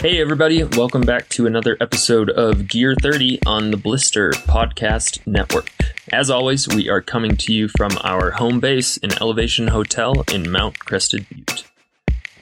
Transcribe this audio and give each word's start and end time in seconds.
Hey, 0.00 0.20
everybody, 0.20 0.62
welcome 0.62 1.00
back 1.00 1.28
to 1.30 1.48
another 1.48 1.76
episode 1.80 2.30
of 2.30 2.68
Gear 2.68 2.94
30 3.02 3.40
on 3.46 3.72
the 3.72 3.76
Blister 3.76 4.30
Podcast 4.30 5.26
Network. 5.26 5.72
As 6.12 6.30
always, 6.30 6.68
we 6.68 6.88
are 6.88 7.00
coming 7.00 7.36
to 7.38 7.52
you 7.52 7.66
from 7.66 7.90
our 8.04 8.30
home 8.30 8.60
base 8.60 8.96
in 8.98 9.10
Elevation 9.20 9.66
Hotel 9.66 10.22
in 10.32 10.52
Mount 10.52 10.78
Crested 10.78 11.26
Butte. 11.28 11.64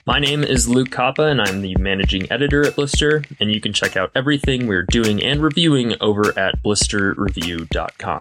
My 0.05 0.19
name 0.19 0.45
is 0.45 0.69
Luke 0.69 0.91
Koppa, 0.91 1.31
and 1.31 1.41
I'm 1.41 1.63
the 1.63 1.75
managing 1.77 2.31
editor 2.31 2.67
at 2.67 2.77
Blister, 2.77 3.25
and 3.41 3.51
you 3.51 3.63
can 3.63 3.73
check 3.73 3.97
out 3.97 4.11
everything 4.15 4.67
we're 4.67 4.83
doing 4.83 5.23
and 5.23 5.43
reviewing 5.43 5.95
over 6.03 6.39
at 6.39 6.63
blisterreview.com. 6.63 8.21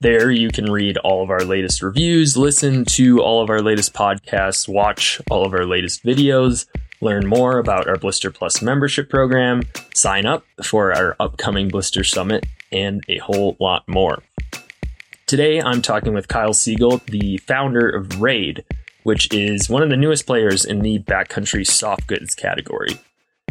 There, 0.00 0.32
you 0.32 0.50
can 0.50 0.70
read 0.70 0.98
all 0.98 1.22
of 1.22 1.30
our 1.30 1.44
latest 1.44 1.80
reviews, 1.80 2.36
listen 2.36 2.84
to 2.86 3.22
all 3.22 3.40
of 3.40 3.50
our 3.50 3.62
latest 3.62 3.94
podcasts, 3.94 4.68
watch 4.68 5.22
all 5.30 5.46
of 5.46 5.54
our 5.54 5.64
latest 5.64 6.02
videos, 6.02 6.66
learn 7.04 7.26
more 7.26 7.58
about 7.58 7.86
our 7.86 7.96
Blister 7.96 8.30
Plus 8.30 8.62
membership 8.62 9.10
program, 9.10 9.62
sign 9.94 10.24
up 10.24 10.44
for 10.62 10.92
our 10.92 11.14
upcoming 11.20 11.68
Blister 11.68 12.02
Summit, 12.02 12.46
and 12.72 13.04
a 13.08 13.18
whole 13.18 13.56
lot 13.60 13.86
more. 13.86 14.22
Today, 15.26 15.60
I'm 15.60 15.82
talking 15.82 16.14
with 16.14 16.28
Kyle 16.28 16.54
Siegel, 16.54 17.00
the 17.06 17.36
founder 17.38 17.88
of 17.88 18.20
Raide, 18.20 18.64
which 19.04 19.32
is 19.32 19.68
one 19.68 19.82
of 19.82 19.90
the 19.90 19.96
newest 19.96 20.26
players 20.26 20.64
in 20.64 20.80
the 20.80 20.98
backcountry 21.00 21.66
soft 21.66 22.06
goods 22.06 22.34
category. 22.34 22.98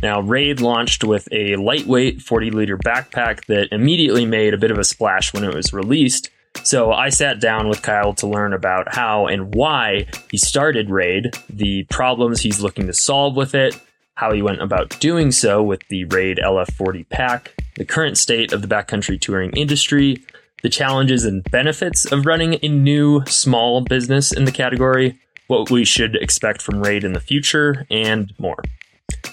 Now, 0.01 0.19
Raide 0.21 0.59
launched 0.59 1.03
with 1.03 1.29
a 1.31 1.55
lightweight 1.55 2.21
40 2.21 2.51
liter 2.51 2.77
backpack 2.77 3.45
that 3.45 3.69
immediately 3.71 4.25
made 4.25 4.53
a 4.53 4.57
bit 4.57 4.71
of 4.71 4.77
a 4.77 4.83
splash 4.83 5.33
when 5.33 5.43
it 5.43 5.53
was 5.53 5.71
released, 5.71 6.29
so 6.61 6.91
I 6.91 7.09
sat 7.09 7.41
down 7.41 7.67
with 7.67 7.81
Kyle 7.81 8.13
to 8.15 8.27
learn 8.27 8.53
about 8.53 8.93
how 8.93 9.27
and 9.27 9.53
why 9.55 10.07
he 10.29 10.37
started 10.37 10.89
Raide, 10.89 11.35
the 11.49 11.83
problems 11.85 12.41
he's 12.41 12.61
looking 12.61 12.87
to 12.87 12.93
solve 12.93 13.35
with 13.35 13.55
it, 13.55 13.79
how 14.15 14.31
he 14.31 14.41
went 14.41 14.61
about 14.61 14.97
doing 14.99 15.31
so 15.31 15.63
with 15.63 15.81
the 15.89 16.05
Raide 16.05 16.39
LF40 16.39 17.09
pack, 17.09 17.53
the 17.75 17.85
current 17.85 18.17
state 18.17 18.53
of 18.53 18.61
the 18.61 18.67
backcountry 18.67 19.19
touring 19.19 19.51
industry, 19.51 20.23
the 20.61 20.69
challenges 20.69 21.25
and 21.25 21.43
benefits 21.51 22.09
of 22.11 22.25
running 22.25 22.57
a 22.63 22.69
new 22.69 23.25
small 23.25 23.81
business 23.81 24.31
in 24.31 24.45
the 24.45 24.51
category, 24.51 25.19
what 25.47 25.69
we 25.69 25.83
should 25.83 26.15
expect 26.15 26.61
from 26.61 26.81
Raide 26.81 27.03
in 27.03 27.13
the 27.13 27.19
future, 27.19 27.85
and 27.89 28.33
more. 28.39 28.63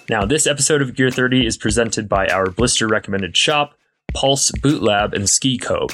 Now, 0.08 0.24
this 0.24 0.46
episode 0.46 0.82
of 0.82 0.96
Gear 0.96 1.10
30 1.10 1.46
is 1.46 1.56
presented 1.56 2.08
by 2.08 2.26
our 2.26 2.50
blister 2.50 2.88
recommended 2.88 3.36
shop, 3.36 3.74
Pulse 4.12 4.50
Boot 4.60 4.82
Lab 4.82 5.14
and 5.14 5.28
Ski 5.28 5.56
Co. 5.56 5.86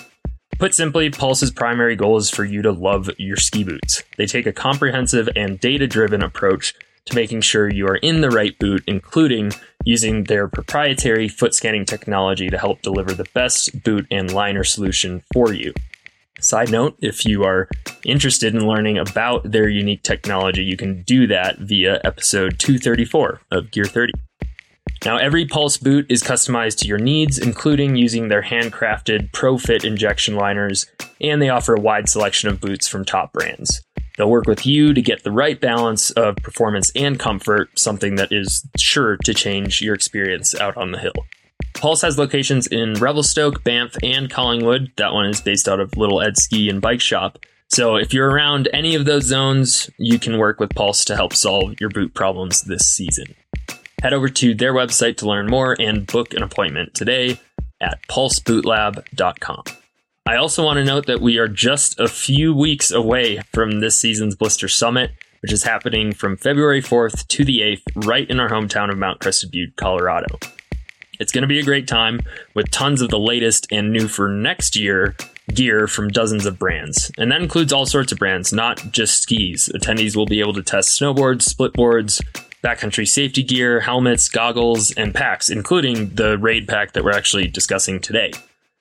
Put 0.58 0.74
simply, 0.74 1.10
Pulse's 1.10 1.50
primary 1.50 1.96
goal 1.96 2.16
is 2.16 2.30
for 2.30 2.44
you 2.44 2.62
to 2.62 2.72
love 2.72 3.10
your 3.18 3.36
ski 3.36 3.62
boots. 3.62 4.02
They 4.16 4.24
take 4.24 4.46
a 4.46 4.52
comprehensive 4.52 5.28
and 5.36 5.60
data 5.60 5.86
driven 5.86 6.22
approach 6.22 6.74
to 7.04 7.14
making 7.14 7.42
sure 7.42 7.72
you 7.72 7.86
are 7.86 7.96
in 7.96 8.22
the 8.22 8.30
right 8.30 8.58
boot, 8.58 8.82
including 8.86 9.52
using 9.84 10.24
their 10.24 10.48
proprietary 10.48 11.28
foot 11.28 11.54
scanning 11.54 11.84
technology 11.84 12.48
to 12.48 12.58
help 12.58 12.80
deliver 12.80 13.12
the 13.12 13.26
best 13.34 13.82
boot 13.84 14.06
and 14.10 14.32
liner 14.32 14.64
solution 14.64 15.22
for 15.32 15.52
you. 15.52 15.74
Side 16.40 16.70
note, 16.70 16.96
if 17.00 17.26
you 17.26 17.44
are 17.44 17.68
interested 18.04 18.54
in 18.54 18.66
learning 18.66 18.96
about 18.96 19.50
their 19.50 19.68
unique 19.68 20.02
technology, 20.02 20.64
you 20.64 20.76
can 20.76 21.02
do 21.02 21.26
that 21.26 21.58
via 21.58 22.00
episode 22.02 22.58
234 22.58 23.40
of 23.50 23.70
Gear 23.70 23.84
30. 23.84 24.12
Now, 25.06 25.18
every 25.18 25.46
Pulse 25.46 25.76
boot 25.76 26.06
is 26.08 26.24
customized 26.24 26.78
to 26.78 26.88
your 26.88 26.98
needs, 26.98 27.38
including 27.38 27.94
using 27.94 28.26
their 28.26 28.42
handcrafted 28.42 29.30
ProFit 29.30 29.84
injection 29.84 30.34
liners, 30.34 30.86
and 31.20 31.40
they 31.40 31.48
offer 31.48 31.76
a 31.76 31.80
wide 31.80 32.08
selection 32.08 32.48
of 32.48 32.60
boots 32.60 32.88
from 32.88 33.04
top 33.04 33.32
brands. 33.32 33.84
They'll 34.18 34.28
work 34.28 34.48
with 34.48 34.66
you 34.66 34.92
to 34.94 35.00
get 35.00 35.22
the 35.22 35.30
right 35.30 35.60
balance 35.60 36.10
of 36.10 36.34
performance 36.38 36.90
and 36.96 37.20
comfort, 37.20 37.68
something 37.78 38.16
that 38.16 38.32
is 38.32 38.66
sure 38.76 39.16
to 39.18 39.32
change 39.32 39.80
your 39.80 39.94
experience 39.94 40.56
out 40.56 40.76
on 40.76 40.90
the 40.90 40.98
hill. 40.98 41.14
Pulse 41.74 42.02
has 42.02 42.18
locations 42.18 42.66
in 42.66 42.94
Revelstoke, 42.94 43.62
Banff, 43.62 43.94
and 44.02 44.28
Collingwood. 44.28 44.90
That 44.96 45.12
one 45.12 45.26
is 45.26 45.40
based 45.40 45.68
out 45.68 45.78
of 45.78 45.96
Little 45.96 46.20
Ed 46.20 46.36
Ski 46.36 46.68
and 46.68 46.82
Bike 46.82 47.00
Shop. 47.00 47.38
So 47.68 47.94
if 47.94 48.12
you're 48.12 48.30
around 48.30 48.68
any 48.72 48.96
of 48.96 49.04
those 49.04 49.26
zones, 49.26 49.88
you 49.98 50.18
can 50.18 50.38
work 50.38 50.58
with 50.58 50.74
Pulse 50.74 51.04
to 51.04 51.14
help 51.14 51.32
solve 51.32 51.80
your 51.80 51.90
boot 51.90 52.12
problems 52.12 52.62
this 52.62 52.92
season. 52.92 53.36
Head 54.06 54.14
over 54.14 54.28
to 54.28 54.54
their 54.54 54.72
website 54.72 55.16
to 55.16 55.26
learn 55.26 55.48
more 55.48 55.74
and 55.80 56.06
book 56.06 56.32
an 56.32 56.44
appointment 56.44 56.94
today 56.94 57.40
at 57.80 57.98
pulsebootlab.com. 58.06 59.64
I 60.24 60.36
also 60.36 60.64
want 60.64 60.76
to 60.76 60.84
note 60.84 61.06
that 61.06 61.20
we 61.20 61.38
are 61.38 61.48
just 61.48 61.98
a 61.98 62.06
few 62.06 62.54
weeks 62.54 62.92
away 62.92 63.40
from 63.52 63.80
this 63.80 63.98
season's 63.98 64.36
Blister 64.36 64.68
Summit, 64.68 65.10
which 65.42 65.50
is 65.50 65.64
happening 65.64 66.12
from 66.12 66.36
February 66.36 66.80
4th 66.80 67.26
to 67.26 67.44
the 67.44 67.62
8th, 67.62 68.06
right 68.06 68.30
in 68.30 68.38
our 68.38 68.48
hometown 68.48 68.92
of 68.92 68.96
Mount 68.96 69.18
Crested 69.18 69.50
Butte, 69.50 69.74
Colorado. 69.74 70.38
It's 71.18 71.32
going 71.32 71.42
to 71.42 71.48
be 71.48 71.58
a 71.58 71.64
great 71.64 71.88
time 71.88 72.20
with 72.54 72.70
tons 72.70 73.02
of 73.02 73.10
the 73.10 73.18
latest 73.18 73.66
and 73.72 73.92
new 73.92 74.06
for 74.06 74.28
next 74.28 74.76
year 74.76 75.16
gear 75.52 75.88
from 75.88 76.10
dozens 76.10 76.46
of 76.46 76.60
brands. 76.60 77.10
And 77.18 77.32
that 77.32 77.42
includes 77.42 77.72
all 77.72 77.86
sorts 77.86 78.12
of 78.12 78.18
brands, 78.18 78.52
not 78.52 78.92
just 78.92 79.22
skis. 79.22 79.68
Attendees 79.74 80.14
will 80.14 80.26
be 80.26 80.38
able 80.38 80.54
to 80.54 80.62
test 80.62 81.00
snowboards, 81.00 81.42
splitboards, 81.42 82.20
backcountry 82.66 83.06
safety 83.06 83.44
gear, 83.44 83.78
helmets, 83.78 84.28
goggles, 84.28 84.90
and 84.92 85.14
packs, 85.14 85.50
including 85.50 86.08
the 86.10 86.36
Raide 86.36 86.66
pack 86.66 86.94
that 86.94 87.04
we're 87.04 87.12
actually 87.12 87.46
discussing 87.46 88.00
today. 88.00 88.32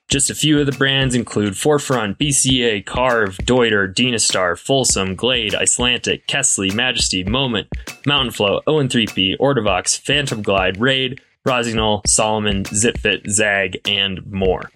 Just 0.09 0.31
a 0.31 0.35
few 0.35 0.59
of 0.59 0.65
the 0.65 0.71
brands 0.71 1.13
include 1.13 1.55
Forefront, 1.55 2.17
BCA, 2.17 2.83
Carve, 2.83 3.37
Deuter, 3.37 3.93
Dynastar, 3.93 4.57
Folsom, 4.57 5.13
Glade, 5.13 5.53
Icelantic, 5.53 6.25
Kästle, 6.25 6.73
Majesty, 6.73 7.23
Moment, 7.23 7.67
Mountain 8.07 8.31
Flow, 8.31 8.61
Owen 8.65 8.87
3P, 8.87 9.37
Ortovox, 9.37 9.99
Phantom 9.99 10.41
Glide, 10.41 10.77
Raide, 10.77 11.19
Rossignol, 11.45 12.01
Salomon, 12.07 12.63
ZipFit, 12.63 13.29
Zag, 13.29 13.79
and 13.87 14.25
more. 14.31 14.71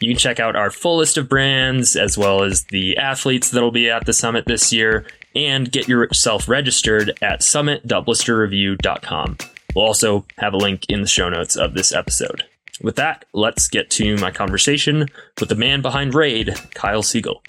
You 0.00 0.10
can 0.10 0.18
check 0.18 0.40
out 0.40 0.56
our 0.56 0.70
full 0.70 0.96
list 0.98 1.18
of 1.18 1.28
brands 1.28 1.96
as 1.96 2.16
well 2.16 2.42
as 2.42 2.64
the 2.64 2.96
athletes 2.96 3.50
that'll 3.50 3.70
be 3.70 3.90
at 3.90 4.06
the 4.06 4.14
summit 4.14 4.46
this 4.46 4.72
year 4.72 5.04
and 5.34 5.70
get 5.70 5.88
yourself 5.88 6.48
registered 6.48 7.18
at 7.22 7.42
summit.blisterreview.com. 7.42 9.38
We'll 9.74 9.84
also 9.84 10.24
have 10.38 10.54
a 10.54 10.58
link 10.58 10.84
in 10.88 11.02
the 11.02 11.08
show 11.08 11.28
notes 11.28 11.56
of 11.56 11.74
this 11.74 11.92
episode. 11.92 12.44
With 12.82 12.96
that, 12.96 13.24
let's 13.32 13.68
get 13.68 13.90
to 13.90 14.16
my 14.16 14.30
conversation 14.30 15.08
with 15.38 15.48
the 15.48 15.54
man 15.54 15.82
behind 15.82 16.14
Raide, 16.14 16.54
Kyle 16.74 17.02
Siegel. 17.02 17.42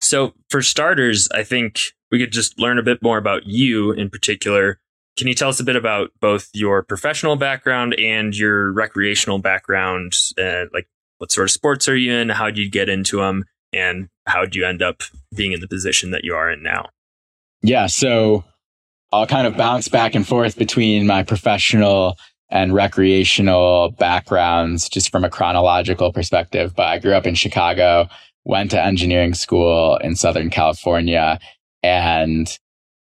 So, 0.00 0.34
for 0.48 0.62
starters, 0.62 1.28
I 1.32 1.44
think 1.44 1.80
we 2.10 2.18
could 2.18 2.32
just 2.32 2.58
learn 2.58 2.78
a 2.78 2.82
bit 2.82 3.02
more 3.02 3.18
about 3.18 3.46
you 3.46 3.92
in 3.92 4.10
particular. 4.10 4.80
Can 5.16 5.28
you 5.28 5.34
tell 5.34 5.50
us 5.50 5.60
a 5.60 5.64
bit 5.64 5.76
about 5.76 6.10
both 6.20 6.48
your 6.54 6.82
professional 6.82 7.36
background 7.36 7.94
and 7.98 8.34
your 8.34 8.72
recreational 8.72 9.38
background? 9.38 10.14
Uh, 10.38 10.64
like, 10.72 10.88
what 11.18 11.30
sort 11.30 11.46
of 11.46 11.50
sports 11.50 11.88
are 11.88 11.96
you 11.96 12.12
in? 12.12 12.30
How 12.30 12.46
did 12.46 12.58
you 12.58 12.70
get 12.70 12.88
into 12.88 13.18
them? 13.18 13.44
And 13.72 14.08
how 14.30 14.42
did 14.42 14.54
you 14.54 14.64
end 14.64 14.82
up 14.82 15.02
being 15.34 15.52
in 15.52 15.60
the 15.60 15.68
position 15.68 16.10
that 16.12 16.24
you 16.24 16.34
are 16.34 16.50
in 16.50 16.62
now? 16.62 16.86
Yeah, 17.62 17.86
so 17.86 18.44
I'll 19.12 19.26
kind 19.26 19.46
of 19.46 19.56
bounce 19.56 19.88
back 19.88 20.14
and 20.14 20.26
forth 20.26 20.56
between 20.56 21.06
my 21.06 21.22
professional 21.22 22.16
and 22.48 22.72
recreational 22.72 23.90
backgrounds 23.92 24.88
just 24.88 25.10
from 25.10 25.24
a 25.24 25.30
chronological 25.30 26.12
perspective. 26.12 26.74
But 26.74 26.86
I 26.86 26.98
grew 26.98 27.12
up 27.12 27.26
in 27.26 27.34
Chicago, 27.34 28.08
went 28.44 28.70
to 28.72 28.82
engineering 28.82 29.34
school 29.34 29.96
in 29.96 30.16
Southern 30.16 30.50
California, 30.50 31.38
and 31.82 32.58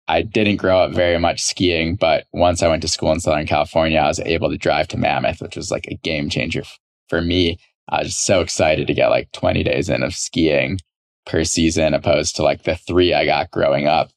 I 0.08 0.22
didn't 0.22 0.58
grow 0.58 0.80
up 0.80 0.92
very 0.92 1.20
much 1.20 1.42
skiing. 1.42 1.96
But 1.96 2.26
once 2.34 2.64
I 2.64 2.68
went 2.68 2.82
to 2.82 2.88
school 2.88 3.12
in 3.12 3.20
Southern 3.20 3.46
California, 3.46 4.00
I 4.00 4.08
was 4.08 4.20
able 4.22 4.50
to 4.50 4.58
drive 4.58 4.88
to 4.90 4.98
Mammoth, 4.98 5.42
which 5.42 5.56
was 5.56 5.72
like 5.72 5.88
a 5.88 5.96
game 5.96 6.30
changer 6.30 6.64
for 7.10 7.22
me. 7.22 7.60
I 7.90 8.04
was 8.04 8.18
so 8.18 8.42
excited 8.42 8.88
to 8.88 8.94
get 8.94 9.10
like 9.10 9.32
20 9.32 9.64
days 9.64 9.90
in 9.90 10.04
of 10.04 10.14
skiing 10.14 10.80
per 11.28 11.44
season 11.44 11.94
opposed 11.94 12.36
to 12.36 12.44
like 12.44 12.64
the 12.64 12.76
three 12.76 13.14
I 13.14 13.26
got 13.26 13.52
growing 13.52 13.88
up. 13.88 14.10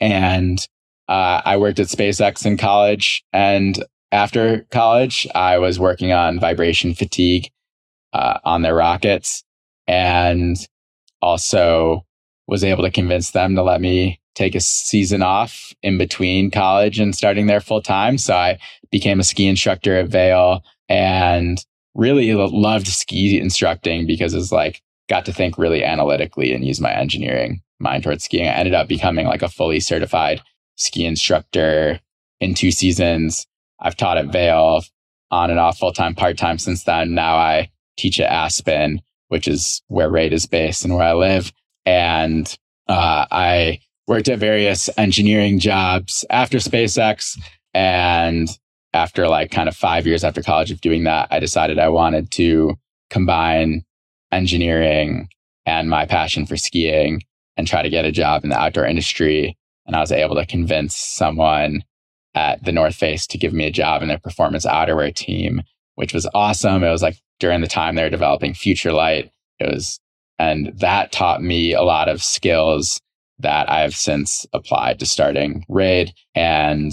And 0.00 0.58
uh, 1.08 1.42
I 1.44 1.56
worked 1.56 1.80
at 1.80 1.86
SpaceX 1.86 2.46
in 2.46 2.56
college. 2.56 3.24
And 3.32 3.82
after 4.12 4.66
college, 4.70 5.26
I 5.34 5.58
was 5.58 5.80
working 5.80 6.12
on 6.12 6.38
vibration 6.38 6.94
fatigue 6.94 7.50
uh, 8.12 8.38
on 8.44 8.62
their 8.62 8.74
rockets 8.74 9.42
and 9.86 10.56
also 11.20 12.04
was 12.46 12.62
able 12.62 12.84
to 12.84 12.90
convince 12.90 13.32
them 13.32 13.54
to 13.54 13.62
let 13.62 13.80
me 13.80 14.20
take 14.34 14.54
a 14.54 14.60
season 14.60 15.22
off 15.22 15.72
in 15.82 15.98
between 15.98 16.50
college 16.50 17.00
and 17.00 17.14
starting 17.14 17.46
there 17.46 17.60
full 17.60 17.82
time. 17.82 18.16
So 18.16 18.34
I 18.34 18.58
became 18.90 19.18
a 19.18 19.24
ski 19.24 19.46
instructor 19.46 19.96
at 19.96 20.08
Vail 20.08 20.62
and 20.88 21.62
really 21.94 22.32
loved 22.32 22.86
ski 22.86 23.38
instructing 23.40 24.06
because 24.06 24.32
it's 24.32 24.52
like 24.52 24.80
got 25.08 25.24
to 25.26 25.32
think 25.32 25.58
really 25.58 25.84
analytically 25.84 26.52
and 26.52 26.64
use 26.64 26.80
my 26.80 26.92
engineering 26.92 27.62
mind 27.80 28.02
towards 28.02 28.24
skiing. 28.24 28.46
I 28.46 28.52
ended 28.52 28.74
up 28.74 28.88
becoming 28.88 29.26
like 29.26 29.42
a 29.42 29.48
fully 29.48 29.80
certified 29.80 30.42
ski 30.76 31.04
instructor 31.04 32.00
in 32.40 32.54
two 32.54 32.70
seasons. 32.70 33.46
I've 33.80 33.96
taught 33.96 34.18
at 34.18 34.26
Vail 34.26 34.82
on 35.30 35.50
and 35.50 35.58
off 35.58 35.78
full 35.78 35.92
time, 35.92 36.14
part 36.14 36.36
time 36.38 36.58
since 36.58 36.84
then. 36.84 37.14
Now 37.14 37.36
I 37.36 37.70
teach 37.96 38.20
at 38.20 38.30
Aspen, 38.30 39.00
which 39.28 39.46
is 39.48 39.82
where 39.88 40.10
Raide 40.10 40.32
is 40.32 40.46
based 40.46 40.84
and 40.84 40.94
where 40.94 41.06
I 41.06 41.12
live. 41.14 41.52
And 41.84 42.56
uh, 42.88 43.26
I 43.30 43.80
worked 44.06 44.28
at 44.28 44.38
various 44.38 44.88
engineering 44.96 45.58
jobs 45.58 46.24
after 46.30 46.58
SpaceX. 46.58 47.38
And 47.74 48.48
after 48.92 49.28
like 49.28 49.50
kind 49.50 49.68
of 49.68 49.76
five 49.76 50.06
years 50.06 50.24
after 50.24 50.42
college 50.42 50.70
of 50.70 50.80
doing 50.80 51.04
that, 51.04 51.28
I 51.30 51.38
decided 51.38 51.78
I 51.78 51.90
wanted 51.90 52.30
to 52.32 52.76
combine 53.10 53.84
engineering 54.32 55.28
and 55.66 55.90
my 55.90 56.06
passion 56.06 56.46
for 56.46 56.56
skiing 56.56 57.22
and 57.56 57.66
try 57.66 57.82
to 57.82 57.90
get 57.90 58.04
a 58.04 58.12
job 58.12 58.44
in 58.44 58.50
the 58.50 58.58
outdoor 58.58 58.86
industry. 58.86 59.56
And 59.86 59.96
I 59.96 60.00
was 60.00 60.12
able 60.12 60.36
to 60.36 60.46
convince 60.46 60.96
someone 60.96 61.82
at 62.34 62.64
the 62.64 62.72
North 62.72 62.94
Face 62.94 63.26
to 63.26 63.38
give 63.38 63.52
me 63.52 63.66
a 63.66 63.72
job 63.72 64.02
in 64.02 64.08
their 64.08 64.18
performance 64.18 64.64
outerwear 64.64 65.14
team, 65.14 65.62
which 65.96 66.14
was 66.14 66.28
awesome. 66.34 66.84
It 66.84 66.90
was 66.90 67.02
like 67.02 67.18
during 67.40 67.60
the 67.60 67.66
time 67.66 67.94
they 67.94 68.02
were 68.02 68.10
developing 68.10 68.54
Future 68.54 68.92
Light. 68.92 69.30
It 69.58 69.72
was, 69.72 69.98
and 70.38 70.72
that 70.78 71.10
taught 71.10 71.42
me 71.42 71.72
a 71.72 71.82
lot 71.82 72.08
of 72.08 72.22
skills 72.22 73.00
that 73.40 73.70
I've 73.70 73.94
since 73.94 74.46
applied 74.52 74.98
to 75.00 75.06
starting 75.06 75.64
Raide. 75.68 76.12
And 76.34 76.92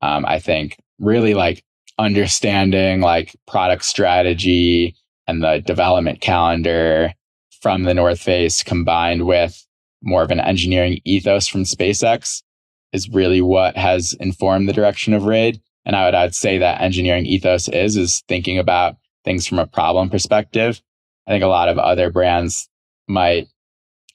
um, 0.00 0.24
I 0.26 0.38
think 0.38 0.76
really 0.98 1.34
like 1.34 1.62
understanding 1.98 3.00
like 3.00 3.36
product 3.46 3.84
strategy 3.84 4.94
and 5.28 5.42
the 5.42 5.62
development 5.64 6.20
calendar 6.20 7.12
from 7.60 7.84
the 7.84 7.94
North 7.94 8.18
Face 8.18 8.62
combined 8.62 9.26
with 9.26 9.64
more 10.02 10.22
of 10.22 10.30
an 10.30 10.40
engineering 10.40 11.00
ethos 11.04 11.46
from 11.46 11.64
SpaceX 11.64 12.42
is 12.92 13.10
really 13.10 13.42
what 13.42 13.76
has 13.76 14.14
informed 14.14 14.68
the 14.68 14.72
direction 14.72 15.12
of 15.12 15.24
Raide. 15.24 15.60
And 15.84 15.94
I 15.94 16.06
would, 16.06 16.14
I'd 16.14 16.34
say 16.34 16.58
that 16.58 16.80
engineering 16.80 17.26
ethos 17.26 17.68
is, 17.68 17.96
is 17.96 18.22
thinking 18.26 18.58
about 18.58 18.96
things 19.24 19.46
from 19.46 19.58
a 19.58 19.66
problem 19.66 20.08
perspective. 20.08 20.80
I 21.26 21.32
think 21.32 21.44
a 21.44 21.48
lot 21.48 21.68
of 21.68 21.78
other 21.78 22.10
brands 22.10 22.68
might, 23.06 23.48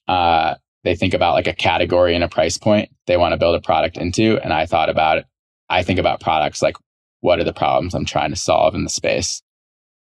uh, 0.08 0.56
they 0.82 0.96
think 0.96 1.14
about 1.14 1.34
like 1.34 1.46
a 1.46 1.54
category 1.54 2.14
and 2.14 2.24
a 2.24 2.28
price 2.28 2.58
point 2.58 2.90
they 3.06 3.16
want 3.16 3.32
to 3.32 3.38
build 3.38 3.54
a 3.54 3.60
product 3.60 3.96
into. 3.96 4.38
And 4.42 4.52
I 4.52 4.66
thought 4.66 4.90
about 4.90 5.18
it. 5.18 5.26
I 5.70 5.82
think 5.82 5.98
about 5.98 6.20
products 6.20 6.60
like 6.60 6.76
what 7.20 7.38
are 7.38 7.44
the 7.44 7.52
problems 7.52 7.94
I'm 7.94 8.04
trying 8.04 8.30
to 8.30 8.36
solve 8.36 8.74
in 8.74 8.84
the 8.84 8.90
space 8.90 9.42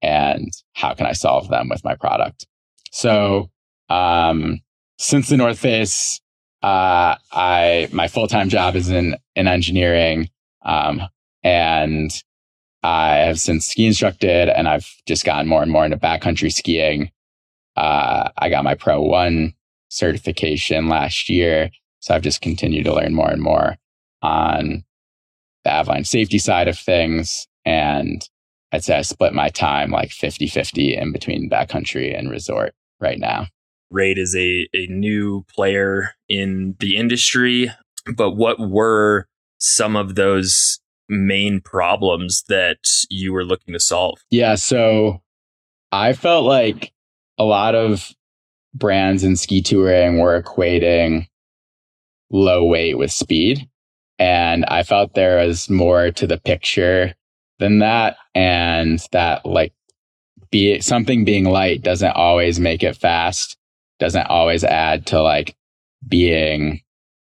and 0.02 0.50
how 0.74 0.94
can 0.94 1.06
I 1.06 1.12
solve 1.12 1.48
them 1.48 1.68
with 1.68 1.84
my 1.84 1.94
product? 1.94 2.46
So, 2.90 3.50
um, 3.88 4.60
since 4.98 5.28
the 5.28 5.36
North 5.36 5.58
Face, 5.58 6.20
uh, 6.62 7.16
I 7.32 7.88
my 7.92 8.08
full 8.08 8.26
time 8.26 8.48
job 8.48 8.76
is 8.76 8.88
in 8.88 9.16
in 9.34 9.46
engineering, 9.46 10.30
um, 10.64 11.02
and 11.42 12.10
I 12.82 13.16
have 13.16 13.38
since 13.38 13.66
ski 13.66 13.86
instructed, 13.86 14.48
and 14.48 14.68
I've 14.68 14.88
just 15.06 15.24
gotten 15.24 15.48
more 15.48 15.62
and 15.62 15.70
more 15.70 15.84
into 15.84 15.96
backcountry 15.96 16.52
skiing. 16.52 17.10
Uh, 17.76 18.30
I 18.38 18.48
got 18.48 18.64
my 18.64 18.74
Pro 18.74 19.02
One 19.02 19.54
certification 19.88 20.88
last 20.88 21.28
year, 21.28 21.70
so 22.00 22.14
I've 22.14 22.22
just 22.22 22.40
continued 22.40 22.84
to 22.84 22.94
learn 22.94 23.14
more 23.14 23.30
and 23.30 23.42
more 23.42 23.76
on 24.22 24.84
the 25.64 25.70
avalanche 25.70 26.06
safety 26.06 26.38
side 26.38 26.68
of 26.68 26.78
things, 26.78 27.46
and 27.64 28.26
I'd 28.76 28.84
say 28.84 28.98
I 28.98 29.02
split 29.02 29.32
my 29.32 29.48
time 29.48 29.90
like 29.90 30.10
50 30.10 30.48
50 30.48 30.94
in 30.94 31.10
between 31.10 31.48
backcountry 31.48 32.16
and 32.16 32.30
resort 32.30 32.74
right 33.00 33.18
now. 33.18 33.46
Raide 33.90 34.18
is 34.18 34.36
a, 34.36 34.68
a 34.74 34.86
new 34.88 35.46
player 35.48 36.10
in 36.28 36.76
the 36.78 36.98
industry, 36.98 37.70
but 38.16 38.32
what 38.32 38.60
were 38.60 39.28
some 39.56 39.96
of 39.96 40.14
those 40.14 40.78
main 41.08 41.62
problems 41.62 42.44
that 42.50 42.76
you 43.08 43.32
were 43.32 43.44
looking 43.44 43.72
to 43.72 43.80
solve? 43.80 44.18
Yeah, 44.30 44.56
so 44.56 45.22
I 45.90 46.12
felt 46.12 46.44
like 46.44 46.92
a 47.38 47.44
lot 47.44 47.74
of 47.74 48.12
brands 48.74 49.24
in 49.24 49.36
ski 49.36 49.62
touring 49.62 50.18
were 50.18 50.42
equating 50.42 51.28
low 52.30 52.62
weight 52.62 52.98
with 52.98 53.10
speed. 53.10 53.66
And 54.18 54.66
I 54.66 54.82
felt 54.82 55.14
there 55.14 55.46
was 55.46 55.70
more 55.70 56.10
to 56.10 56.26
the 56.26 56.38
picture 56.38 57.14
than 57.58 57.80
that. 57.80 58.16
And 58.34 59.00
that 59.12 59.44
like 59.46 59.72
be 60.50 60.80
something 60.80 61.24
being 61.24 61.44
light 61.44 61.82
doesn't 61.82 62.12
always 62.12 62.60
make 62.60 62.82
it 62.82 62.96
fast 62.96 63.56
doesn't 63.98 64.26
always 64.26 64.64
add 64.64 65.06
to 65.06 65.22
like 65.22 65.56
being 66.06 66.80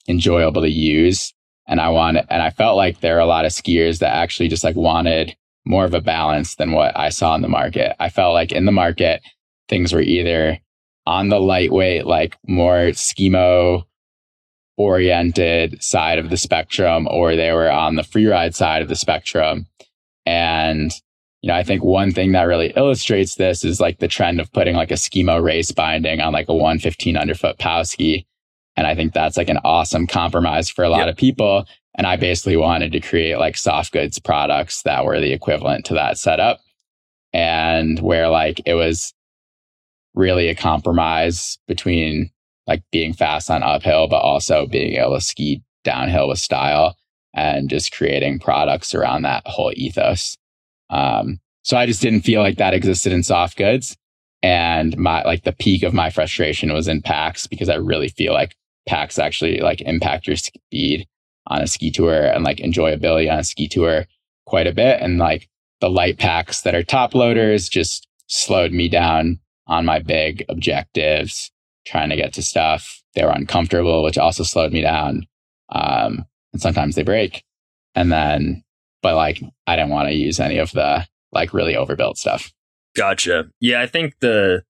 enjoyable 0.09 0.63
to 0.63 0.71
use. 0.71 1.35
And 1.69 1.81
I 1.81 1.89
want, 1.89 2.19
and 2.31 2.43
I 2.43 2.51
felt 2.51 2.77
like 2.77 3.01
there 3.01 3.17
are 3.17 3.21
a 3.21 3.27
lot 3.27 3.45
of 3.45 3.53
skiers 3.53 3.99
that 3.99 4.15
actually 4.15 4.49
just 4.49 4.65
like 4.65 4.77
wanted 4.77 5.37
more 5.65 5.85
of 5.85 5.95
a 5.95 6.01
balance 6.01 6.55
than 6.55 6.73
what 6.73 6.97
I 6.97 7.09
saw 7.09 7.35
in 7.35 7.43
the 7.43 7.49
market. 7.49 7.97
I 8.01 8.09
felt 8.09 8.35
like 8.35 8.53
in 8.53 8.67
the 8.67 8.73
market, 8.73 9.21
things 9.69 9.93
were 9.93 10.01
either 10.01 10.59
on 11.07 11.29
the 11.29 11.41
lightweight, 11.41 12.07
like 12.07 12.37
more 12.47 12.91
skimo 12.93 13.85
oriented 14.77 15.83
side 15.83 16.19
of 16.19 16.31
the 16.31 16.37
spectrum, 16.37 17.09
or 17.11 17.35
they 17.35 17.51
were 17.51 17.71
on 17.71 17.97
the 17.97 18.03
freeride 18.03 18.55
side 18.55 18.83
of 18.83 18.89
the 18.89 18.97
spectrum. 18.97 19.67
And 20.27 20.93
you 21.43 21.49
know, 21.49 21.55
I 21.55 21.63
think 21.63 21.85
one 21.85 22.11
thing 22.11 22.33
that 22.33 22.43
really 22.43 22.73
illustrates 22.77 23.37
this 23.37 23.65
is 23.65 23.81
like 23.81 23.99
the 23.99 24.09
trend 24.09 24.41
of 24.41 24.53
putting 24.53 24.75
like 24.75 24.91
a 24.91 24.95
skimo 24.95 25.41
race 25.41 25.71
binding 25.71 26.21
on 26.21 26.33
like 26.33 26.49
a 26.49 26.55
115 26.55 27.17
underfoot 27.17 27.59
pow 27.59 27.85
ski. 27.85 28.27
And 28.77 28.87
I 28.87 28.97
think 28.97 29.13
that's 29.13 29.37
like 29.37 29.49
an 29.49 29.61
awesome 29.65 30.09
compromise 30.09 30.69
for 30.69 30.85
a 30.85 30.89
lot 30.89 31.07
yep. 31.07 31.11
of 31.11 31.17
people. 31.17 31.65
And 31.95 32.07
I 32.07 32.17
basically 32.17 32.57
wanted 32.57 32.91
to 32.93 33.01
create 33.01 33.39
like 33.39 33.57
soft 33.57 33.93
goods 33.93 34.19
products 34.19 34.83
that 34.83 35.05
were 35.05 35.21
the 35.21 35.33
equivalent 35.33 35.85
to 35.87 35.95
that 35.95 36.19
setup 36.19 36.59
and 37.33 38.01
where 38.01 38.29
like 38.29 38.61
it 38.67 38.75
was 38.75 39.15
really 40.15 40.49
a 40.49 40.55
compromise 40.55 41.59
between 41.69 42.31
like 42.67 42.83
being 42.91 43.13
fast 43.13 43.51
on 43.51 43.63
uphill, 43.63 44.09
but 44.09 44.19
also 44.19 44.67
being 44.67 44.95
able 44.95 45.15
to 45.15 45.21
ski 45.21 45.63
downhill 45.85 46.29
with 46.29 46.39
style 46.39 46.97
and 47.37 47.69
just 47.69 47.93
creating 47.93 48.41
products 48.41 48.95
around 48.95 49.23
that 49.23 49.43
whole 49.47 49.73
ethos. 49.77 50.37
Um, 50.91 51.39
so 51.63 51.77
I 51.77 51.87
just 51.87 52.01
didn't 52.01 52.23
feel 52.23 52.41
like 52.41 52.57
that 52.57 52.75
existed 52.75 53.13
in 53.13 53.23
soft 53.23 53.57
goods. 53.57 53.97
And 54.43 54.97
my, 54.97 55.23
like 55.25 55.45
the 55.45 55.53
peak 55.53 55.83
of 55.83 55.93
my 55.93 56.11
frustration 56.11 56.73
was 56.73 56.89
in 56.89 57.03
packs 57.03 57.47
because 57.47 57.69
I 57.69 57.75
really 57.75 58.09
feel 58.09 58.33
like 58.33 58.57
packs 58.89 59.19
actually 59.19 59.59
like 59.59 59.81
impact 59.83 60.27
your 60.27 60.37
speed 60.37 61.07
on 61.49 61.63
a 61.63 61.67
ski 61.67 61.91
tour 61.91 62.27
and 62.27 62.43
like 62.45 62.59
enjoyability 62.59 63.31
on 63.31 63.39
a 63.39 63.45
ski 63.45 63.69
tour 63.69 64.07
quite 64.47 64.67
a 64.67 64.73
bit. 64.73 65.01
And 65.01 65.19
like 65.19 65.49
the 65.81 65.91
light 65.91 66.19
packs 66.19 66.63
that 66.63 66.75
are 66.75 66.83
top 66.83 67.15
loaders 67.15 67.69
just 67.69 68.07
slowed 68.29 68.73
me 68.73 68.89
down 68.89 69.41
on 69.67 69.85
my 69.85 69.99
big 69.99 70.45
objectives, 70.49 71.51
trying 71.85 72.11
to 72.11 72.17
get 72.17 72.33
to 72.35 72.43
stuff. 72.43 73.03
They 73.15 73.25
were 73.25 73.31
uncomfortable, 73.31 74.03
which 74.03 74.19
also 74.19 74.43
slowed 74.43 74.73
me 74.73 74.83
down. 74.83 75.27
Um, 75.71 76.25
and 76.57 76.63
sometimes 76.63 76.95
they 76.95 77.03
break. 77.03 77.45
And 77.95 78.11
then 78.11 78.65
but 79.03 79.15
like 79.15 79.43
I 79.67 79.77
didn't 79.77 79.91
want 79.91 80.09
to 80.09 80.15
use 80.15 80.41
any 80.41 80.57
of 80.57 80.73
the 80.73 81.07
like 81.33 81.53
really 81.53 81.77
overbuilt 81.77 82.17
stuff. 82.17 82.51
Gotcha. 82.97 83.51
Yeah, 83.61 83.83
I 83.83 83.87
think 83.87 84.15
the 84.21 84.63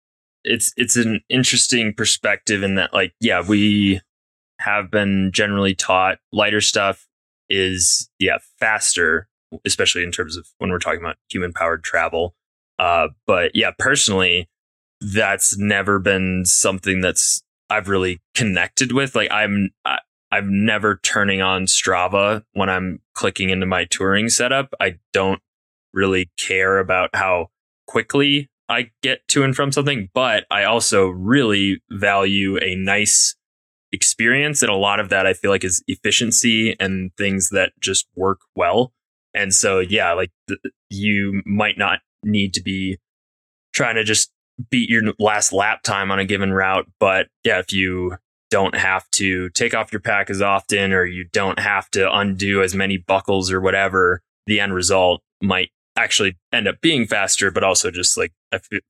it's 0.43 0.73
it's 0.77 0.97
an 0.97 1.21
interesting 1.29 1.95
perspective 1.97 2.65
in 2.65 2.75
that 2.75 2.93
like 2.93 3.15
yeah, 3.21 3.41
we 3.47 4.01
have 4.61 4.91
been 4.91 5.31
generally 5.33 5.75
taught 5.77 6.19
lighter 6.33 6.61
stuff 6.61 7.07
is 7.49 8.11
yeah, 8.19 8.39
faster, 8.59 9.29
especially 9.65 10.03
in 10.03 10.11
terms 10.11 10.37
of 10.37 10.49
when 10.59 10.71
we're 10.71 10.81
talking 10.81 11.01
about 11.01 11.17
human 11.31 11.53
powered 11.53 11.85
travel. 11.85 12.35
Uh 12.81 13.09
but 13.29 13.53
yeah, 13.55 13.71
personally 13.79 14.49
that's 15.01 15.57
never 15.57 16.01
been 16.01 16.43
something 16.45 17.01
that's 17.01 17.43
I've 17.71 17.89
really 17.89 18.21
connected 18.35 18.93
with. 18.93 19.15
Like 19.15 19.31
I'm 19.31 19.71
I, 19.85 19.99
I'm 20.31 20.65
never 20.65 20.97
turning 21.03 21.41
on 21.41 21.67
Strava 21.67 22.43
when 22.53 22.69
I'm 22.69 23.01
clicking 23.15 23.51
into 23.51 23.67
my 23.67 23.85
touring 23.85 24.29
setup. 24.29 24.75
I 24.81 24.97
don't 25.13 25.41
really 25.93 26.31
care 26.37 26.79
about 26.79 27.11
how 27.15 27.49
quickly 27.87 28.51
I 28.69 28.91
get 29.03 29.27
to 29.29 29.45
and 29.45 29.55
from 29.55 29.73
something, 29.73 30.09
but 30.13 30.45
I 30.51 30.65
also 30.65 31.07
really 31.07 31.81
value 31.91 32.59
a 32.59 32.75
nice 32.75 33.37
experience. 33.93 34.63
And 34.63 34.71
a 34.71 34.77
lot 34.77 35.01
of 35.01 35.09
that 35.11 35.27
I 35.27 35.33
feel 35.33 35.51
like 35.51 35.65
is 35.65 35.83
efficiency 35.87 36.77
and 36.81 37.13
things 37.17 37.51
that 37.51 37.73
just 37.81 38.07
work 38.17 38.41
well. 38.57 38.93
And 39.35 39.55
so, 39.55 39.79
yeah, 39.79 40.13
like 40.13 40.31
th- 40.49 40.61
you 40.91 41.43
might 41.45 41.79
not 41.79 42.01
need 42.25 42.55
to 42.55 42.63
be 42.63 42.99
trying 43.73 43.95
to 43.97 44.05
just 44.05 44.33
beat 44.71 44.89
your 44.89 45.03
last 45.19 45.53
lap 45.53 45.83
time 45.83 46.11
on 46.11 46.19
a 46.19 46.25
given 46.25 46.53
route. 46.53 46.87
But 46.99 47.29
yeah, 47.45 47.59
if 47.59 47.73
you 47.73 48.17
don't 48.51 48.77
have 48.77 49.09
to 49.11 49.51
take 49.51 49.75
off 49.75 49.93
your 49.93 50.01
pack 50.01 50.31
as 50.31 50.41
often 50.41 50.93
or 50.93 51.05
you 51.05 51.25
don't 51.33 51.59
have 51.59 51.91
to 51.91 52.13
undo 52.13 52.63
as 52.63 52.75
many 52.75 52.97
buckles 52.97 53.51
or 53.51 53.61
whatever, 53.61 54.23
the 54.47 54.61
end 54.61 54.75
result 54.75 55.23
might 55.43 55.71
actually 55.97 56.37
end 56.53 56.69
up 56.69 56.81
being 56.81 57.07
faster, 57.07 57.51
but 57.51 57.65
also 57.65 57.91
just 57.91 58.17
like 58.17 58.33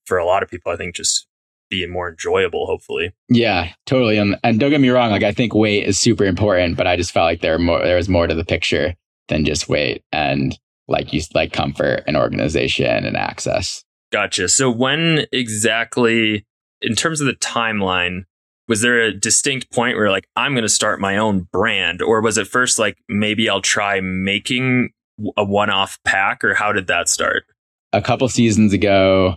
for 0.05 0.19
a 0.19 0.27
lot 0.27 0.43
of 0.43 0.51
people, 0.51 0.73
I 0.73 0.77
think 0.77 0.95
just 0.95 1.27
being 1.71 1.91
more 1.91 2.11
enjoyable, 2.11 2.67
hopefully. 2.67 3.13
Yeah, 3.29 3.73
totally. 3.87 4.19
And, 4.19 4.39
and 4.45 4.61
don't 4.61 4.71
get 4.71 4.81
me 4.81 4.91
wrong, 4.91 5.11
like 5.11 5.23
I 5.23 5.33
think 5.33 5.55
weight 5.55 5.85
is 5.85 5.99
super 5.99 6.25
important, 6.25 6.77
but 6.77 6.87
I 6.87 6.97
just 6.97 7.13
felt 7.13 7.25
like 7.25 7.41
there 7.41 7.59
more 7.59 7.83
there 7.83 7.97
was 7.97 8.09
more 8.09 8.27
to 8.27 8.35
the 8.35 8.45
picture 8.45 8.95
than 9.29 9.45
just 9.45 9.69
weight 9.69 10.05
and 10.13 10.57
like 10.89 11.13
you 11.13 11.21
like 11.35 11.53
comfort 11.53 12.05
and 12.07 12.17
organization 12.17 13.05
and 13.05 13.17
access. 13.17 13.85
Gotcha. 14.13 14.49
So 14.49 14.71
when 14.71 15.27
exactly 15.33 16.47
in 16.81 16.95
terms 16.95 17.21
of 17.21 17.27
the 17.27 17.35
timeline, 17.35 18.25
was 18.69 18.81
there 18.83 19.01
a 19.01 19.13
distinct 19.13 19.73
point 19.73 19.97
where 19.97 20.11
like 20.11 20.29
I'm 20.37 20.53
going 20.53 20.63
to 20.63 20.69
start 20.69 21.01
my 21.01 21.17
own 21.17 21.49
brand? 21.53 22.03
Or 22.03 22.21
was 22.21 22.39
it 22.39 22.47
first 22.47 22.79
like 22.79 22.99
maybe 23.09 23.49
I'll 23.49 23.61
try 23.61 24.01
making 24.01 24.91
a 25.37 25.45
one-off 25.45 25.99
pack? 26.05 26.45
Or 26.45 26.55
how 26.55 26.73
did 26.73 26.87
that 26.89 27.09
start? 27.09 27.45
A 27.93 28.03
couple 28.03 28.29
seasons 28.29 28.73
ago, 28.73 29.37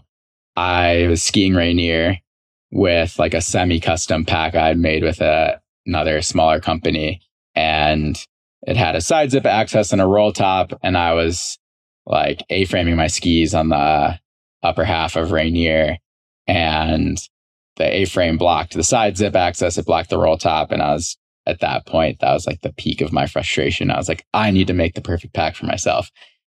I 0.56 1.08
was 1.08 1.24
skiing 1.24 1.54
Rainier 1.54 2.18
with 2.72 3.18
like 3.18 3.34
a 3.34 3.42
semi-custom 3.42 4.26
pack 4.26 4.56
I 4.56 4.68
had 4.68 4.78
made 4.78 5.04
with 5.04 5.22
a, 5.22 5.62
another 5.86 6.22
smaller 6.22 6.60
company. 6.60 7.22
And 7.56 8.22
it 8.64 8.76
had 8.76 8.96
a 8.96 9.02
side 9.02 9.32
zip 9.32 9.46
access 9.46 9.94
and 9.94 10.02
a 10.02 10.06
roll 10.06 10.34
top. 10.34 10.74
And 10.84 10.98
I 10.98 11.14
was 11.14 11.58
like 12.06 12.44
A-framing 12.50 12.96
my 12.96 13.08
skis 13.08 13.54
on 13.54 13.70
the 13.70 14.20
upper 14.64 14.84
half 14.84 15.16
of 15.16 15.32
Rainier. 15.32 15.98
And 16.48 17.18
the 17.80 18.02
A-frame 18.02 18.38
blocked 18.38 18.74
the 18.74 18.84
side 18.84 19.18
zip 19.18 19.36
access, 19.36 19.78
it 19.78 19.88
blocked 19.88 20.12
the 20.12 20.20
roll 20.20 20.38
top, 20.38 20.72
and 20.72 20.84
I 20.84 20.94
was 20.94 21.18
at 21.50 21.62
that 21.62 21.88
point, 21.88 22.20
that 22.20 22.34
was 22.34 22.46
like 22.46 22.62
the 22.62 22.74
peak 22.74 23.02
of 23.02 23.12
my 23.12 23.26
frustration. 23.26 23.90
I 23.90 23.98
was 23.98 24.08
like, 24.08 24.26
I 24.34 24.52
need 24.52 24.68
to 24.68 24.74
make 24.74 24.94
the 24.94 25.02
perfect 25.02 25.34
pack 25.34 25.56
for 25.56 25.66
myself. 25.66 26.12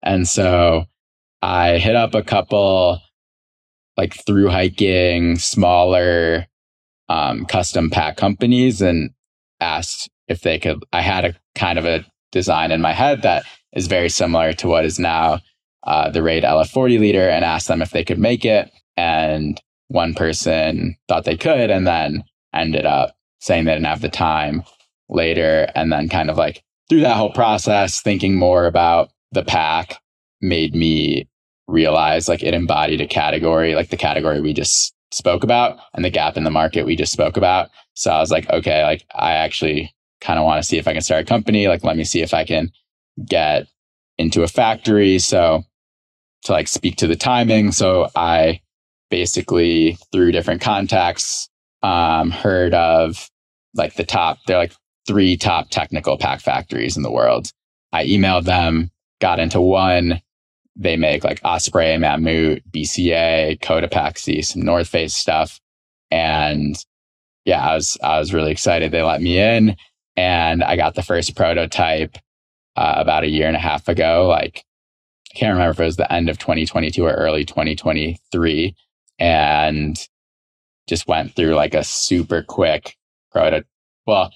And 0.03 0.27
so 0.27 0.85
I 1.41 1.77
hit 1.77 1.95
up 1.95 2.13
a 2.13 2.23
couple 2.23 2.99
like 3.95 4.13
through 4.25 4.49
hiking, 4.49 5.37
smaller 5.37 6.45
um, 7.07 7.45
custom 7.45 7.89
pack 7.89 8.17
companies 8.17 8.81
and 8.81 9.11
asked 9.59 10.09
if 10.27 10.41
they 10.41 10.59
could. 10.59 10.83
I 10.91 11.01
had 11.01 11.23
a 11.23 11.35
kind 11.55 11.79
of 11.79 11.85
a 11.85 12.05
design 12.31 12.71
in 12.71 12.81
my 12.81 12.93
head 12.93 13.21
that 13.21 13.43
is 13.73 13.87
very 13.87 14.09
similar 14.09 14.53
to 14.53 14.67
what 14.67 14.85
is 14.85 14.99
now 14.99 15.39
uh, 15.83 16.09
the 16.09 16.21
Raide 16.21 16.43
LF40 16.43 16.99
leader 16.99 17.29
and 17.29 17.45
asked 17.45 17.67
them 17.67 17.81
if 17.81 17.91
they 17.91 18.03
could 18.03 18.19
make 18.19 18.45
it. 18.45 18.71
And 18.97 19.61
one 19.91 20.13
person 20.13 20.95
thought 21.07 21.25
they 21.25 21.37
could 21.37 21.69
and 21.69 21.85
then 21.85 22.23
ended 22.53 22.85
up 22.85 23.15
saying 23.39 23.65
they 23.65 23.73
didn't 23.73 23.85
have 23.85 24.01
the 24.01 24.09
time 24.09 24.63
later. 25.09 25.69
And 25.75 25.91
then 25.91 26.09
kind 26.09 26.29
of 26.29 26.37
like 26.37 26.63
through 26.89 27.01
that 27.01 27.17
whole 27.17 27.31
process, 27.31 28.01
thinking 28.01 28.35
more 28.35 28.65
about 28.65 29.09
the 29.31 29.43
pack 29.43 29.97
made 30.41 30.73
me 30.73 31.27
realize 31.67 32.27
like 32.27 32.43
it 32.43 32.53
embodied 32.53 33.01
a 33.01 33.07
category, 33.07 33.75
like 33.75 33.89
the 33.89 33.97
category 33.97 34.41
we 34.41 34.53
just 34.53 34.93
spoke 35.11 35.43
about 35.43 35.77
and 35.93 36.05
the 36.05 36.09
gap 36.09 36.37
in 36.37 36.43
the 36.43 36.49
market 36.49 36.85
we 36.85 36.95
just 36.95 37.11
spoke 37.11 37.35
about. 37.35 37.69
So 37.93 38.11
I 38.11 38.19
was 38.19 38.31
like, 38.31 38.49
okay, 38.49 38.83
like 38.83 39.05
I 39.13 39.33
actually 39.33 39.93
kind 40.21 40.39
of 40.39 40.45
want 40.45 40.61
to 40.61 40.67
see 40.67 40.77
if 40.77 40.87
I 40.87 40.93
can 40.93 41.01
start 41.01 41.23
a 41.23 41.25
company. 41.25 41.67
Like, 41.67 41.83
let 41.83 41.97
me 41.97 42.05
see 42.05 42.21
if 42.21 42.33
I 42.33 42.45
can 42.45 42.71
get 43.27 43.67
into 44.17 44.43
a 44.43 44.47
factory. 44.47 45.19
So 45.19 45.63
to 46.43 46.51
like 46.51 46.67
speak 46.67 46.95
to 46.97 47.07
the 47.07 47.15
timing. 47.15 47.71
So 47.71 48.09
I 48.15 48.61
basically 49.11 49.97
through 50.11 50.31
different 50.31 50.61
contacts 50.61 51.49
um, 51.83 52.31
heard 52.31 52.73
of 52.73 53.29
like 53.75 53.93
the 53.95 54.03
top 54.03 54.39
they're 54.47 54.57
like 54.57 54.73
three 55.05 55.37
top 55.37 55.69
technical 55.69 56.17
pack 56.17 56.39
factories 56.39 56.97
in 56.97 57.03
the 57.03 57.11
world. 57.11 57.51
I 57.93 58.05
emailed 58.05 58.45
them 58.45 58.89
got 59.19 59.39
into 59.39 59.61
one. 59.61 60.21
They 60.75 60.95
make 60.97 61.23
like 61.23 61.41
osprey 61.43 61.97
mammut 61.97 62.63
bca 62.71 63.59
cotopaxi 63.59 64.43
some 64.43 64.63
north 64.63 64.87
face 64.87 65.13
stuff. 65.13 65.59
And 66.09 66.75
yeah 67.45 67.67
i 67.67 67.75
was 67.75 67.97
i 68.01 68.17
was 68.17 68.33
really 68.33 68.51
excited. 68.51 68.91
They 68.91 69.03
let 69.03 69.21
me 69.21 69.37
in 69.37 69.75
and 70.15 70.63
i 70.63 70.75
got 70.75 70.95
the 70.95 71.03
first 71.03 71.35
prototype 71.35 72.17
uh, 72.75 72.93
about 72.97 73.23
a 73.23 73.29
year 73.29 73.47
and 73.47 73.55
a 73.55 73.59
half 73.59 73.87
ago. 73.87 74.27
Like 74.27 74.63
I 75.33 75.37
can't 75.37 75.53
remember 75.53 75.71
if 75.71 75.79
it 75.79 75.85
was 75.85 75.97
the 75.97 76.11
end 76.11 76.29
of 76.29 76.37
2022 76.37 77.05
or 77.05 77.11
early 77.11 77.45
2023 77.45 78.75
and 79.21 80.09
just 80.89 81.07
went 81.07 81.35
through 81.35 81.53
like 81.53 81.75
a 81.75 81.83
super 81.83 82.41
quick 82.41 82.97
prototype. 83.31 83.67
Well, 84.07 84.33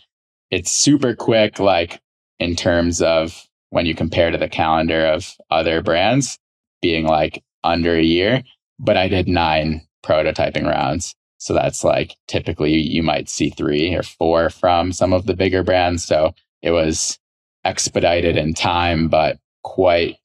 it's 0.51 0.70
super 0.70 1.15
quick, 1.15 1.60
like 1.60 2.00
in 2.39 2.56
terms 2.56 3.01
of 3.01 3.48
when 3.72 3.88
you 3.88 3.96
compare 3.96 4.30
to 4.30 4.38
the 4.38 4.48
calendar 4.48 5.08
of 5.08 5.36
other 5.50 5.82
brands 5.82 6.38
being 6.84 7.08
like 7.08 7.44
under 7.63 7.96
a 7.96 8.04
year, 8.04 8.44
but 8.80 8.96
I 8.96 9.08
did 9.08 9.27
nine 9.27 9.82
prototyping 10.06 10.70
rounds. 10.70 11.15
So 11.39 11.56
that's 11.56 11.84
like 11.84 12.15
typically 12.27 12.75
you 12.75 13.01
might 13.01 13.27
see 13.27 13.50
three 13.50 13.94
or 13.96 14.04
four 14.04 14.51
from 14.51 14.94
some 14.94 15.13
of 15.13 15.25
the 15.25 15.36
bigger 15.36 15.63
brands. 15.63 16.06
So 16.06 16.36
it 16.62 16.72
was 16.72 17.18
expedited 17.63 18.38
in 18.38 18.54
time, 18.54 19.08
but 19.08 19.39
quite 19.63 20.18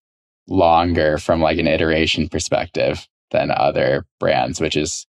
longer 0.48 1.16
from 1.16 1.40
like 1.40 1.58
an 1.58 1.66
iteration 1.66 2.28
perspective 2.28 3.08
than 3.30 3.50
other 3.50 4.06
brands, 4.18 4.60
which 4.60 4.76
is, 4.76 5.06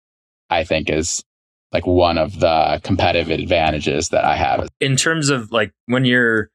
I 0.50 0.64
think, 0.64 0.90
is 0.90 1.24
like 1.72 1.86
one 1.86 2.18
of 2.18 2.40
the 2.40 2.80
competitive 2.84 3.30
advantages 3.30 4.10
that 4.10 4.24
I 4.24 4.36
have. 4.36 4.68
In 4.80 4.96
terms 4.96 5.30
of 5.30 5.52
like 5.52 5.72
when 5.86 6.06
you're 6.06 6.50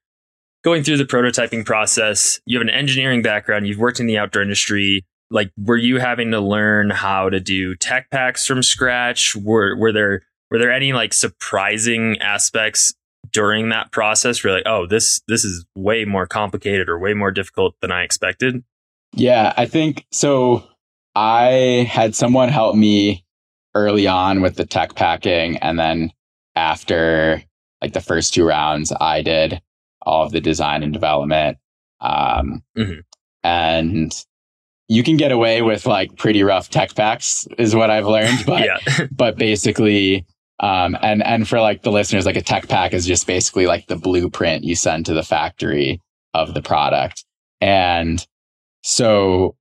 going 0.64 0.82
through 0.82 0.96
the 0.96 1.04
prototyping 1.04 1.64
process, 1.64 2.40
you 2.46 2.58
have 2.58 2.66
an 2.66 2.72
engineering 2.72 3.22
background, 3.22 3.66
you've 3.66 3.78
worked 3.78 4.00
in 4.00 4.06
the 4.06 4.18
outdoor 4.18 4.42
industry. 4.42 5.04
Like, 5.30 5.50
were 5.56 5.76
you 5.76 5.98
having 5.98 6.30
to 6.32 6.40
learn 6.40 6.90
how 6.90 7.30
to 7.30 7.40
do 7.40 7.74
tech 7.74 8.10
packs 8.10 8.46
from 8.46 8.62
scratch? 8.62 9.34
Were 9.36 9.76
were 9.76 9.92
there 9.92 10.22
were 10.50 10.58
there 10.58 10.72
any 10.72 10.92
like 10.92 11.12
surprising 11.12 12.18
aspects 12.20 12.92
during 13.32 13.70
that 13.70 13.92
process? 13.92 14.42
Where 14.44 14.52
like, 14.54 14.66
oh, 14.66 14.86
this 14.86 15.20
this 15.28 15.44
is 15.44 15.64
way 15.74 16.04
more 16.04 16.26
complicated 16.26 16.88
or 16.88 16.98
way 16.98 17.14
more 17.14 17.30
difficult 17.30 17.74
than 17.80 17.90
I 17.90 18.02
expected. 18.02 18.62
Yeah, 19.14 19.52
I 19.56 19.66
think 19.66 20.06
so. 20.10 20.64
I 21.14 21.86
had 21.90 22.14
someone 22.14 22.48
help 22.48 22.74
me 22.74 23.24
early 23.74 24.06
on 24.06 24.40
with 24.40 24.56
the 24.56 24.66
tech 24.66 24.94
packing. 24.94 25.56
And 25.58 25.78
then 25.78 26.12
after 26.54 27.42
like 27.80 27.92
the 27.92 28.00
first 28.00 28.34
two 28.34 28.46
rounds, 28.46 28.92
I 29.00 29.22
did 29.22 29.60
all 30.02 30.24
of 30.24 30.32
the 30.32 30.40
design 30.40 30.82
and 30.82 30.92
development. 30.92 31.58
Um, 32.00 32.62
mm-hmm. 32.76 33.00
And 33.44 34.12
you 34.88 35.02
can 35.02 35.16
get 35.16 35.32
away 35.32 35.62
with 35.62 35.86
like 35.86 36.16
pretty 36.16 36.42
rough 36.42 36.70
tech 36.70 36.94
packs, 36.94 37.46
is 37.58 37.74
what 37.74 37.90
I've 37.90 38.06
learned. 38.06 38.40
But, 38.46 38.64
yeah. 38.64 39.06
but 39.10 39.36
basically, 39.36 40.26
um, 40.60 40.96
and, 41.02 41.22
and 41.24 41.48
for 41.48 41.60
like 41.60 41.82
the 41.82 41.92
listeners, 41.92 42.26
like 42.26 42.36
a 42.36 42.42
tech 42.42 42.68
pack 42.68 42.92
is 42.92 43.06
just 43.06 43.26
basically 43.26 43.66
like 43.66 43.86
the 43.86 43.96
blueprint 43.96 44.64
you 44.64 44.76
send 44.76 45.06
to 45.06 45.14
the 45.14 45.22
factory 45.22 46.00
of 46.34 46.54
the 46.54 46.62
product. 46.62 47.24
And 47.60 48.24
so 48.82 49.56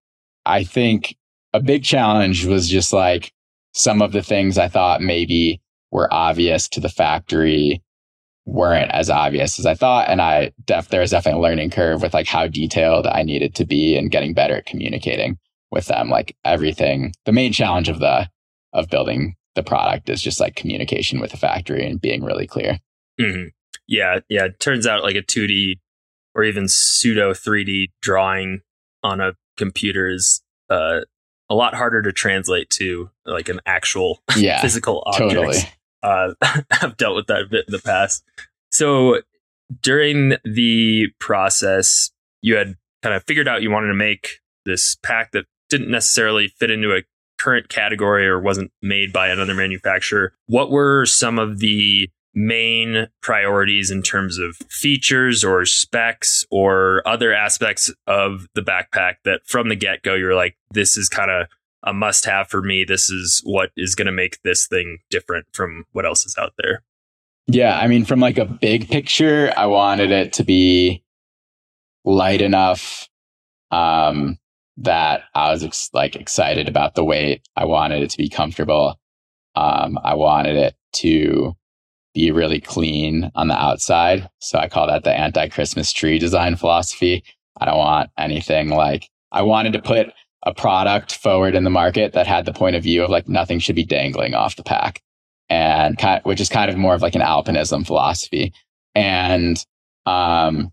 I 0.46 0.64
think 0.64 1.16
a 1.54 1.60
big 1.60 1.84
challenge 1.84 2.46
was 2.46 2.70
just 2.70 2.94
like 2.94 3.34
some 3.74 4.02
of 4.02 4.12
the 4.12 4.24
things 4.24 4.58
I 4.58 4.68
thought 4.68 5.02
maybe 5.02 5.62
were 5.92 6.12
obvious 6.14 6.68
to 6.70 6.80
the 6.80 6.90
factory 6.90 7.82
weren't 8.46 8.92
as 8.92 9.10
obvious 9.10 9.60
as 9.60 9.66
I 9.66 9.76
thought. 9.76 10.10
And 10.10 10.22
I 10.22 10.52
def 10.66 10.90
there 10.90 11.02
was 11.02 11.12
definitely 11.12 11.40
a 11.40 11.44
learning 11.44 11.70
curve 11.70 12.02
with 12.02 12.14
like 12.14 12.28
how 12.28 12.48
detailed 12.48 13.08
I 13.08 13.24
needed 13.24 13.56
to 13.56 13.66
be 13.66 13.98
and 13.98 14.12
getting 14.12 14.34
better 14.34 14.56
at 14.58 14.66
communicating 14.66 15.38
with 15.72 15.86
them. 15.88 16.10
Like 16.10 16.36
everything, 16.44 17.14
the 17.26 17.32
main 17.32 17.54
challenge 17.54 17.90
of 17.90 18.00
the 18.00 18.30
of 18.74 18.90
building 18.90 19.36
the 19.56 19.64
product 19.64 20.10
is 20.10 20.22
just 20.22 20.40
like 20.40 20.56
communication 20.56 21.20
with 21.20 21.32
the 21.32 21.38
factory 21.38 21.86
and 21.86 22.00
being 22.00 22.24
really 22.24 22.48
clear. 22.48 22.80
Mm-hmm. 23.20 23.50
Yeah, 23.88 24.20
yeah. 24.30 24.46
It 24.46 24.60
turns 24.60 24.88
out 24.88 25.04
like 25.04 25.16
a 25.16 25.22
2D 25.22 25.80
or 26.34 26.44
even 26.44 26.68
pseudo 26.68 27.34
3D 27.34 27.92
drawing 28.02 28.62
on 29.04 29.20
a 29.20 29.34
computer 29.58 30.08
is 30.08 30.42
uh, 30.70 31.02
a 31.52 31.54
lot 31.54 31.74
harder 31.74 32.02
to 32.02 32.14
translate 32.14 32.70
to 32.70 33.10
like 33.26 33.50
an 33.50 33.60
actual 33.66 34.24
yeah, 34.38 34.62
physical 34.62 35.04
object. 35.06 35.34
Totally. 35.34 35.58
Uh, 36.02 36.34
I've 36.82 36.96
dealt 36.96 37.18
with 37.18 37.28
that 37.28 37.42
a 37.42 37.46
bit 37.46 37.66
in 37.68 37.74
the 37.74 37.80
past. 37.80 38.24
So 38.72 39.18
during 39.82 40.36
the 40.46 41.08
process, 41.20 42.10
you 42.42 42.56
had 42.56 42.78
kind 43.04 43.14
of 43.14 43.24
figured 43.26 43.50
out 43.50 43.62
you 43.62 43.70
wanted 43.70 43.90
to 43.90 43.96
make 43.96 44.40
this 44.66 44.96
pack 45.04 45.34
that 45.34 45.46
didn't 45.70 45.92
necessarily 45.92 46.48
fit 46.48 46.72
into 46.72 46.96
a 46.96 47.04
current 47.38 47.68
category 47.68 48.26
or 48.26 48.40
wasn't 48.40 48.72
made 48.82 49.12
by 49.12 49.28
another 49.28 49.54
manufacturer. 49.54 50.34
What 50.48 50.72
were 50.72 51.06
some 51.06 51.38
of 51.38 51.60
the 51.60 52.10
main 52.34 53.08
priorities 53.22 53.92
in 53.92 54.02
terms 54.02 54.38
of 54.38 54.56
features 54.70 55.44
or 55.44 55.66
specs 55.66 56.46
or 56.50 57.02
other 57.06 57.34
aspects 57.34 57.92
of 58.08 58.48
the 58.56 58.62
backpack 58.62 59.16
that 59.26 59.42
from 59.46 59.70
the 59.70 59.76
get 59.76 60.02
go 60.02 60.14
you're 60.14 60.36
like, 60.36 60.58
this 60.72 60.96
is 60.96 61.10
kind 61.10 61.30
of 61.30 61.48
a 61.84 61.94
must 61.94 62.26
have 62.26 62.48
for 62.48 62.62
me. 62.62 62.86
This 62.88 63.10
is 63.10 63.42
what 63.44 63.72
is 63.76 63.96
going 63.96 64.06
to 64.06 64.12
make 64.12 64.42
this 64.44 64.68
thing 64.68 65.00
different 65.10 65.48
from 65.52 65.86
what 65.92 66.06
else 66.06 66.26
is 66.26 66.36
out 66.38 66.54
there. 66.58 66.84
Yeah. 67.48 67.78
I 67.78 67.88
mean, 67.88 68.06
from 68.06 68.20
like 68.20 68.38
a 68.38 68.46
big 68.46 68.88
picture, 68.88 69.52
I 69.58 69.66
wanted 69.66 70.12
it 70.12 70.34
to 70.34 70.44
be 70.44 71.04
light 72.06 72.42
enough 72.42 73.10
um, 73.72 74.38
that 74.78 75.24
I 75.34 75.52
was 75.52 75.64
ex- 75.64 75.90
like 75.94 76.16
excited 76.16 76.70
about 76.70 76.96
the 76.96 77.04
weight. 77.04 77.42
I 77.56 77.66
wanted 77.66 78.04
it 78.04 78.12
to 78.12 78.18
be 78.18 78.30
comfortable. 78.30 79.00
Um, 79.56 80.00
I 80.04 80.14
wanted 80.14 80.56
it 80.56 80.76
to 80.94 81.56
be 82.14 82.32
really 82.32 82.60
clean 82.60 83.32
on 83.36 83.48
the 83.48 83.60
outside. 83.60 84.30
So 84.40 84.60
I 84.60 84.68
call 84.68 84.88
that 84.88 85.04
the 85.04 85.18
anti 85.18 85.48
Christmas 85.50 85.92
tree 85.94 86.20
design 86.20 86.56
philosophy. 86.56 87.24
I 87.60 87.66
don't 87.66 87.78
want 87.78 88.10
anything 88.18 88.70
like, 88.70 89.10
I 89.32 89.42
wanted 89.44 89.74
to 89.74 89.82
put 89.82 90.08
a 90.44 90.54
product 90.54 91.16
forward 91.16 91.56
in 91.56 91.64
the 91.64 91.70
market 91.70 92.14
that 92.14 92.28
had 92.28 92.46
the 92.46 92.54
point 92.54 92.76
of 92.76 92.84
view 92.84 93.04
of 93.04 93.10
like 93.10 93.30
nothing 93.30 93.60
should 93.60 93.76
be 93.76 93.86
dangling 93.86 94.34
off 94.34 94.56
the 94.56 94.64
pack. 94.64 95.02
and 95.50 95.98
kind 95.98 96.20
of, 96.20 96.26
which 96.26 96.42
is 96.42 96.50
kind 96.50 96.72
of 96.72 96.78
more 96.78 96.96
of 96.96 97.02
like 97.02 97.16
an 97.16 97.22
alpinism 97.22 97.86
philosophy. 97.86 98.54
And 98.96 99.64
um, 100.06 100.72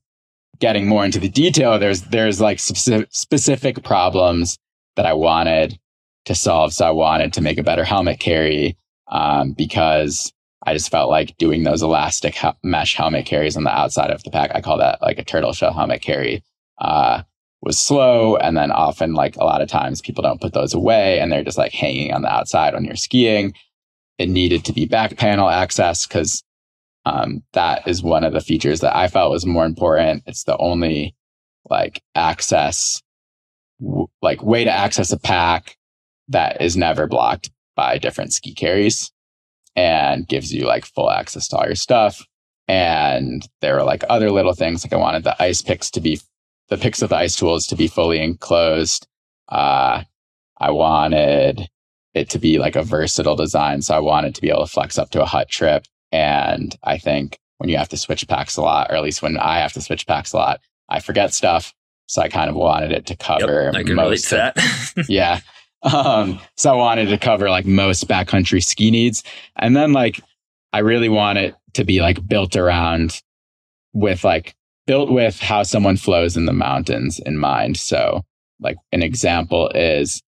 getting 0.59 0.87
more 0.87 1.04
into 1.04 1.18
the 1.18 1.28
detail, 1.28 1.78
there's 1.78 2.02
there's 2.02 2.40
like 2.40 2.59
specific, 2.59 3.09
specific 3.11 3.85
problems 3.85 4.59
that 4.97 5.07
I 5.07 5.12
wanted 5.12 5.78
to 6.25 6.35
solve. 6.35 6.73
So 6.73 6.87
I 6.87 6.90
wanted 6.90 7.33
to 7.35 7.40
make 7.40 7.59
a 7.59 7.62
better 7.62 7.85
helmet 7.85 8.21
carry 8.21 8.76
um, 9.11 9.52
because 9.52 10.33
I 10.64 10.72
just 10.72 10.90
felt 10.90 11.10
like 11.10 11.36
doing 11.38 11.62
those 11.62 11.82
elastic 11.82 12.36
mesh 12.62 12.94
helmet 12.94 13.26
carries 13.26 13.56
on 13.56 13.64
the 13.64 13.76
outside 13.76 14.10
of 14.10 14.22
the 14.24 14.30
pack. 14.30 14.50
I 14.54 14.60
call 14.60 14.78
that 14.78 15.00
like 15.00 15.18
a 15.18 15.24
turtle 15.24 15.52
shell 15.52 15.72
helmet 15.72 16.02
carry. 16.02 16.42
Uh, 16.78 17.22
was 17.60 17.78
slow. 17.78 18.36
And 18.36 18.56
then 18.56 18.70
often, 18.70 19.14
like 19.14 19.36
a 19.36 19.44
lot 19.44 19.60
of 19.60 19.68
times, 19.68 20.00
people 20.00 20.22
don't 20.22 20.40
put 20.40 20.52
those 20.52 20.74
away 20.74 21.18
and 21.18 21.30
they're 21.30 21.44
just 21.44 21.58
like 21.58 21.72
hanging 21.72 22.12
on 22.12 22.22
the 22.22 22.32
outside 22.32 22.74
when 22.74 22.84
you're 22.84 22.96
skiing. 22.96 23.54
It 24.18 24.28
needed 24.28 24.64
to 24.64 24.72
be 24.72 24.86
back 24.86 25.16
panel 25.16 25.48
access 25.48 26.06
because 26.06 26.42
um, 27.04 27.42
that 27.52 27.86
is 27.86 28.02
one 28.02 28.24
of 28.24 28.32
the 28.32 28.40
features 28.40 28.80
that 28.80 28.96
I 28.96 29.08
felt 29.08 29.30
was 29.30 29.46
more 29.46 29.64
important. 29.64 30.24
It's 30.26 30.44
the 30.44 30.56
only 30.58 31.14
like 31.70 32.02
access, 32.14 33.02
w- 33.80 34.08
like 34.22 34.42
way 34.42 34.64
to 34.64 34.70
access 34.70 35.12
a 35.12 35.18
pack 35.18 35.76
that 36.28 36.60
is 36.60 36.76
never 36.76 37.06
blocked 37.06 37.50
by 37.76 37.98
different 37.98 38.32
ski 38.32 38.54
carries 38.54 39.12
and 39.78 40.26
gives 40.26 40.52
you 40.52 40.66
like 40.66 40.85
full 40.85 41.08
access 41.08 41.47
to 41.47 41.56
all 41.56 41.64
your 41.64 41.76
stuff. 41.76 42.26
And 42.66 43.49
there 43.61 43.76
were 43.76 43.85
like 43.85 44.02
other 44.11 44.32
little 44.32 44.52
things 44.52 44.85
like 44.85 44.92
I 44.92 44.97
wanted 44.97 45.23
the 45.23 45.40
ice 45.40 45.62
picks 45.62 45.88
to 45.92 46.00
be 46.00 46.20
the 46.68 46.76
picks 46.76 47.00
of 47.00 47.11
the 47.11 47.16
ice 47.16 47.37
tools 47.37 47.64
to 47.68 47.76
be 47.76 47.87
fully 47.87 48.20
enclosed. 48.20 49.06
Uh, 49.49 50.02
I 50.58 50.70
wanted 50.73 51.68
it 52.12 52.28
to 52.30 52.40
be 52.40 52.58
like 52.58 52.75
a 52.75 52.82
versatile 52.82 53.37
design. 53.37 53.80
So 53.82 53.94
I 53.94 54.00
wanted 54.00 54.35
to 54.35 54.40
be 54.40 54.50
able 54.50 54.66
to 54.66 54.73
flex 54.73 54.99
up 54.99 55.11
to 55.11 55.23
a 55.23 55.26
hut 55.26 55.49
trip. 55.49 55.87
And 56.11 56.76
I 56.82 56.99
think 56.99 57.38
when 57.58 57.70
you 57.70 57.78
have 57.78 57.88
to 57.90 57.97
switch 57.97 58.26
packs 58.26 58.56
a 58.56 58.62
lot, 58.62 58.90
or 58.90 58.97
at 58.97 59.04
least 59.04 59.23
when 59.23 59.38
I 59.38 59.61
have 59.61 59.75
to 59.75 59.80
switch 59.80 60.08
packs 60.08 60.32
a 60.32 60.38
lot, 60.38 60.61
I 60.88 60.99
forget 60.99 61.32
stuff. 61.32 61.73
So 62.06 62.20
I 62.20 62.28
kind 62.28 62.50
of 62.50 62.56
wanted 62.56 62.90
it 62.90 63.06
to 63.06 63.16
cover 63.16 63.66
yep, 63.66 63.75
I 63.76 63.85
can 63.85 63.94
most 63.94 64.32
relate 64.32 64.54
to 64.54 64.54
that. 64.97 65.06
yeah. 65.08 65.40
Um, 65.82 66.40
so 66.56 66.73
I 66.73 66.76
wanted 66.76 67.08
to 67.11 67.18
cover 67.18 67.50
like 67.50 67.66
most 67.66 68.08
backcountry 68.08 68.64
ski 68.64 68.90
needs. 68.90 69.23
And 69.56 69.76
then 69.76 69.92
like 69.92 70.20
I 70.73 70.80
really 70.80 71.08
want 71.08 71.38
it 71.38 71.54
to 71.75 71.85
be 71.85 72.00
like 72.00 72.26
built 72.26 72.56
around 72.56 73.23
with 73.92 74.25
like 74.25 74.54
built 74.87 75.11
with 75.11 75.38
how 75.38 75.62
someone 75.62 75.97
flows 75.97 76.37
in 76.37 76.47
the 76.47 76.52
mountains 76.52 77.20
in 77.20 77.38
mind. 77.38 77.76
So, 77.76 78.23
like 78.61 78.76
an 78.90 79.02
example 79.02 79.70
is 79.75 80.23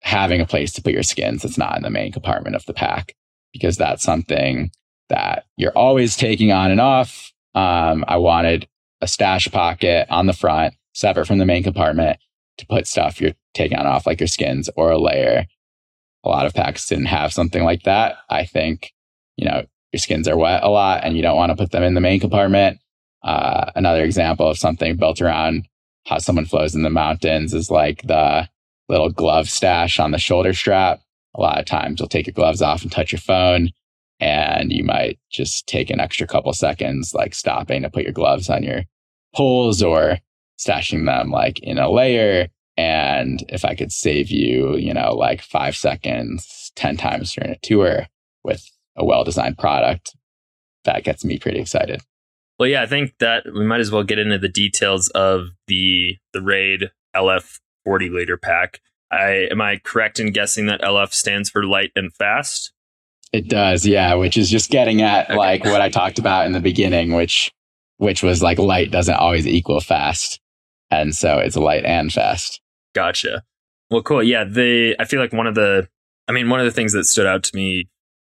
having 0.00 0.40
a 0.40 0.46
place 0.46 0.72
to 0.72 0.82
put 0.82 0.92
your 0.92 1.04
skins 1.04 1.42
that's 1.42 1.56
not 1.56 1.76
in 1.76 1.82
the 1.82 1.90
main 1.90 2.12
compartment 2.12 2.56
of 2.56 2.66
the 2.66 2.74
pack, 2.74 3.14
because 3.52 3.76
that's 3.76 4.02
something 4.02 4.70
that 5.08 5.44
you're 5.56 5.76
always 5.76 6.16
taking 6.16 6.52
on 6.52 6.70
and 6.70 6.80
off. 6.80 7.32
Um, 7.54 8.04
I 8.08 8.16
wanted 8.16 8.68
a 9.00 9.08
stash 9.08 9.48
pocket 9.50 10.06
on 10.10 10.26
the 10.26 10.32
front, 10.32 10.74
separate 10.94 11.26
from 11.26 11.38
the 11.38 11.46
main 11.46 11.62
compartment, 11.62 12.18
to 12.58 12.66
put 12.66 12.86
stuff 12.86 13.20
you're 13.20 13.32
taking 13.54 13.78
off, 13.78 14.06
like 14.06 14.20
your 14.20 14.26
skins 14.26 14.68
or 14.76 14.90
a 14.90 14.98
layer. 14.98 15.46
A 16.24 16.28
lot 16.28 16.46
of 16.46 16.54
packs 16.54 16.88
didn't 16.88 17.06
have 17.06 17.32
something 17.32 17.64
like 17.64 17.82
that. 17.82 18.16
I 18.30 18.44
think, 18.44 18.92
you 19.36 19.44
know, 19.44 19.64
your 19.92 19.98
skins 19.98 20.28
are 20.28 20.36
wet 20.36 20.62
a 20.62 20.68
lot 20.68 21.04
and 21.04 21.16
you 21.16 21.22
don't 21.22 21.36
want 21.36 21.50
to 21.50 21.56
put 21.56 21.72
them 21.72 21.82
in 21.82 21.94
the 21.94 22.00
main 22.00 22.20
compartment. 22.20 22.78
Uh, 23.22 23.70
another 23.74 24.04
example 24.04 24.48
of 24.48 24.58
something 24.58 24.96
built 24.96 25.20
around 25.20 25.68
how 26.06 26.18
someone 26.18 26.44
flows 26.44 26.74
in 26.74 26.82
the 26.82 26.90
mountains 26.90 27.54
is 27.54 27.70
like 27.70 28.02
the 28.02 28.48
little 28.88 29.10
glove 29.10 29.48
stash 29.48 29.98
on 29.98 30.10
the 30.10 30.18
shoulder 30.18 30.52
strap. 30.52 31.00
A 31.34 31.40
lot 31.40 31.58
of 31.58 31.66
times 31.66 32.00
you'll 32.00 32.08
take 32.08 32.26
your 32.26 32.34
gloves 32.34 32.62
off 32.62 32.82
and 32.82 32.90
touch 32.90 33.12
your 33.12 33.20
phone 33.20 33.70
and 34.20 34.72
you 34.72 34.84
might 34.84 35.18
just 35.30 35.66
take 35.66 35.90
an 35.90 36.00
extra 36.00 36.26
couple 36.26 36.52
seconds, 36.52 37.14
like 37.14 37.34
stopping 37.34 37.82
to 37.82 37.90
put 37.90 38.04
your 38.04 38.12
gloves 38.12 38.48
on 38.48 38.62
your 38.62 38.84
poles 39.34 39.82
or 39.82 40.18
stashing 40.58 41.06
them 41.06 41.30
like 41.30 41.58
in 41.60 41.78
a 41.78 41.90
layer. 41.90 42.48
And 42.76 43.44
if 43.48 43.64
I 43.64 43.74
could 43.74 43.92
save 43.92 44.30
you, 44.30 44.76
you 44.76 44.94
know, 44.94 45.14
like 45.14 45.42
five 45.42 45.76
seconds, 45.76 46.72
10 46.76 46.96
times 46.96 47.32
during 47.32 47.50
a 47.50 47.58
tour 47.58 48.06
with 48.44 48.70
a 48.96 49.04
well 49.04 49.24
designed 49.24 49.58
product, 49.58 50.16
that 50.84 51.04
gets 51.04 51.24
me 51.24 51.38
pretty 51.38 51.58
excited. 51.58 52.00
Well, 52.58 52.68
yeah, 52.68 52.82
I 52.82 52.86
think 52.86 53.18
that 53.18 53.44
we 53.52 53.64
might 53.64 53.80
as 53.80 53.90
well 53.90 54.04
get 54.04 54.18
into 54.18 54.38
the 54.38 54.48
details 54.48 55.08
of 55.08 55.48
the 55.66 56.16
the 56.32 56.40
Raide 56.40 56.90
LF 57.14 57.60
40 57.84 58.08
liter 58.08 58.36
pack. 58.36 58.80
I 59.10 59.48
am 59.50 59.60
I 59.60 59.80
correct 59.82 60.18
in 60.18 60.32
guessing 60.32 60.66
that 60.66 60.80
LF 60.80 61.12
stands 61.12 61.50
for 61.50 61.64
light 61.64 61.90
and 61.94 62.14
fast? 62.14 62.72
It 63.32 63.48
does, 63.48 63.86
yeah, 63.86 64.14
which 64.14 64.36
is 64.36 64.50
just 64.50 64.70
getting 64.70 65.02
at 65.02 65.28
okay. 65.28 65.36
like 65.36 65.64
what 65.64 65.80
I 65.80 65.88
talked 65.88 66.18
about 66.18 66.46
in 66.46 66.52
the 66.52 66.60
beginning, 66.60 67.12
which 67.12 67.52
which 67.96 68.22
was 68.22 68.42
like 68.42 68.58
light 68.58 68.90
doesn't 68.90 69.14
always 69.14 69.46
equal 69.46 69.80
fast. 69.80 70.40
And 70.90 71.14
so 71.14 71.38
it's 71.38 71.56
light 71.56 71.84
and 71.84 72.12
fast. 72.12 72.60
Gotcha. 72.94 73.44
Well, 73.90 74.02
cool. 74.02 74.22
Yeah, 74.22 74.44
the 74.44 74.96
I 74.98 75.04
feel 75.04 75.20
like 75.20 75.32
one 75.32 75.46
of 75.46 75.54
the 75.54 75.88
I 76.28 76.32
mean, 76.32 76.48
one 76.48 76.60
of 76.60 76.66
the 76.66 76.72
things 76.72 76.92
that 76.92 77.04
stood 77.04 77.26
out 77.26 77.42
to 77.44 77.56
me 77.56 77.88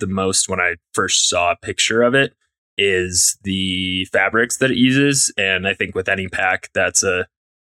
the 0.01 0.07
most 0.07 0.49
when 0.49 0.61
I 0.61 0.77
first 0.95 1.29
saw 1.29 1.53
a 1.53 1.57
picture 1.57 2.03
of 2.03 2.15
it 2.15 2.35
is 2.79 3.39
the 3.43 4.07
fabrics 4.07 4.59
that 4.59 4.71
it 4.71 4.77
uses. 4.77 5.33
And 5.37 5.67
I 5.67 5.75
think 5.75 5.95
with 5.95 6.09
any 6.09 6.29
pack, 6.29 6.71
that's 6.75 7.03
a, 7.03 7.27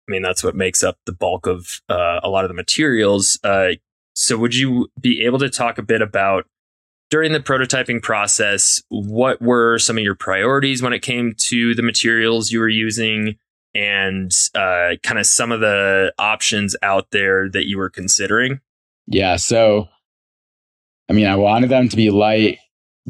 I 0.09 0.11
mean, 0.11 0.23
that's 0.23 0.43
what 0.43 0.57
makes 0.57 0.83
up 0.83 0.99
the 1.07 1.13
bulk 1.13 1.47
of 1.47 1.81
uh, 1.89 2.21
a 2.23 2.29
lot 2.29 2.45
of 2.45 2.49
the 2.49 2.55
materials. 2.55 3.39
Uh, 3.45 3.73
so, 4.15 4.37
would 4.37 4.55
you 4.55 4.89
be 5.01 5.25
able 5.25 5.39
to 5.41 5.51
talk 5.51 5.79
a 5.79 5.83
bit 5.83 6.03
about 6.03 6.47
during 7.11 7.33
the 7.33 7.41
prototyping 7.41 8.03
process, 8.03 8.83
what 8.89 9.41
were 9.41 9.79
some 9.79 9.99
of 9.99 10.05
your 10.05 10.15
priorities 10.15 10.83
when 10.83 10.93
it 10.93 11.01
came 11.01 11.35
to 11.37 11.75
the 11.75 11.83
materials 11.83 12.51
you 12.51 12.61
were 12.61 12.69
using 12.69 13.37
and 13.75 14.31
uh, 14.55 14.95
kind 15.03 15.19
of 15.19 15.27
some 15.27 15.53
of 15.53 15.61
the 15.61 16.13
options 16.19 16.77
out 16.83 17.11
there 17.11 17.49
that 17.51 17.67
you 17.67 17.79
were 17.79 17.91
considering? 17.91 18.61
Yeah. 19.07 19.37
So, 19.37 19.89
I 21.09 21.13
mean, 21.13 21.27
I 21.27 21.37
wanted 21.37 21.71
them 21.71 21.89
to 21.89 21.97
be 21.97 22.11
light, 22.11 22.59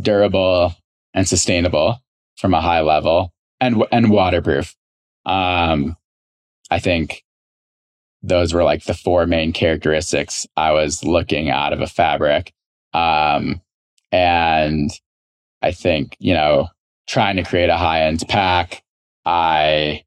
durable, 0.00 0.74
and 1.12 1.29
sustainable 1.29 2.03
from 2.37 2.55
a 2.55 2.61
high 2.61 2.81
level 2.81 3.33
and 3.61 3.85
and 3.92 4.11
waterproof. 4.11 4.74
Um, 5.27 5.96
I 6.70 6.79
think 6.79 7.24
those 8.22 8.55
were 8.55 8.64
like 8.64 8.85
the 8.85 8.94
four 8.94 9.27
main 9.27 9.53
characteristics 9.53 10.46
I 10.57 10.72
was 10.72 11.05
looking 11.05 11.50
out 11.50 11.72
of 11.72 11.81
a 11.81 11.87
fabric. 11.87 12.53
Um, 12.94 13.61
and 14.11 14.90
I 15.62 15.72
think, 15.72 16.16
you 16.18 16.33
know, 16.33 16.68
trying 17.07 17.37
to 17.37 17.42
create 17.42 17.68
a 17.68 17.77
high 17.77 18.05
end 18.05 18.24
pack, 18.29 18.83
I 19.27 20.05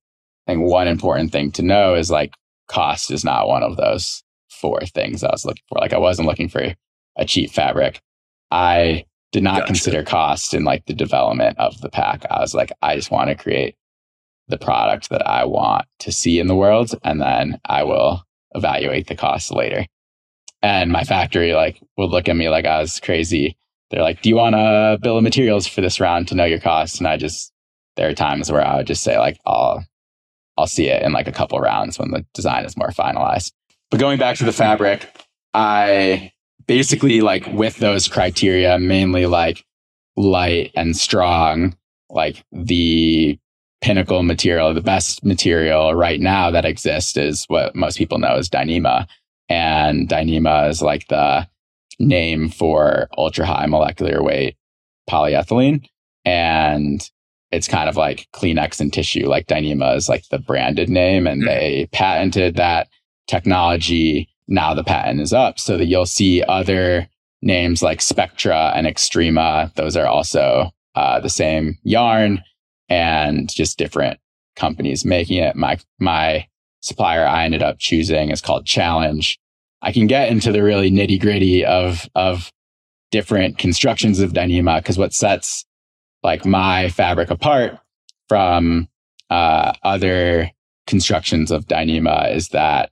think 0.48 0.62
one 0.62 0.88
important 0.88 1.32
thing 1.32 1.52
to 1.54 1.62
know 1.62 1.96
is 1.96 2.10
like 2.10 2.34
cost 2.68 3.12
is 3.12 3.24
not 3.24 3.48
one 3.48 3.64
of 3.64 3.78
those 3.78 4.24
four 4.50 4.82
things 4.82 5.24
I 5.24 5.32
was 5.32 5.46
looking 5.46 5.64
for. 5.70 5.80
Like 5.80 5.94
I 5.94 5.98
wasn't 5.98 6.28
looking 6.28 6.50
for 6.50 6.74
a 7.18 7.26
cheap 7.26 7.52
fabric. 7.52 8.02
I 8.52 9.06
did 9.32 9.44
not 9.44 9.60
gotcha. 9.60 9.68
consider 9.68 10.04
cost 10.04 10.54
in 10.54 10.64
like 10.64 10.86
the 10.86 10.94
development 10.94 11.58
of 11.60 11.80
the 11.82 11.90
pack. 11.90 12.26
I 12.32 12.40
was 12.40 12.54
like, 12.54 12.72
I 12.82 12.96
just 12.96 13.12
want 13.12 13.30
to 13.30 13.36
create 13.36 13.76
the 14.48 14.58
product 14.58 15.10
that 15.10 15.28
I 15.28 15.46
want 15.46 15.86
to 16.00 16.12
see 16.12 16.40
in 16.40 16.48
the 16.48 16.56
world, 16.56 16.96
and 17.04 17.20
then 17.20 17.60
I 17.66 17.84
will 17.84 18.24
evaluate 18.56 19.08
the 19.08 19.16
cost 19.16 19.52
later. 19.52 19.86
And 20.62 20.92
my 20.92 21.04
factory 21.04 21.54
like 21.54 21.82
would 21.98 22.10
look 22.10 22.30
at 22.30 22.36
me 22.36 22.50
like 22.50 22.66
I 22.66 22.80
was 22.80 23.00
crazy. 23.00 23.58
They're 23.90 24.02
like, 24.02 24.22
"Do 24.22 24.30
you 24.30 24.38
want 24.38 24.56
a 24.56 24.98
bill 25.02 25.18
of 25.18 25.24
materials 25.24 25.68
for 25.68 25.82
this 25.82 26.00
round 26.00 26.30
to 26.30 26.36
know 26.36 26.46
your 26.46 26.60
cost?" 26.60 27.00
And 27.00 27.08
I 27.08 27.18
just 27.18 27.52
there 27.98 28.10
are 28.10 28.14
times 28.14 28.52
where 28.52 28.66
I 28.66 28.78
would 28.78 28.88
just 28.88 29.04
say 29.04 29.20
like, 29.20 29.38
"I'll 29.46 29.86
I'll 30.58 30.68
see 30.68 30.88
it 30.88 31.04
in 31.04 31.12
like 31.12 31.28
a 31.28 31.32
couple 31.32 31.60
rounds 31.60 32.00
when 32.00 32.12
the 32.12 32.26
design 32.34 32.66
is 32.66 32.78
more 32.78 32.90
finalized." 32.90 33.52
But 33.90 34.00
going 34.00 34.20
back 34.20 34.38
to 34.38 34.46
the 34.46 34.52
fabric, 34.52 35.10
I 35.54 36.32
basically 36.68 37.22
like 37.22 37.48
with 37.48 37.78
those 37.78 38.08
criteria, 38.08 38.78
mainly 38.78 39.26
like 39.26 39.64
light 40.16 40.72
and 40.76 40.96
strong, 40.98 41.76
like 42.10 42.44
the 42.52 43.40
pinnacle 43.82 44.24
material, 44.24 44.74
the 44.74 44.82
best 44.82 45.24
material 45.24 45.94
right 45.94 46.20
now 46.20 46.52
that 46.52 46.66
exists 46.66 47.16
is 47.16 47.46
what 47.46 47.76
most 47.76 47.98
people 47.98 48.18
know 48.18 48.36
as 48.36 48.50
Dyneema. 48.50 49.08
And 49.50 50.10
Dyneema 50.10 50.70
is 50.70 50.82
like 50.82 51.08
the 51.08 51.48
name 52.00 52.50
for 52.50 53.08
ultra 53.18 53.46
high 53.46 53.66
molecular 53.68 54.22
weight 54.22 54.58
polyethylene. 55.10 55.86
And 56.26 57.10
it's 57.52 57.68
kind 57.68 57.90
of 57.90 57.96
like 57.96 58.28
Kleenex 58.34 58.80
and 58.80 58.92
tissue. 58.92 59.28
Like 59.28 59.48
Dyneema 59.48 59.96
is 59.96 60.10
like 60.10 60.28
the 60.30 60.40
branded 60.40 60.90
name 60.90 61.28
and 61.28 61.42
mm-hmm. 61.42 61.50
they 61.50 61.90
patented 61.92 62.56
that 62.56 62.88
technology 63.28 64.30
now 64.48 64.74
the 64.74 64.84
patent 64.84 65.22
is 65.22 65.34
up 65.34 65.60
so 65.60 65.78
that 65.78 65.88
you'll 65.88 66.06
see 66.06 66.44
other 66.44 67.08
names 67.42 67.82
like 67.82 68.02
Spectra 68.02 68.72
and 68.76 68.88
Extrema. 68.88 69.74
Those 69.76 69.96
are 69.98 70.08
also 70.08 70.72
uh, 70.96 71.20
the 71.20 71.30
same 71.30 71.78
yarn 71.84 72.42
and 72.90 73.50
just 73.50 73.78
different 73.78 74.20
companies 74.56 75.06
making 75.06 75.44
it. 75.44 75.56
My, 75.56 75.78
my 76.00 76.48
supplier 76.82 77.26
I 77.26 77.46
ended 77.46 77.62
up 77.62 77.78
choosing 77.80 78.32
is 78.32 78.42
called 78.42 78.66
Challenge. 78.66 79.38
I 79.82 79.92
can 79.92 80.08
get 80.08 80.30
into 80.30 80.52
the 80.52 80.64
really 80.64 80.90
nitty 80.90 81.20
gritty 81.22 81.64
of, 81.64 82.10
of 82.16 82.52
different 83.12 83.58
constructions 83.58 84.20
of 84.20 84.34
Dyneema 84.34 84.80
because 84.80 84.98
what 84.98 85.14
sets 85.14 85.66
like 86.24 86.46
my 86.46 86.90
fabric 86.90 87.30
apart 87.30 87.78
from 88.28 88.88
uh, 89.30 89.74
other 89.84 90.52
constructions 90.86 91.52
of 91.52 91.68
Dyneema 91.68 92.34
is 92.34 92.50
that 92.50 92.92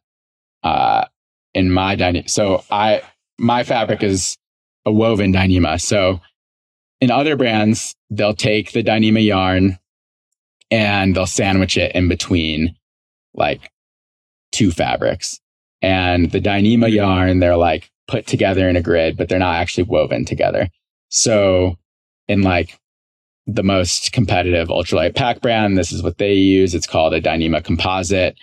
uh, 0.64 1.06
in 1.54 1.72
my 1.72 1.96
Dyneema, 1.96 2.30
so 2.30 2.64
I 2.70 3.02
my 3.38 3.64
fabric 3.64 4.04
is 4.04 4.38
a 4.86 4.92
woven 4.92 5.34
Dyneema. 5.34 5.82
So 5.82 6.22
in 7.02 7.12
other 7.12 7.36
brands, 7.36 7.96
they'll 8.10 8.34
take 8.34 8.72
the 8.72 8.84
Dyneema 8.84 9.26
yarn 9.26 9.78
and 10.72 11.16
they'll 11.16 11.26
sandwich 11.26 11.78
it 11.78 11.94
in 11.96 12.08
between 12.08 12.76
like 13.34 13.72
two 14.52 14.72
fabrics. 14.72 15.40
And 15.82 16.32
the 16.32 16.40
Dyneema 16.40 16.92
yarn, 16.92 17.40
they're 17.40 17.58
like 17.58 17.92
put 18.08 18.28
together 18.28 18.70
in 18.70 18.76
a 18.76 18.82
grid, 18.82 19.18
but 19.18 19.30
they're 19.30 19.40
not 19.40 19.56
actually 19.56 19.84
woven 19.84 20.26
together. 20.26 20.70
So 21.10 21.78
in 22.28 22.42
like 22.42 22.80
the 23.48 23.64
most 23.64 24.12
competitive 24.12 24.70
ultralight 24.70 25.16
pack 25.16 25.42
brand, 25.42 25.78
this 25.78 25.92
is 25.92 26.02
what 26.02 26.18
they 26.18 26.34
use. 26.34 26.74
It's 26.74 26.88
called 26.88 27.14
a 27.14 27.22
Dyneema 27.22 27.64
composite. 27.64 28.36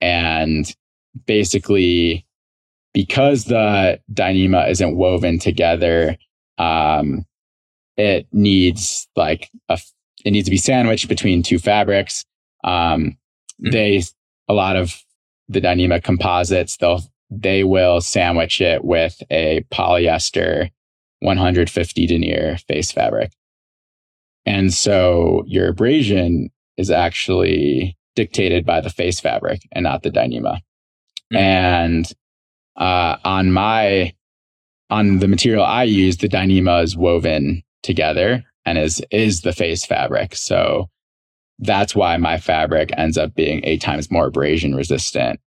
And 0.00 0.72
basically, 1.26 2.26
because 2.92 3.44
the 3.44 4.00
Dyneema 4.12 4.68
isn't 4.70 4.96
woven 4.96 5.38
together, 5.38 6.16
um, 6.58 7.24
it 7.96 8.26
needs 8.32 9.08
like 9.16 9.50
a, 9.68 9.78
it 10.24 10.32
needs 10.32 10.46
to 10.46 10.50
be 10.50 10.56
sandwiched 10.56 11.08
between 11.08 11.42
two 11.42 11.58
fabrics. 11.58 12.24
Um, 12.64 13.18
mm-hmm. 13.62 13.70
they, 13.70 14.02
a 14.48 14.54
lot 14.54 14.76
of 14.76 15.00
the 15.48 15.60
Dyneema 15.60 16.02
composites, 16.02 16.76
they'll, 16.76 17.02
they 17.30 17.62
will 17.62 18.00
sandwich 18.00 18.60
it 18.60 18.84
with 18.84 19.22
a 19.30 19.64
polyester 19.70 20.70
150 21.20 22.06
denier 22.06 22.56
face 22.66 22.90
fabric. 22.90 23.32
And 24.48 24.72
so 24.72 25.44
your 25.46 25.68
abrasion 25.68 26.48
is 26.78 26.90
actually 26.90 27.98
dictated 28.16 28.64
by 28.64 28.80
the 28.80 28.88
face 28.88 29.20
fabric 29.20 29.60
and 29.72 29.84
not 29.84 30.02
the 30.02 30.10
Dyneema. 30.10 30.60
Mm-hmm. 31.30 31.36
And 31.36 32.12
uh, 32.76 33.16
on 33.24 33.52
my 33.52 34.14
on 34.88 35.18
the 35.18 35.28
material 35.28 35.64
I 35.64 35.82
use, 35.82 36.16
the 36.16 36.30
Dyneema 36.30 36.82
is 36.82 36.96
woven 36.96 37.62
together 37.82 38.42
and 38.64 38.78
is 38.78 39.02
is 39.10 39.42
the 39.42 39.52
face 39.52 39.84
fabric. 39.84 40.34
So 40.34 40.88
that's 41.58 41.94
why 41.94 42.16
my 42.16 42.38
fabric 42.38 42.88
ends 42.96 43.18
up 43.18 43.34
being 43.34 43.60
eight 43.64 43.82
times 43.82 44.10
more 44.10 44.28
abrasion 44.28 44.74
resistant 44.74 45.40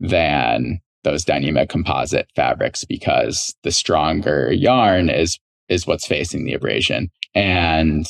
than 0.00 0.80
those 1.04 1.24
Dyneema 1.24 1.68
composite 1.68 2.28
fabrics 2.34 2.82
because 2.82 3.54
the 3.62 3.70
stronger 3.70 4.52
yarn 4.52 5.10
is 5.10 5.38
is 5.68 5.86
what's 5.86 6.08
facing 6.08 6.44
the 6.44 6.54
abrasion. 6.54 7.08
And 7.36 8.04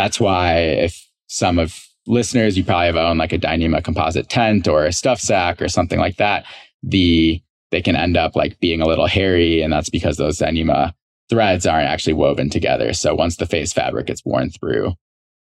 that's 0.00 0.18
why 0.18 0.54
if 0.56 1.06
some 1.26 1.58
of 1.58 1.86
listeners, 2.06 2.56
you 2.56 2.64
probably 2.64 2.86
have 2.86 2.96
owned 2.96 3.18
like 3.18 3.34
a 3.34 3.38
Dyneema 3.38 3.84
composite 3.84 4.30
tent 4.30 4.66
or 4.66 4.86
a 4.86 4.92
stuff 4.92 5.20
sack 5.20 5.60
or 5.60 5.68
something 5.68 5.98
like 5.98 6.16
that, 6.16 6.46
the 6.82 7.42
they 7.70 7.82
can 7.82 7.96
end 7.96 8.16
up 8.16 8.34
like 8.34 8.58
being 8.60 8.80
a 8.80 8.86
little 8.86 9.06
hairy. 9.06 9.60
And 9.60 9.70
that's 9.70 9.90
because 9.90 10.16
those 10.16 10.38
Dyneema 10.38 10.94
threads 11.28 11.66
aren't 11.66 11.86
actually 11.86 12.14
woven 12.14 12.48
together. 12.48 12.94
So 12.94 13.14
once 13.14 13.36
the 13.36 13.46
face 13.46 13.74
fabric 13.74 14.06
gets 14.06 14.24
worn 14.24 14.50
through, 14.50 14.94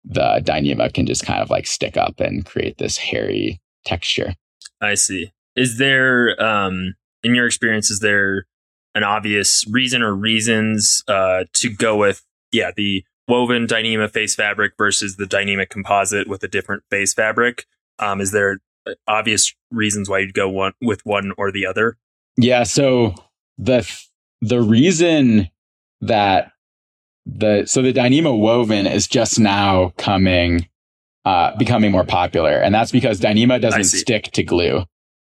the 0.04 0.40
Dyneema 0.42 0.92
can 0.92 1.06
just 1.06 1.24
kind 1.26 1.42
of 1.42 1.50
like 1.50 1.66
stick 1.66 1.98
up 1.98 2.18
and 2.18 2.44
create 2.44 2.78
this 2.78 2.96
hairy 2.96 3.60
texture. 3.84 4.34
I 4.80 4.94
see. 4.94 5.32
Is 5.54 5.78
there, 5.78 6.42
um, 6.42 6.94
in 7.22 7.34
your 7.34 7.46
experience, 7.46 7.90
is 7.90 8.00
there 8.00 8.46
an 8.94 9.04
obvious 9.04 9.64
reason 9.70 10.02
or 10.02 10.14
reasons 10.14 11.04
uh, 11.06 11.44
to 11.52 11.68
go 11.68 11.96
with, 11.96 12.24
yeah, 12.50 12.70
the 12.74 13.04
woven 13.28 13.66
Dyneema 13.66 14.10
face 14.10 14.34
fabric 14.34 14.74
versus 14.76 15.16
the 15.16 15.24
Dyneema 15.24 15.68
composite 15.68 16.28
with 16.28 16.42
a 16.42 16.48
different 16.48 16.84
face 16.90 17.12
fabric? 17.14 17.66
Um, 17.98 18.20
is 18.20 18.32
there 18.32 18.58
uh, 18.86 18.92
obvious 19.06 19.54
reasons 19.70 20.08
why 20.08 20.20
you'd 20.20 20.34
go 20.34 20.48
one 20.48 20.72
with 20.80 21.04
one 21.04 21.32
or 21.36 21.50
the 21.50 21.66
other? 21.66 21.98
Yeah. 22.36 22.64
So 22.64 23.14
the 23.58 23.88
the 24.40 24.60
reason 24.60 25.50
that 26.00 26.52
the 27.24 27.66
so 27.66 27.82
the 27.82 27.92
Dyneema 27.92 28.38
woven 28.38 28.86
is 28.86 29.06
just 29.06 29.38
now 29.40 29.92
coming 29.96 30.68
uh, 31.24 31.56
becoming 31.56 31.90
more 31.90 32.04
popular, 32.04 32.52
and 32.52 32.74
that's 32.74 32.92
because 32.92 33.20
Dyneema 33.20 33.60
doesn't 33.60 33.84
stick 33.84 34.30
to 34.32 34.44
glue. 34.44 34.84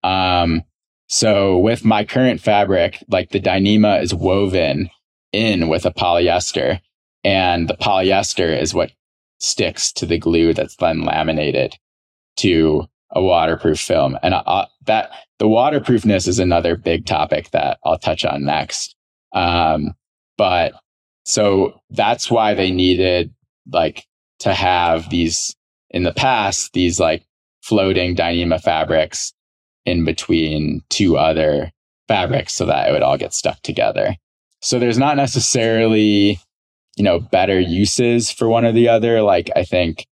Um, 0.03 0.63
so 1.07 1.59
with 1.59 1.85
my 1.85 2.03
current 2.03 2.41
fabric, 2.41 3.03
like 3.09 3.29
the 3.29 3.39
Dyneema 3.39 4.01
is 4.01 4.13
woven 4.13 4.89
in 5.31 5.67
with 5.67 5.85
a 5.85 5.91
polyester, 5.91 6.79
and 7.23 7.67
the 7.67 7.77
polyester 7.77 8.59
is 8.59 8.73
what 8.73 8.91
sticks 9.39 9.91
to 9.93 10.05
the 10.05 10.17
glue 10.17 10.53
that's 10.53 10.75
then 10.77 11.01
laminated 11.01 11.75
to 12.37 12.87
a 13.11 13.21
waterproof 13.21 13.79
film. 13.79 14.17
And 14.23 14.33
uh, 14.33 14.65
that 14.85 15.11
the 15.39 15.47
waterproofness 15.47 16.27
is 16.27 16.39
another 16.39 16.75
big 16.75 17.05
topic 17.05 17.51
that 17.51 17.79
I'll 17.85 17.99
touch 17.99 18.25
on 18.25 18.45
next. 18.45 18.95
Um, 19.33 19.93
but 20.37 20.73
so 21.25 21.81
that's 21.89 22.29
why 22.31 22.53
they 22.53 22.71
needed 22.71 23.33
like 23.71 24.05
to 24.39 24.53
have 24.53 25.09
these 25.09 25.55
in 25.89 26.03
the 26.03 26.13
past, 26.13 26.73
these 26.73 26.99
like 26.99 27.23
floating 27.61 28.15
Dyneema 28.15 28.61
fabrics 28.61 29.33
in 29.85 30.05
between 30.05 30.81
two 30.89 31.17
other 31.17 31.71
fabrics 32.07 32.53
so 32.53 32.65
that 32.65 32.89
it 32.89 32.91
would 32.91 33.03
all 33.03 33.17
get 33.17 33.33
stuck 33.33 33.61
together. 33.61 34.15
So 34.61 34.79
there's 34.79 34.97
not 34.97 35.17
necessarily, 35.17 36.39
you 36.95 37.03
know, 37.03 37.19
better 37.19 37.59
uses 37.59 38.31
for 38.31 38.47
one 38.47 38.65
or 38.65 38.71
the 38.71 38.89
other. 38.89 39.21
Like 39.21 39.49
I 39.55 39.63
think, 39.63 40.05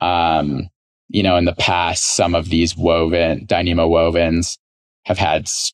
um, 0.00 0.68
you 1.08 1.22
know, 1.22 1.36
in 1.36 1.44
the 1.44 1.54
past, 1.54 2.16
some 2.16 2.34
of 2.34 2.48
these 2.48 2.76
woven 2.76 3.46
Dyneema 3.46 3.88
wovens 3.88 4.58
have 5.04 5.18
had 5.18 5.42
s- 5.42 5.72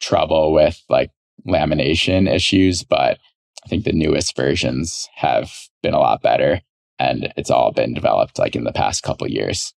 trouble 0.00 0.52
with 0.52 0.82
like 0.88 1.10
lamination 1.46 2.32
issues, 2.32 2.82
but 2.82 3.18
I 3.64 3.68
think 3.68 3.84
the 3.84 3.92
newest 3.92 4.36
versions 4.36 5.08
have 5.14 5.52
been 5.82 5.94
a 5.94 6.00
lot 6.00 6.22
better 6.22 6.62
and 6.98 7.32
it's 7.36 7.50
all 7.50 7.72
been 7.72 7.94
developed 7.94 8.38
like 8.38 8.54
in 8.54 8.64
the 8.64 8.72
past 8.72 9.02
couple 9.02 9.28
years. 9.28 9.74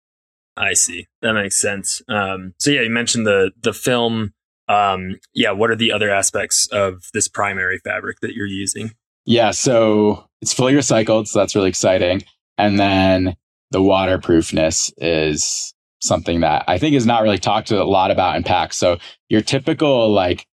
I 0.56 0.74
see. 0.74 1.06
That 1.22 1.32
makes 1.32 1.58
sense. 1.58 2.02
Um, 2.08 2.54
so 2.58 2.70
yeah, 2.70 2.82
you 2.82 2.90
mentioned 2.90 3.26
the 3.26 3.52
the 3.62 3.72
film. 3.72 4.34
Um, 4.68 5.18
yeah, 5.34 5.50
what 5.50 5.70
are 5.70 5.76
the 5.76 5.92
other 5.92 6.10
aspects 6.10 6.68
of 6.68 7.04
this 7.12 7.28
primary 7.28 7.78
fabric 7.78 8.20
that 8.20 8.34
you're 8.34 8.46
using? 8.46 8.92
Yeah, 9.24 9.52
so 9.52 10.24
it's 10.40 10.52
fully 10.52 10.74
recycled, 10.74 11.28
so 11.28 11.38
that's 11.38 11.54
really 11.54 11.68
exciting. 11.68 12.22
And 12.58 12.78
then 12.78 13.36
the 13.70 13.82
waterproofness 13.82 14.92
is 14.98 15.72
something 16.00 16.40
that 16.40 16.64
I 16.66 16.78
think 16.78 16.94
is 16.94 17.06
not 17.06 17.22
really 17.22 17.38
talked 17.38 17.70
a 17.70 17.84
lot 17.84 18.10
about 18.10 18.36
in 18.36 18.42
packs. 18.42 18.76
So 18.76 18.98
your 19.28 19.40
typical 19.40 20.10
like 20.10 20.46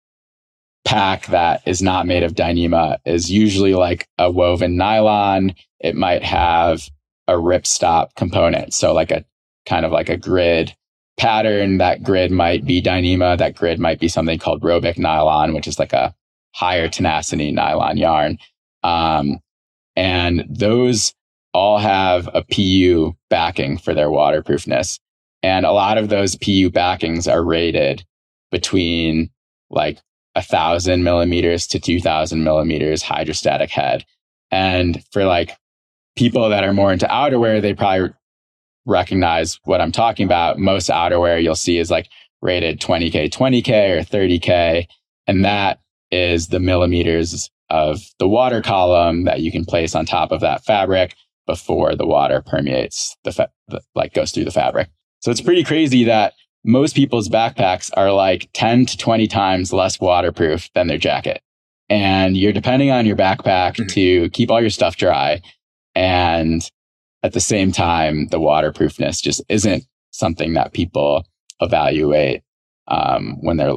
pack 0.84 1.26
that 1.26 1.62
is 1.66 1.82
not 1.82 2.06
made 2.06 2.22
of 2.22 2.34
Dyneema 2.34 2.98
is 3.04 3.30
usually 3.30 3.74
like 3.74 4.08
a 4.18 4.30
woven 4.30 4.76
nylon. 4.76 5.54
It 5.80 5.94
might 5.94 6.22
have 6.24 6.88
a 7.28 7.34
ripstop 7.34 8.14
component. 8.16 8.74
So 8.74 8.92
like 8.92 9.10
a 9.10 9.24
kind 9.66 9.84
of 9.84 9.92
like 9.92 10.08
a 10.08 10.16
grid 10.16 10.74
pattern. 11.16 11.78
That 11.78 12.02
grid 12.02 12.30
might 12.30 12.64
be 12.64 12.82
Dyneema. 12.82 13.38
That 13.38 13.54
grid 13.54 13.78
might 13.78 14.00
be 14.00 14.08
something 14.08 14.38
called 14.38 14.62
Robic 14.62 14.98
nylon, 14.98 15.54
which 15.54 15.66
is 15.66 15.78
like 15.78 15.92
a 15.92 16.14
higher 16.54 16.88
tenacity 16.88 17.50
nylon 17.50 17.96
yarn. 17.96 18.38
Um, 18.86 19.40
and 19.96 20.44
those 20.48 21.12
all 21.52 21.78
have 21.78 22.28
a 22.32 22.44
PU 22.44 23.16
backing 23.28 23.78
for 23.78 23.94
their 23.94 24.10
waterproofness. 24.10 25.00
And 25.42 25.66
a 25.66 25.72
lot 25.72 25.98
of 25.98 26.08
those 26.08 26.36
PU 26.36 26.70
backings 26.70 27.26
are 27.26 27.42
rated 27.42 28.04
between 28.52 29.30
like 29.70 29.98
a 30.36 30.42
thousand 30.42 31.02
millimeters 31.02 31.66
to 31.68 31.80
2000 31.80 32.44
millimeters 32.44 33.02
hydrostatic 33.02 33.70
head. 33.70 34.04
And 34.52 35.02
for 35.10 35.24
like 35.24 35.50
people 36.14 36.48
that 36.50 36.62
are 36.62 36.72
more 36.72 36.92
into 36.92 37.06
outerwear, 37.06 37.60
they 37.60 37.74
probably 37.74 38.10
recognize 38.84 39.58
what 39.64 39.80
I'm 39.80 39.92
talking 39.92 40.26
about. 40.26 40.58
Most 40.58 40.90
outerwear 40.90 41.42
you'll 41.42 41.56
see 41.56 41.78
is 41.78 41.90
like 41.90 42.08
rated 42.40 42.80
20K, 42.80 43.30
20K 43.30 43.98
or 43.98 44.00
30K. 44.02 44.86
And 45.26 45.44
that 45.44 45.80
is 46.12 46.48
the 46.48 46.60
millimeters 46.60 47.50
of 47.70 48.00
the 48.18 48.28
water 48.28 48.62
column 48.62 49.24
that 49.24 49.40
you 49.40 49.50
can 49.50 49.64
place 49.64 49.94
on 49.94 50.06
top 50.06 50.32
of 50.32 50.40
that 50.40 50.64
fabric 50.64 51.14
before 51.46 51.94
the 51.94 52.06
water 52.06 52.42
permeates 52.42 53.16
the, 53.24 53.32
fa- 53.32 53.50
the 53.68 53.80
like 53.94 54.12
goes 54.14 54.32
through 54.32 54.44
the 54.44 54.50
fabric. 54.50 54.88
So 55.20 55.30
it's 55.30 55.40
pretty 55.40 55.64
crazy 55.64 56.04
that 56.04 56.34
most 56.64 56.96
people's 56.96 57.28
backpacks 57.28 57.90
are 57.96 58.12
like 58.12 58.48
10 58.52 58.86
to 58.86 58.96
20 58.96 59.26
times 59.28 59.72
less 59.72 60.00
waterproof 60.00 60.68
than 60.74 60.88
their 60.88 60.98
jacket. 60.98 61.40
And 61.88 62.36
you're 62.36 62.52
depending 62.52 62.90
on 62.90 63.06
your 63.06 63.16
backpack 63.16 63.74
mm-hmm. 63.74 63.86
to 63.86 64.30
keep 64.30 64.50
all 64.50 64.60
your 64.60 64.70
stuff 64.70 64.96
dry. 64.96 65.40
And 65.94 66.68
at 67.22 67.32
the 67.32 67.40
same 67.40 67.72
time, 67.72 68.28
the 68.28 68.40
waterproofness 68.40 69.20
just 69.20 69.40
isn't 69.48 69.84
something 70.10 70.54
that 70.54 70.72
people 70.72 71.24
evaluate 71.60 72.42
um, 72.88 73.38
when 73.40 73.56
they're 73.56 73.76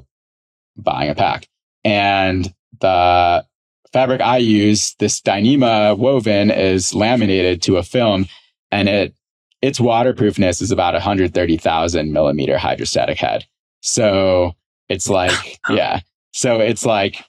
buying 0.76 1.10
a 1.10 1.16
pack. 1.16 1.48
And 1.84 2.54
the 2.80 3.46
fabric 3.94 4.22
I 4.22 4.38
use, 4.38 4.96
this 5.00 5.22
Dyneema 5.22 5.98
woven 5.98 6.52
is 6.52 6.94
laminated 6.94 7.62
to 7.64 7.78
a 7.78 7.84
film 7.84 8.28
and 8.72 8.88
it, 8.88 9.14
its 9.62 9.80
waterproofness 9.80 10.62
is 10.62 10.72
about 10.72 10.94
130,000 10.94 12.14
millimeter 12.14 12.58
hydrostatic 12.58 13.18
head. 13.18 13.46
So 13.82 14.54
it's 14.88 15.10
like, 15.10 15.60
yeah. 15.70 16.02
So 16.32 16.60
it's 16.60 16.86
like, 16.86 17.24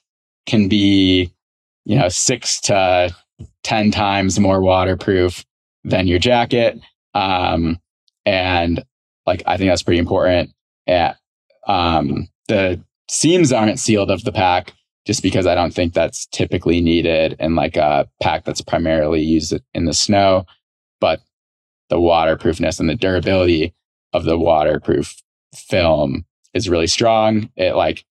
can 0.47 0.69
be, 0.69 1.33
you 1.85 1.99
know, 1.99 2.09
six 2.09 2.61
to 2.63 3.15
10 3.63 3.91
times 3.91 4.39
more 4.39 4.61
waterproof 4.61 5.45
than 5.85 6.07
your 6.07 6.19
jacket. 6.19 6.79
Um, 7.15 7.79
and 8.27 8.85
like, 9.27 9.43
I 9.47 9.57
think 9.57 9.71
that's 9.71 9.83
pretty 9.83 9.99
important. 10.01 10.51
Yeah. 10.87 11.15
Um, 11.67 12.29
the 12.49 12.83
seams 13.09 13.53
aren't 13.53 13.79
sealed 13.79 14.11
of 14.11 14.25
the 14.25 14.33
pack 14.33 14.73
just 15.07 15.23
because 15.23 15.47
I 15.47 15.55
don't 15.55 15.75
think 15.75 15.95
that's 15.95 16.27
typically 16.27 16.81
needed 16.81 17.37
in 17.39 17.55
like 17.55 17.77
a 17.77 18.09
pack 18.23 18.45
that's 18.45 18.61
primarily 18.61 19.23
used 19.23 19.55
in 19.75 19.85
the 19.85 19.95
snow. 19.95 20.45
But 21.01 21.21
the 21.89 22.01
waterproofness 22.01 22.79
and 22.81 22.89
the 22.89 22.95
durability 22.95 23.75
of 24.13 24.25
the 24.25 24.39
waterproof 24.39 25.17
film 25.55 26.25
is 26.55 26.69
really 26.69 26.87
strong. 26.87 27.51
It 27.57 27.75
like 27.75 28.05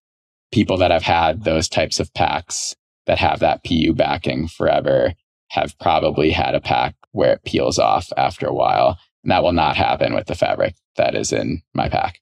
people 0.51 0.77
that 0.77 0.91
have 0.91 1.03
had 1.03 1.43
those 1.43 1.69
types 1.69 1.99
of 1.99 2.13
packs 2.13 2.75
that 3.05 3.19
have 3.19 3.39
that 3.39 3.63
PU 3.63 3.93
backing 3.93 4.47
forever 4.47 5.13
have 5.49 5.77
probably 5.79 6.31
had 6.31 6.55
a 6.55 6.61
pack 6.61 6.95
where 7.11 7.33
it 7.33 7.43
peels 7.43 7.79
off 7.79 8.11
after 8.17 8.47
a 8.47 8.53
while. 8.53 8.99
And 9.23 9.31
that 9.31 9.43
will 9.43 9.53
not 9.53 9.75
happen 9.75 10.13
with 10.13 10.27
the 10.27 10.35
fabric 10.35 10.75
that 10.95 11.15
is 11.15 11.33
in 11.33 11.61
my 11.73 11.89
pack. 11.89 12.19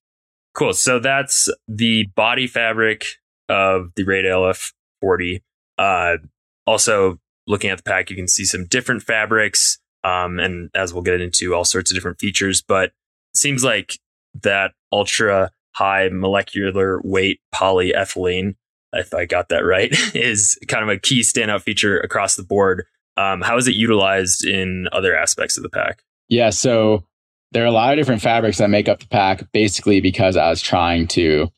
Cool. 0.53 0.73
So 0.73 0.99
that's 0.99 1.49
the 1.67 2.07
body 2.15 2.47
fabric 2.47 3.05
of 3.49 3.91
the 3.95 4.03
Raide 4.03 4.25
LF 4.25 4.73
40. 5.01 5.43
Uh, 5.77 6.17
also, 6.65 7.19
looking 7.47 7.69
at 7.69 7.77
the 7.77 7.83
pack, 7.83 8.09
you 8.09 8.15
can 8.15 8.27
see 8.27 8.45
some 8.45 8.65
different 8.65 9.03
fabrics. 9.03 9.79
Um, 10.03 10.39
and 10.39 10.69
as 10.75 10.93
we'll 10.93 11.03
get 11.03 11.21
into 11.21 11.53
all 11.53 11.65
sorts 11.65 11.91
of 11.91 11.95
different 11.95 12.19
features, 12.19 12.61
but 12.61 12.85
it 12.85 13.37
seems 13.37 13.63
like 13.63 13.99
that 14.43 14.71
ultra 14.91 15.51
high 15.75 16.09
molecular 16.11 17.01
weight 17.03 17.39
polyethylene, 17.53 18.55
if 18.93 19.13
I 19.13 19.25
got 19.25 19.49
that 19.49 19.65
right, 19.65 19.91
is 20.15 20.57
kind 20.67 20.83
of 20.83 20.89
a 20.89 20.99
key 20.99 21.21
standout 21.21 21.61
feature 21.61 21.99
across 21.99 22.35
the 22.35 22.43
board. 22.43 22.85
Um, 23.15 23.41
how 23.41 23.57
is 23.57 23.67
it 23.67 23.75
utilized 23.75 24.45
in 24.45 24.87
other 24.91 25.15
aspects 25.15 25.57
of 25.57 25.63
the 25.63 25.69
pack? 25.69 26.03
Yeah, 26.29 26.51
so 26.51 27.05
there 27.51 27.63
are 27.63 27.67
a 27.67 27.71
lot 27.71 27.93
of 27.93 27.97
different 27.97 28.21
fabrics 28.21 28.57
that 28.57 28.69
make 28.69 28.87
up 28.87 28.99
the 28.99 29.07
pack, 29.07 29.51
basically 29.51 30.01
because 30.01 30.37
I 30.37 30.49
was 30.49 30.61
trying 30.61 31.07
to 31.09 31.49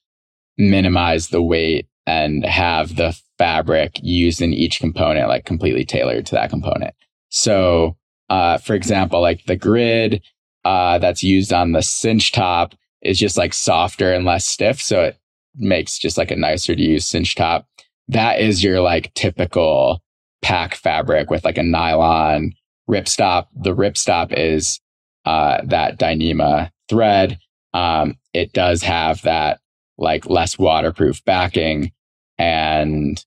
minimize 0.60 1.30
the 1.30 1.42
weight 1.42 1.88
and 2.06 2.46
have 2.46 2.98
the 2.98 3.18
fabric 3.38 4.00
used 4.04 4.42
in 4.42 4.54
each 4.54 4.80
component, 4.80 5.30
like 5.30 5.46
completely 5.46 5.86
tailored 5.86 6.26
to 6.28 6.36
that 6.36 6.50
component. 6.50 6.94
So, 7.30 7.96
uh, 8.30 8.58
for 8.58 8.76
example, 8.76 9.22
like 9.22 9.46
the 9.46 9.56
grid 9.56 10.22
uh, 10.66 11.00
that's 11.00 11.24
used 11.24 11.54
on 11.54 11.72
the 11.72 11.82
cinch 11.82 12.32
top 12.32 12.76
is 13.02 13.18
just 13.18 13.38
like 13.38 13.54
softer 13.54 14.12
and 14.14 14.26
less 14.26 14.46
stiff. 14.46 14.82
So 14.82 15.02
it 15.04 15.18
makes 15.56 15.98
just 15.98 16.18
like 16.18 16.32
a 16.32 16.36
nicer 16.36 16.76
to 16.76 16.82
use 16.82 17.08
cinch 17.08 17.36
top. 17.36 17.66
That 18.10 18.42
is 18.42 18.64
your 18.64 18.82
like 18.82 19.14
typical 19.14 20.04
pack 20.42 20.76
fabric 20.76 21.30
with 21.30 21.46
like 21.46 21.58
a 21.58 21.64
nylon 21.64 22.52
ripstop. 22.90 23.48
The 23.56 23.76
ripstop 23.76 24.34
is 24.38 24.82
uh, 25.26 25.62
that 25.66 26.00
Dyneema 26.00 26.72
thread. 26.90 27.40
Um, 27.74 28.16
it 28.34 28.52
does 28.52 28.82
have 28.82 29.22
that 29.22 29.60
like 30.00 30.30
less 30.30 30.58
waterproof 30.58 31.24
backing 31.26 31.92
and 32.38 33.24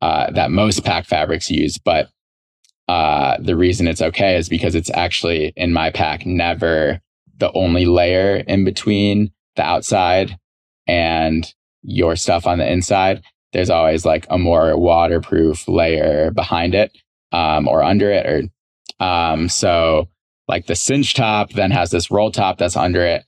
uh, 0.00 0.30
that 0.32 0.50
most 0.50 0.84
pack 0.84 1.04
fabrics 1.04 1.50
use. 1.50 1.78
But 1.78 2.08
uh, 2.88 3.36
the 3.40 3.56
reason 3.56 3.86
it's 3.86 4.02
okay 4.02 4.36
is 4.36 4.48
because 4.48 4.74
it's 4.74 4.90
actually 4.92 5.52
in 5.56 5.72
my 5.72 5.90
pack 5.90 6.26
never 6.26 7.00
the 7.38 7.52
only 7.52 7.84
layer 7.86 8.36
in 8.36 8.64
between 8.64 9.30
the 9.56 9.62
outside 9.62 10.38
and 10.86 11.52
your 11.82 12.16
stuff 12.16 12.46
on 12.46 12.58
the 12.58 12.70
inside. 12.70 13.22
There's 13.52 13.70
always 13.70 14.04
like 14.04 14.26
a 14.30 14.38
more 14.38 14.76
waterproof 14.78 15.68
layer 15.68 16.30
behind 16.30 16.74
it 16.74 16.92
um, 17.32 17.68
or 17.68 17.82
under 17.82 18.10
it. 18.10 18.26
Or 19.00 19.04
um, 19.04 19.48
so 19.48 20.08
like 20.48 20.66
the 20.66 20.76
cinch 20.76 21.14
top 21.14 21.52
then 21.52 21.70
has 21.70 21.90
this 21.90 22.10
roll 22.10 22.30
top 22.30 22.58
that's 22.58 22.76
under 22.76 23.02
it. 23.02 23.24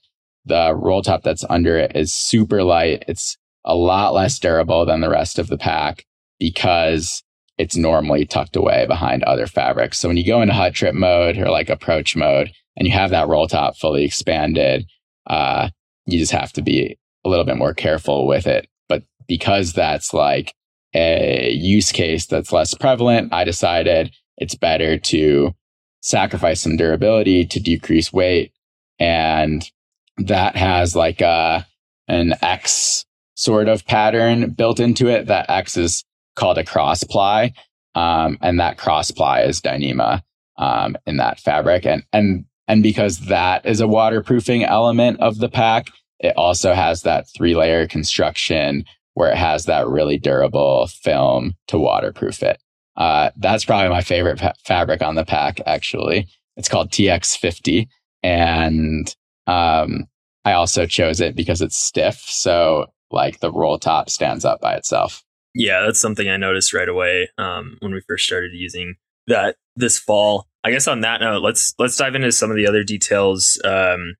The 0.47 0.73
roll 0.75 1.01
top 1.01 1.23
that's 1.23 1.43
under 1.49 1.77
it 1.77 1.95
is 1.95 2.13
super 2.13 2.63
light. 2.63 3.03
It's 3.07 3.37
a 3.65 3.75
lot 3.75 4.13
less 4.13 4.39
durable 4.39 4.85
than 4.85 5.01
the 5.01 5.09
rest 5.09 5.39
of 5.39 5.47
the 5.47 5.57
pack 5.57 6.05
because 6.39 7.21
it's 7.57 7.75
normally 7.75 8.25
tucked 8.25 8.55
away 8.55 8.85
behind 8.87 9.23
other 9.23 9.47
fabrics. 9.47 9.99
So 9.99 10.07
when 10.07 10.17
you 10.17 10.25
go 10.25 10.41
into 10.41 10.53
hut 10.53 10.73
trip 10.73 10.95
mode 10.95 11.37
or 11.37 11.49
like 11.49 11.69
approach 11.69 12.15
mode 12.15 12.51
and 12.77 12.87
you 12.87 12.93
have 12.93 13.09
that 13.09 13.27
roll 13.27 13.47
top 13.47 13.75
fully 13.75 14.05
expanded, 14.05 14.85
uh, 15.27 15.69
you 16.05 16.19
just 16.19 16.31
have 16.31 16.53
to 16.53 16.61
be 16.61 16.97
a 17.25 17.29
little 17.29 17.45
bit 17.45 17.57
more 17.57 17.73
careful 17.73 18.27
with 18.27 18.47
it. 18.47 18.67
But 18.87 19.03
because 19.27 19.73
that's 19.73 20.13
like 20.13 20.53
a 20.93 21.51
use 21.51 21.91
case 21.91 22.27
that's 22.27 22.53
less 22.53 22.73
prevalent, 22.73 23.33
I 23.33 23.43
decided 23.43 24.13
it's 24.37 24.55
better 24.55 24.97
to 24.97 25.53
sacrifice 26.01 26.61
some 26.61 26.77
durability 26.77 27.45
to 27.45 27.59
decrease 27.59 28.13
weight. 28.13 28.53
And 28.99 29.69
that 30.17 30.55
has 30.55 30.95
like 30.95 31.21
a, 31.21 31.65
an 32.07 32.33
X 32.41 33.05
sort 33.35 33.67
of 33.67 33.85
pattern 33.85 34.51
built 34.51 34.79
into 34.79 35.07
it. 35.07 35.27
That 35.27 35.49
X 35.49 35.77
is 35.77 36.03
called 36.35 36.57
a 36.57 36.63
cross 36.63 37.03
ply. 37.03 37.53
Um, 37.95 38.37
and 38.41 38.59
that 38.59 38.77
cross 38.77 39.11
ply 39.11 39.41
is 39.41 39.61
Dyneema, 39.61 40.21
um, 40.57 40.95
in 41.05 41.17
that 41.17 41.39
fabric. 41.39 41.85
And, 41.85 42.03
and, 42.13 42.45
and 42.67 42.83
because 42.83 43.19
that 43.21 43.65
is 43.65 43.81
a 43.81 43.87
waterproofing 43.87 44.63
element 44.63 45.19
of 45.19 45.39
the 45.39 45.49
pack, 45.49 45.87
it 46.19 46.35
also 46.37 46.73
has 46.73 47.03
that 47.03 47.27
three 47.35 47.55
layer 47.55 47.87
construction 47.87 48.85
where 49.13 49.31
it 49.31 49.37
has 49.37 49.65
that 49.65 49.87
really 49.87 50.17
durable 50.17 50.87
film 50.87 51.55
to 51.67 51.79
waterproof 51.79 52.43
it. 52.43 52.59
Uh, 52.97 53.31
that's 53.37 53.65
probably 53.65 53.89
my 53.89 54.01
favorite 54.01 54.39
fa- 54.39 54.53
fabric 54.63 55.01
on 55.01 55.15
the 55.15 55.25
pack, 55.25 55.59
actually. 55.65 56.27
It's 56.55 56.69
called 56.69 56.91
TX50. 56.91 57.87
And 58.23 59.15
um, 59.47 60.05
I 60.45 60.53
also 60.53 60.85
chose 60.85 61.19
it 61.19 61.35
because 61.35 61.61
it's 61.61 61.77
stiff. 61.77 62.23
So, 62.27 62.87
like, 63.11 63.39
the 63.39 63.51
roll 63.51 63.79
top 63.79 64.09
stands 64.09 64.45
up 64.45 64.61
by 64.61 64.75
itself. 64.75 65.23
Yeah, 65.53 65.81
that's 65.81 65.99
something 65.99 66.29
I 66.29 66.37
noticed 66.37 66.73
right 66.73 66.87
away 66.87 67.29
um, 67.37 67.77
when 67.79 67.93
we 67.93 68.01
first 68.07 68.25
started 68.25 68.51
using 68.53 68.95
that 69.27 69.55
this 69.75 69.97
fall. 69.97 70.47
I 70.63 70.71
guess 70.71 70.87
on 70.87 71.01
that 71.01 71.21
note, 71.21 71.41
let's 71.41 71.73
let's 71.79 71.97
dive 71.97 72.15
into 72.15 72.31
some 72.31 72.51
of 72.51 72.57
the 72.57 72.67
other 72.67 72.83
details. 72.83 73.59
Um, 73.63 74.15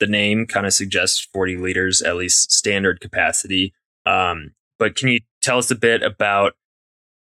the 0.00 0.06
name 0.06 0.46
kind 0.46 0.66
of 0.66 0.72
suggests 0.72 1.26
40 1.32 1.56
liters, 1.56 2.02
at 2.02 2.16
least 2.16 2.52
standard 2.52 3.00
capacity. 3.00 3.72
Um, 4.06 4.52
but 4.78 4.94
can 4.94 5.08
you 5.08 5.20
tell 5.42 5.58
us 5.58 5.70
a 5.70 5.74
bit 5.74 6.02
about 6.02 6.52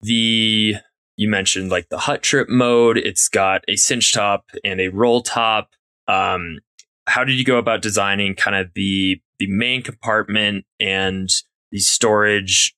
the 0.01 0.75
you 1.17 1.29
mentioned 1.29 1.69
like 1.71 1.89
the 1.89 1.97
hut 1.99 2.21
trip 2.21 2.49
mode 2.49 2.97
it's 2.97 3.29
got 3.29 3.63
a 3.67 3.77
cinch 3.77 4.13
top 4.13 4.45
and 4.63 4.81
a 4.81 4.89
roll 4.89 5.21
top 5.21 5.69
um, 6.07 6.59
how 7.07 7.23
did 7.23 7.37
you 7.37 7.45
go 7.45 7.57
about 7.57 7.81
designing 7.81 8.35
kind 8.35 8.55
of 8.55 8.71
the 8.75 9.21
the 9.39 9.47
main 9.47 9.81
compartment 9.81 10.65
and 10.79 11.29
the 11.71 11.79
storage 11.79 12.75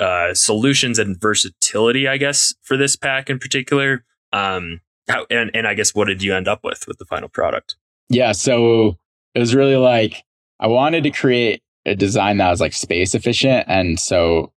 uh, 0.00 0.34
solutions 0.34 0.98
and 0.98 1.18
versatility 1.20 2.06
i 2.06 2.16
guess 2.16 2.54
for 2.62 2.76
this 2.76 2.96
pack 2.96 3.30
in 3.30 3.38
particular? 3.38 4.04
Um, 4.32 4.80
how 5.08 5.26
and, 5.30 5.50
and 5.54 5.66
i 5.66 5.74
guess 5.74 5.94
what 5.94 6.06
did 6.06 6.22
you 6.22 6.34
end 6.34 6.48
up 6.48 6.60
with 6.64 6.86
with 6.86 6.98
the 6.98 7.04
final 7.06 7.28
product? 7.28 7.76
Yeah 8.08 8.32
so 8.32 8.98
it 9.34 9.38
was 9.38 9.54
really 9.54 9.76
like 9.76 10.24
i 10.60 10.66
wanted 10.66 11.04
to 11.04 11.10
create 11.10 11.62
a 11.84 11.94
design 11.94 12.38
that 12.38 12.50
was 12.50 12.60
like 12.60 12.72
space 12.72 13.14
efficient 13.14 13.64
and 13.68 13.98
so 13.98 14.52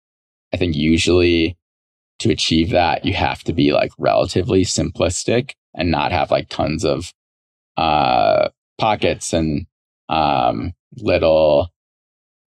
i 0.53 0.57
think 0.57 0.75
usually 0.75 1.57
to 2.19 2.29
achieve 2.29 2.69
that, 2.69 3.05
you 3.05 3.13
have 3.13 3.43
to 3.45 3.53
be 3.53 3.73
like 3.73 3.91
relatively 3.97 4.63
simplistic 4.63 5.53
and 5.73 5.89
not 5.89 6.11
have 6.11 6.31
like 6.31 6.49
tons 6.49 6.85
of 6.85 7.13
uh, 7.77 8.49
pockets 8.79 9.33
and 9.33 9.65
um, 10.09 10.73
little 10.97 11.69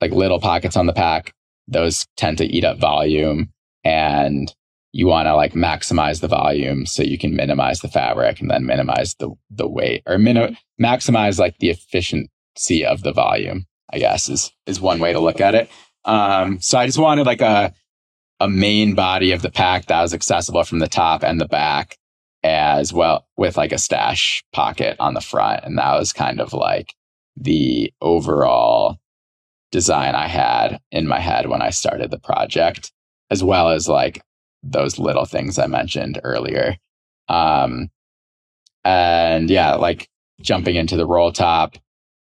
like 0.00 0.10
little 0.10 0.40
pockets 0.40 0.76
on 0.76 0.86
the 0.86 0.92
pack. 0.92 1.32
Those 1.68 2.06
tend 2.16 2.38
to 2.38 2.46
eat 2.46 2.64
up 2.64 2.78
volume. 2.78 3.52
And 3.84 4.52
you 4.92 5.06
want 5.06 5.26
to 5.26 5.34
like 5.34 5.54
maximize 5.54 6.20
the 6.20 6.28
volume 6.28 6.86
so 6.86 7.02
you 7.02 7.18
can 7.18 7.34
minimize 7.34 7.80
the 7.80 7.88
fabric 7.88 8.40
and 8.40 8.50
then 8.50 8.66
minimize 8.66 9.14
the 9.14 9.30
the 9.50 9.66
weight 9.66 10.02
or 10.06 10.18
min- 10.18 10.56
maximize 10.80 11.38
like 11.38 11.56
the 11.58 11.70
efficiency 11.70 12.84
of 12.84 13.02
the 13.02 13.12
volume 13.12 13.66
i 13.92 13.98
guess 13.98 14.28
is 14.28 14.52
is 14.66 14.80
one 14.80 15.00
way 15.00 15.12
to 15.12 15.20
look 15.20 15.40
at 15.40 15.54
it. 15.54 15.70
Um 16.04 16.60
so 16.60 16.78
i 16.78 16.86
just 16.86 16.98
wanted 16.98 17.26
like 17.26 17.40
a 17.40 17.72
a 18.40 18.48
main 18.48 18.94
body 18.94 19.32
of 19.32 19.40
the 19.42 19.50
pack 19.50 19.86
that 19.86 20.02
was 20.02 20.12
accessible 20.12 20.64
from 20.64 20.80
the 20.80 20.88
top 20.88 21.22
and 21.22 21.40
the 21.40 21.48
back 21.48 21.96
as 22.44 22.92
well 22.92 23.26
with 23.36 23.56
like 23.56 23.72
a 23.72 23.78
stash 23.78 24.42
pocket 24.52 24.96
on 24.98 25.14
the 25.14 25.20
front. 25.20 25.64
And 25.64 25.78
that 25.78 25.98
was 25.98 26.12
kind 26.12 26.40
of 26.40 26.52
like 26.52 26.94
the 27.36 27.92
overall 28.00 28.98
design 29.70 30.14
I 30.14 30.26
had 30.28 30.80
in 30.90 31.06
my 31.06 31.20
head 31.20 31.48
when 31.48 31.62
I 31.62 31.70
started 31.70 32.10
the 32.10 32.18
project, 32.18 32.92
as 33.30 33.42
well 33.42 33.70
as 33.70 33.88
like 33.88 34.22
those 34.62 34.98
little 34.98 35.24
things 35.24 35.58
I 35.58 35.66
mentioned 35.66 36.20
earlier. 36.22 36.76
Um, 37.28 37.88
and 38.84 39.48
yeah, 39.48 39.74
like 39.74 40.08
jumping 40.40 40.76
into 40.76 40.96
the 40.96 41.06
roll 41.06 41.32
top, 41.32 41.76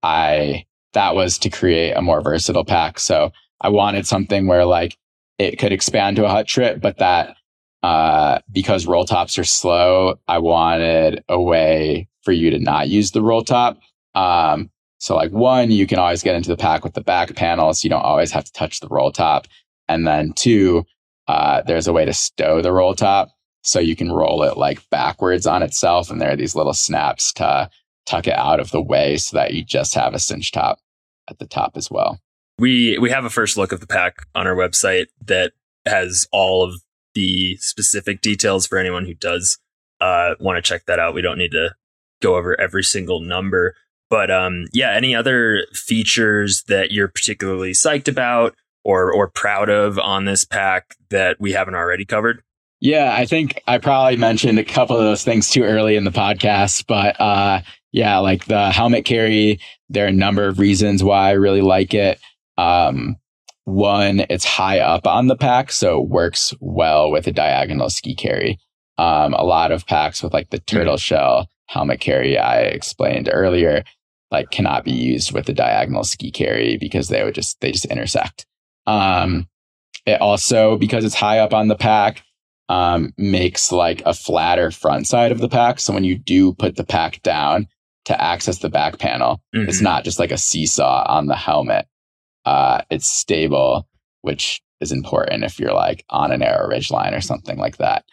I, 0.02 0.66
that 0.92 1.14
was 1.14 1.38
to 1.38 1.50
create 1.50 1.92
a 1.92 2.02
more 2.02 2.20
versatile 2.20 2.64
pack. 2.64 2.98
So 2.98 3.30
I 3.60 3.68
wanted 3.70 4.06
something 4.06 4.46
where 4.46 4.64
like 4.64 4.96
it 5.38 5.58
could 5.58 5.72
expand 5.72 6.16
to 6.16 6.24
a 6.26 6.28
hut 6.28 6.46
trip, 6.46 6.80
but 6.80 6.98
that, 6.98 7.36
uh, 7.82 8.38
because 8.50 8.86
roll 8.86 9.04
tops 9.04 9.38
are 9.38 9.44
slow, 9.44 10.18
I 10.26 10.38
wanted 10.38 11.22
a 11.28 11.40
way 11.40 12.08
for 12.22 12.32
you 12.32 12.50
to 12.50 12.58
not 12.58 12.88
use 12.88 13.12
the 13.12 13.22
roll 13.22 13.42
top. 13.42 13.78
Um, 14.14 14.70
so 14.98 15.14
like 15.14 15.30
one, 15.30 15.70
you 15.70 15.86
can 15.86 15.98
always 15.98 16.22
get 16.22 16.34
into 16.34 16.48
the 16.48 16.56
pack 16.56 16.82
with 16.82 16.94
the 16.94 17.00
back 17.00 17.34
panel. 17.36 17.72
So 17.72 17.86
you 17.86 17.90
don't 17.90 18.02
always 18.02 18.32
have 18.32 18.44
to 18.44 18.52
touch 18.52 18.80
the 18.80 18.88
roll 18.88 19.12
top. 19.12 19.46
And 19.88 20.06
then 20.06 20.32
two, 20.32 20.84
uh, 21.28 21.62
there's 21.62 21.86
a 21.86 21.92
way 21.92 22.04
to 22.04 22.12
stow 22.12 22.60
the 22.60 22.72
roll 22.72 22.94
top. 22.94 23.30
So 23.62 23.78
you 23.80 23.94
can 23.94 24.10
roll 24.10 24.42
it 24.42 24.56
like 24.56 24.88
backwards 24.90 25.46
on 25.46 25.62
itself. 25.62 26.10
And 26.10 26.20
there 26.20 26.32
are 26.32 26.36
these 26.36 26.54
little 26.54 26.74
snaps 26.74 27.32
to 27.34 27.70
tuck 28.06 28.26
it 28.26 28.36
out 28.36 28.60
of 28.60 28.70
the 28.70 28.82
way 28.82 29.18
so 29.18 29.36
that 29.36 29.54
you 29.54 29.62
just 29.62 29.94
have 29.94 30.14
a 30.14 30.18
cinch 30.18 30.52
top 30.52 30.80
at 31.28 31.38
the 31.38 31.46
top 31.46 31.72
as 31.76 31.90
well. 31.90 32.18
We 32.58 32.98
we 32.98 33.10
have 33.10 33.24
a 33.24 33.30
first 33.30 33.56
look 33.56 33.70
of 33.70 33.80
the 33.80 33.86
pack 33.86 34.26
on 34.34 34.46
our 34.46 34.56
website 34.56 35.06
that 35.26 35.52
has 35.86 36.26
all 36.32 36.64
of 36.64 36.82
the 37.18 37.56
specific 37.56 38.20
details 38.20 38.64
for 38.64 38.78
anyone 38.78 39.04
who 39.04 39.12
does 39.12 39.58
uh, 40.00 40.34
want 40.38 40.56
to 40.56 40.62
check 40.62 40.86
that 40.86 41.00
out. 41.00 41.14
We 41.14 41.20
don't 41.20 41.36
need 41.36 41.50
to 41.50 41.74
go 42.22 42.36
over 42.36 42.58
every 42.60 42.84
single 42.84 43.20
number, 43.20 43.74
but 44.08 44.30
um, 44.30 44.66
yeah, 44.72 44.94
any 44.94 45.16
other 45.16 45.64
features 45.72 46.62
that 46.68 46.92
you're 46.92 47.08
particularly 47.08 47.72
psyched 47.72 48.06
about 48.06 48.54
or 48.84 49.12
or 49.12 49.28
proud 49.28 49.68
of 49.68 49.98
on 49.98 50.26
this 50.26 50.44
pack 50.44 50.94
that 51.10 51.40
we 51.40 51.50
haven't 51.50 51.74
already 51.74 52.04
covered? 52.04 52.40
Yeah, 52.78 53.12
I 53.12 53.26
think 53.26 53.60
I 53.66 53.78
probably 53.78 54.16
mentioned 54.16 54.60
a 54.60 54.64
couple 54.64 54.96
of 54.96 55.02
those 55.02 55.24
things 55.24 55.50
too 55.50 55.64
early 55.64 55.96
in 55.96 56.04
the 56.04 56.12
podcast, 56.12 56.86
but 56.86 57.20
uh, 57.20 57.62
yeah, 57.90 58.18
like 58.18 58.44
the 58.44 58.70
helmet 58.70 59.04
carry, 59.04 59.58
there 59.88 60.04
are 60.04 60.08
a 60.08 60.12
number 60.12 60.46
of 60.46 60.60
reasons 60.60 61.02
why 61.02 61.30
I 61.30 61.32
really 61.32 61.62
like 61.62 61.94
it. 61.94 62.20
Um, 62.56 63.16
one, 63.68 64.20
it's 64.30 64.44
high 64.44 64.80
up 64.80 65.06
on 65.06 65.26
the 65.26 65.36
pack, 65.36 65.70
so 65.70 66.00
it 66.00 66.08
works 66.08 66.54
well 66.60 67.10
with 67.10 67.26
a 67.26 67.32
diagonal 67.32 67.90
ski 67.90 68.14
carry. 68.14 68.58
Um, 68.96 69.34
a 69.34 69.44
lot 69.44 69.70
of 69.70 69.86
packs 69.86 70.22
with 70.22 70.32
like 70.32 70.50
the 70.50 70.58
turtle 70.58 70.94
mm-hmm. 70.94 71.00
shell 71.00 71.48
helmet 71.66 72.00
carry 72.00 72.38
I 72.38 72.60
explained 72.60 73.28
earlier, 73.30 73.84
like 74.30 74.50
cannot 74.50 74.84
be 74.84 74.92
used 74.92 75.32
with 75.32 75.46
the 75.46 75.52
diagonal 75.52 76.02
ski 76.02 76.30
carry 76.30 76.78
because 76.78 77.08
they 77.08 77.22
would 77.22 77.34
just 77.34 77.60
they 77.60 77.70
just 77.70 77.84
intersect. 77.84 78.46
Um, 78.86 79.48
it 80.06 80.20
also 80.20 80.76
because 80.78 81.04
it's 81.04 81.14
high 81.14 81.38
up 81.38 81.52
on 81.52 81.68
the 81.68 81.76
pack 81.76 82.22
um, 82.70 83.12
makes 83.16 83.70
like 83.70 84.02
a 84.04 84.14
flatter 84.14 84.70
front 84.70 85.06
side 85.06 85.30
of 85.30 85.40
the 85.40 85.48
pack. 85.48 85.78
So 85.78 85.92
when 85.92 86.04
you 86.04 86.16
do 86.16 86.54
put 86.54 86.76
the 86.76 86.84
pack 86.84 87.22
down 87.22 87.68
to 88.06 88.20
access 88.20 88.58
the 88.58 88.70
back 88.70 88.98
panel, 88.98 89.42
mm-hmm. 89.54 89.68
it's 89.68 89.80
not 89.82 90.04
just 90.04 90.18
like 90.18 90.32
a 90.32 90.38
seesaw 90.38 91.04
on 91.06 91.26
the 91.26 91.36
helmet. 91.36 91.86
Uh, 92.48 92.80
it's 92.88 93.06
stable, 93.06 93.86
which 94.22 94.62
is 94.80 94.90
important 94.90 95.44
if 95.44 95.60
you're 95.60 95.74
like 95.74 96.02
on 96.08 96.32
an 96.32 96.40
narrow 96.40 96.66
ridge 96.66 96.90
line 96.90 97.12
or 97.12 97.20
something 97.20 97.58
like 97.58 97.76
that. 97.76 98.04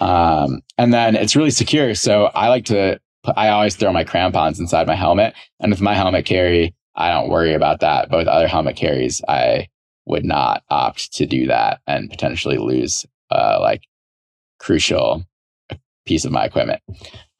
Um, 0.00 0.62
and 0.78 0.94
then 0.94 1.16
it's 1.16 1.36
really 1.36 1.50
secure. 1.50 1.94
So 1.94 2.30
I 2.34 2.48
like 2.48 2.64
to, 2.66 2.98
I 3.36 3.48
always 3.48 3.76
throw 3.76 3.92
my 3.92 4.04
crampons 4.04 4.58
inside 4.58 4.86
my 4.86 4.94
helmet. 4.94 5.34
And 5.60 5.70
with 5.70 5.82
my 5.82 5.94
helmet 5.94 6.24
carry, 6.24 6.74
I 6.96 7.10
don't 7.10 7.28
worry 7.28 7.52
about 7.52 7.80
that. 7.80 8.08
But 8.08 8.18
with 8.18 8.28
other 8.28 8.48
helmet 8.48 8.76
carries, 8.76 9.20
I 9.28 9.68
would 10.06 10.24
not 10.24 10.62
opt 10.70 11.12
to 11.14 11.26
do 11.26 11.46
that 11.48 11.80
and 11.86 12.08
potentially 12.08 12.56
lose 12.56 13.04
uh, 13.30 13.58
like 13.60 13.82
crucial 14.58 15.24
piece 16.06 16.24
of 16.24 16.32
my 16.32 16.46
equipment. 16.46 16.80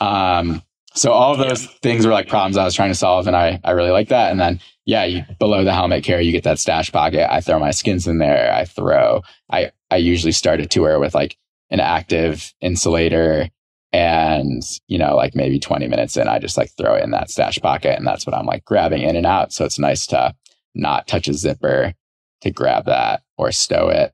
Um, 0.00 0.62
so 0.94 1.12
all 1.12 1.32
of 1.32 1.38
those 1.38 1.66
things 1.82 2.06
were 2.06 2.12
like 2.12 2.28
problems 2.28 2.56
I 2.56 2.64
was 2.64 2.74
trying 2.74 2.90
to 2.90 2.94
solve, 2.94 3.26
and 3.26 3.36
I 3.36 3.60
I 3.64 3.72
really 3.72 3.90
like 3.90 4.08
that. 4.08 4.30
And 4.30 4.40
then 4.40 4.60
yeah, 4.86 5.04
you, 5.04 5.24
below 5.38 5.64
the 5.64 5.72
helmet 5.72 6.04
carry, 6.04 6.24
you 6.24 6.32
get 6.32 6.44
that 6.44 6.58
stash 6.58 6.92
pocket. 6.92 7.32
I 7.32 7.40
throw 7.40 7.58
my 7.58 7.70
skins 7.70 8.06
in 8.06 8.18
there. 8.18 8.52
I 8.52 8.64
throw. 8.64 9.22
I 9.50 9.72
I 9.90 9.96
usually 9.96 10.32
start 10.32 10.60
a 10.60 10.66
tour 10.66 10.98
with 10.98 11.14
like 11.14 11.36
an 11.70 11.80
active 11.80 12.54
insulator, 12.60 13.48
and 13.92 14.62
you 14.86 14.98
know 14.98 15.16
like 15.16 15.34
maybe 15.34 15.58
20 15.58 15.88
minutes 15.88 16.16
in, 16.16 16.28
I 16.28 16.38
just 16.38 16.56
like 16.56 16.70
throw 16.76 16.94
it 16.94 17.02
in 17.02 17.10
that 17.10 17.30
stash 17.30 17.58
pocket, 17.60 17.98
and 17.98 18.06
that's 18.06 18.26
what 18.26 18.36
I'm 18.36 18.46
like 18.46 18.64
grabbing 18.64 19.02
in 19.02 19.16
and 19.16 19.26
out. 19.26 19.52
So 19.52 19.64
it's 19.64 19.78
nice 19.78 20.06
to 20.08 20.34
not 20.74 21.06
touch 21.08 21.28
a 21.28 21.34
zipper 21.34 21.94
to 22.42 22.50
grab 22.50 22.84
that 22.86 23.22
or 23.36 23.50
stow 23.52 23.88
it. 23.88 24.12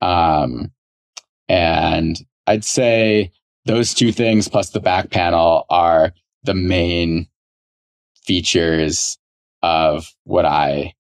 Um, 0.00 0.72
and 1.48 2.16
I'd 2.46 2.64
say 2.64 3.30
those 3.68 3.92
two 3.92 4.12
things 4.12 4.48
plus 4.48 4.70
the 4.70 4.80
back 4.80 5.10
panel 5.10 5.66
are 5.68 6.12
the 6.42 6.54
main 6.54 7.28
features 8.24 9.18
of 9.62 10.08
what 10.24 10.46
I 10.46 10.94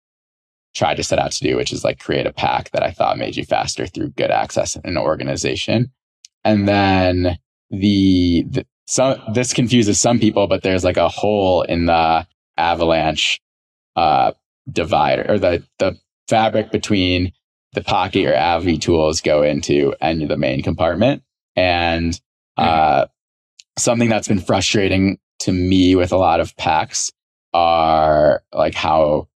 tried 0.73 0.95
to 0.95 1.03
set 1.03 1.19
out 1.19 1.31
to 1.33 1.43
do, 1.43 1.55
which 1.55 1.71
is 1.71 1.83
like 1.83 1.99
create 1.99 2.25
a 2.25 2.33
pack 2.33 2.71
that 2.71 2.81
I 2.81 2.89
thought 2.89 3.19
made 3.19 3.37
you 3.37 3.45
faster 3.45 3.85
through 3.85 4.09
good 4.09 4.31
access 4.31 4.75
and 4.83 4.97
organization. 4.97 5.91
And 6.43 6.67
then 6.67 7.37
the, 7.69 8.45
the 8.49 8.65
some 8.87 9.19
this 9.33 9.53
confuses 9.53 9.99
some 9.99 10.19
people, 10.19 10.47
but 10.47 10.63
there's 10.63 10.83
like 10.83 10.97
a 10.97 11.07
hole 11.07 11.61
in 11.61 11.85
the 11.85 12.27
avalanche 12.57 13.41
uh 13.95 14.31
divider 14.71 15.25
or 15.29 15.37
the 15.37 15.63
the 15.77 15.95
fabric 16.27 16.71
between 16.71 17.31
the 17.73 17.83
pocket 17.83 18.25
or 18.25 18.35
Avi 18.35 18.77
tools 18.79 19.21
go 19.21 19.43
into 19.43 19.93
and 20.01 20.27
the 20.27 20.37
main 20.37 20.63
compartment. 20.63 21.21
And 21.55 22.19
uh, 22.57 23.05
something 23.77 24.09
that's 24.09 24.27
been 24.27 24.39
frustrating 24.39 25.17
to 25.39 25.51
me 25.51 25.95
with 25.95 26.11
a 26.11 26.17
lot 26.17 26.39
of 26.39 26.55
packs 26.57 27.11
are 27.53 28.43
like 28.53 28.73
how 28.73 29.27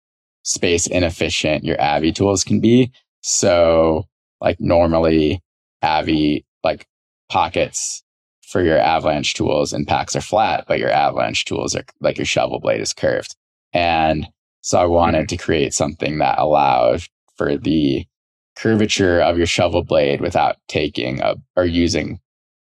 space 0.43 0.87
inefficient 0.87 1.63
your 1.63 1.79
AV 1.81 2.13
tools 2.13 2.43
can 2.43 2.59
be. 2.59 2.91
So 3.21 4.07
like 4.41 4.59
normally 4.59 5.41
AV 5.81 6.41
like 6.63 6.87
pockets 7.29 8.03
for 8.41 8.63
your 8.63 8.79
avalanche 8.79 9.35
tools 9.35 9.73
and 9.73 9.87
packs 9.87 10.15
are 10.15 10.21
flat, 10.21 10.65
but 10.67 10.79
your 10.79 10.89
avalanche 10.89 11.45
tools 11.45 11.75
are 11.75 11.83
like 12.01 12.17
your 12.17 12.25
shovel 12.25 12.59
blade 12.59 12.81
is 12.81 12.93
curved. 12.93 13.35
And 13.73 14.27
so 14.61 14.79
I 14.79 14.85
wanted 14.85 15.29
to 15.29 15.37
create 15.37 15.73
something 15.73 16.17
that 16.17 16.39
allowed 16.39 17.03
for 17.35 17.57
the 17.57 18.05
curvature 18.55 19.21
of 19.21 19.37
your 19.37 19.45
shovel 19.45 19.83
blade 19.83 20.19
without 20.19 20.57
taking 20.67 21.21
a, 21.21 21.35
or 21.55 21.65
using 21.65 22.19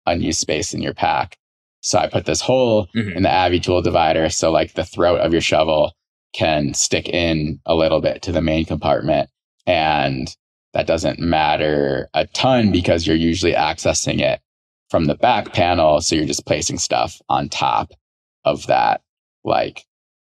unused 0.05 0.39
space 0.39 0.73
in 0.73 0.81
your 0.81 0.93
pack. 0.93 1.37
So 1.81 1.99
I 1.99 2.07
put 2.07 2.25
this 2.25 2.41
hole 2.41 2.87
mm-hmm. 2.95 3.17
in 3.17 3.23
the 3.23 3.33
AV 3.33 3.61
tool 3.61 3.81
divider. 3.81 4.29
So 4.29 4.51
like 4.51 4.73
the 4.73 4.85
throat 4.85 5.19
of 5.19 5.33
your 5.33 5.41
shovel 5.41 5.93
can 6.33 6.73
stick 6.73 7.09
in 7.09 7.59
a 7.65 7.75
little 7.75 8.01
bit 8.01 8.21
to 8.23 8.31
the 8.31 8.41
main 8.41 8.65
compartment. 8.65 9.29
And 9.67 10.33
that 10.73 10.87
doesn't 10.87 11.19
matter 11.19 12.09
a 12.13 12.25
ton 12.27 12.71
because 12.71 13.05
you're 13.05 13.15
usually 13.15 13.53
accessing 13.53 14.19
it 14.19 14.41
from 14.89 15.05
the 15.05 15.15
back 15.15 15.53
panel. 15.53 16.01
So 16.01 16.15
you're 16.15 16.25
just 16.25 16.45
placing 16.45 16.77
stuff 16.77 17.19
on 17.29 17.49
top 17.49 17.91
of 18.45 18.67
that, 18.67 19.01
like 19.43 19.85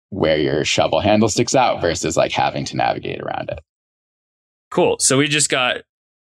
where 0.10 0.38
your 0.38 0.64
shovel 0.64 1.00
handle 1.00 1.28
sticks 1.30 1.56
out 1.56 1.82
versus 1.82 2.16
like 2.16 2.32
having 2.32 2.66
to 2.66 2.78
navigate 2.78 3.22
around 3.22 3.50
it. 3.50 3.60
Cool. 4.70 4.98
So 5.00 5.18
we 5.18 5.28
just 5.28 5.50
got 5.50 5.78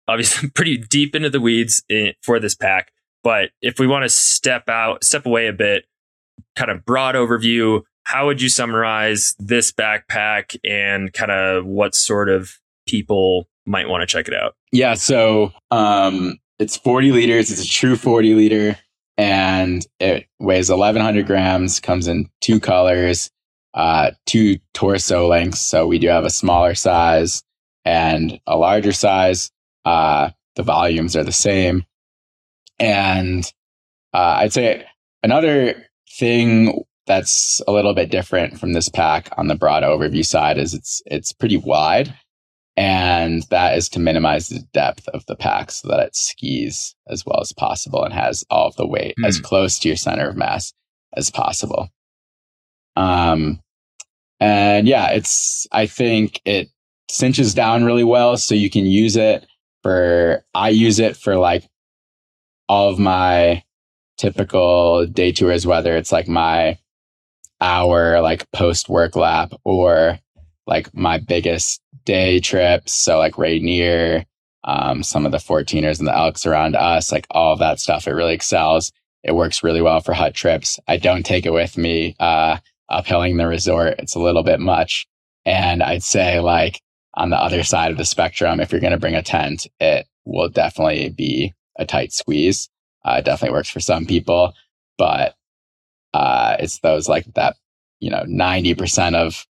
obviously 0.07 0.49
pretty 0.55 0.77
deep 0.77 1.15
into 1.15 1.29
the 1.29 1.41
weeds 1.41 1.83
in, 1.89 2.13
for 2.21 2.39
this 2.39 2.55
pack. 2.55 2.92
But 3.23 3.51
if 3.61 3.79
we 3.79 3.87
want 3.87 4.03
to 4.03 4.09
step 4.09 4.67
out, 4.69 5.03
step 5.03 5.25
away 5.25 5.47
a 5.47 5.53
bit, 5.53 5.85
kind 6.55 6.69
of 6.69 6.85
broad 6.85 7.15
overview, 7.15 7.81
how 8.03 8.25
would 8.25 8.41
you 8.41 8.49
summarize 8.49 9.35
this 9.39 9.71
backpack 9.71 10.57
and 10.63 11.11
kind 11.13 11.31
of 11.31 11.65
what 11.65 11.95
sort 11.95 12.29
of 12.29 12.59
people 12.87 13.47
might 13.65 13.87
want 13.87 14.01
to 14.01 14.05
check 14.05 14.27
it 14.27 14.33
out? 14.33 14.55
Yeah. 14.71 14.93
So 14.95 15.53
um, 15.71 16.37
it's 16.59 16.75
40 16.75 17.11
liters. 17.11 17.49
It's 17.49 17.63
a 17.63 17.67
true 17.67 17.95
40 17.95 18.35
liter 18.35 18.77
and 19.17 19.85
it 19.99 20.27
weighs 20.39 20.69
1100 20.69 21.25
grams, 21.25 21.79
comes 21.79 22.07
in 22.07 22.29
two 22.41 22.59
colors, 22.59 23.29
uh, 23.73 24.11
two 24.25 24.59
torso 24.73 25.27
lengths. 25.27 25.61
So 25.61 25.87
we 25.87 25.99
do 25.99 26.07
have 26.07 26.25
a 26.25 26.29
smaller 26.29 26.75
size 26.75 27.43
and 27.85 28.39
a 28.47 28.57
larger 28.57 28.91
size. 28.91 29.51
Uh, 29.85 30.31
the 30.55 30.63
volumes 30.63 31.15
are 31.15 31.23
the 31.23 31.31
same. 31.31 31.85
And 32.79 33.45
uh, 34.13 34.37
I'd 34.39 34.53
say 34.53 34.85
another 35.21 35.75
thing 36.17 36.83
that's 37.05 37.61
a 37.67 37.71
little 37.71 37.93
bit 37.93 38.09
different 38.09 38.59
from 38.59 38.73
this 38.73 38.89
pack 38.89 39.29
on 39.37 39.47
the 39.47 39.55
broad 39.55 39.83
overview 39.83 40.25
side 40.25 40.57
is 40.57 40.73
it's 40.73 41.01
it's 41.05 41.33
pretty 41.33 41.57
wide, 41.57 42.13
and 42.77 43.43
that 43.49 43.77
is 43.77 43.89
to 43.89 43.99
minimize 43.99 44.49
the 44.49 44.63
depth 44.73 45.07
of 45.09 45.25
the 45.25 45.35
pack 45.35 45.71
so 45.71 45.87
that 45.87 45.99
it 45.99 46.15
skis 46.15 46.95
as 47.07 47.25
well 47.25 47.39
as 47.41 47.51
possible 47.51 48.03
and 48.03 48.13
has 48.13 48.43
all 48.49 48.67
of 48.67 48.75
the 48.75 48.87
weight 48.87 49.15
mm. 49.19 49.27
as 49.27 49.37
hmm. 49.37 49.43
close 49.43 49.79
to 49.79 49.89
your 49.89 49.97
center 49.97 50.29
of 50.29 50.37
mass 50.37 50.73
as 51.15 51.29
possible. 51.29 51.89
Um, 52.95 53.59
and 54.39 54.87
yeah, 54.87 55.11
it's 55.11 55.67
I 55.71 55.87
think 55.87 56.41
it 56.45 56.69
cinches 57.09 57.53
down 57.53 57.83
really 57.83 58.03
well, 58.03 58.37
so 58.37 58.55
you 58.55 58.69
can 58.69 58.85
use 58.85 59.15
it 59.15 59.45
for 59.81 60.43
I 60.53 60.69
use 60.69 60.99
it 60.99 61.17
for 61.17 61.35
like 61.37 61.67
all 62.73 62.89
of 62.89 62.97
my 62.97 63.61
typical 64.17 65.05
day 65.05 65.31
tours, 65.31 65.67
whether 65.67 65.95
it's 65.95 66.11
like 66.11 66.27
my 66.27 66.75
hour 67.61 68.19
like 68.19 68.51
post 68.51 68.89
work 68.89 69.15
lap 69.15 69.53
or 69.63 70.17
like 70.65 70.91
my 70.91 71.19
biggest 71.19 71.81
day 72.03 72.39
trips. 72.39 72.91
So 72.91 73.19
like 73.19 73.37
Rainier, 73.37 74.25
um, 74.63 75.03
some 75.03 75.27
of 75.27 75.31
the 75.31 75.37
14ers 75.37 75.99
and 75.99 76.07
the 76.07 76.17
elks 76.17 76.47
around 76.47 76.75
us, 76.75 77.11
like 77.11 77.27
all 77.29 77.53
of 77.53 77.59
that 77.59 77.79
stuff. 77.79 78.07
It 78.07 78.13
really 78.13 78.33
excels. 78.33 78.91
It 79.23 79.35
works 79.35 79.61
really 79.61 79.83
well 79.83 79.99
for 79.99 80.13
hut 80.13 80.33
trips. 80.33 80.79
I 80.87 80.97
don't 80.97 81.27
take 81.27 81.45
it 81.45 81.53
with 81.53 81.77
me, 81.77 82.15
uh, 82.19 82.57
uphilling 82.89 83.37
the 83.37 83.45
resort. 83.45 83.99
It's 83.99 84.15
a 84.15 84.19
little 84.19 84.43
bit 84.43 84.59
much. 84.59 85.05
And 85.45 85.83
I'd 85.83 86.01
say 86.01 86.39
like 86.39 86.81
on 87.13 87.29
the 87.29 87.37
other 87.37 87.61
side 87.61 87.91
of 87.91 87.99
the 87.99 88.05
spectrum, 88.05 88.59
if 88.59 88.71
you're 88.71 88.81
going 88.81 88.93
to 88.93 88.99
bring 88.99 89.13
a 89.13 89.21
tent, 89.21 89.67
it 89.79 90.07
will 90.25 90.49
definitely 90.49 91.09
be 91.09 91.53
a 91.77 91.85
tight 91.85 92.13
squeeze. 92.13 92.69
Uh, 93.05 93.17
it 93.19 93.25
definitely 93.25 93.53
works 93.53 93.69
for 93.69 93.79
some 93.79 94.05
people, 94.05 94.53
but 94.97 95.35
uh, 96.13 96.55
it's 96.59 96.79
those 96.79 97.09
like 97.09 97.25
that, 97.33 97.55
you 97.99 98.09
know, 98.09 98.23
90% 98.27 99.15
of 99.15 99.45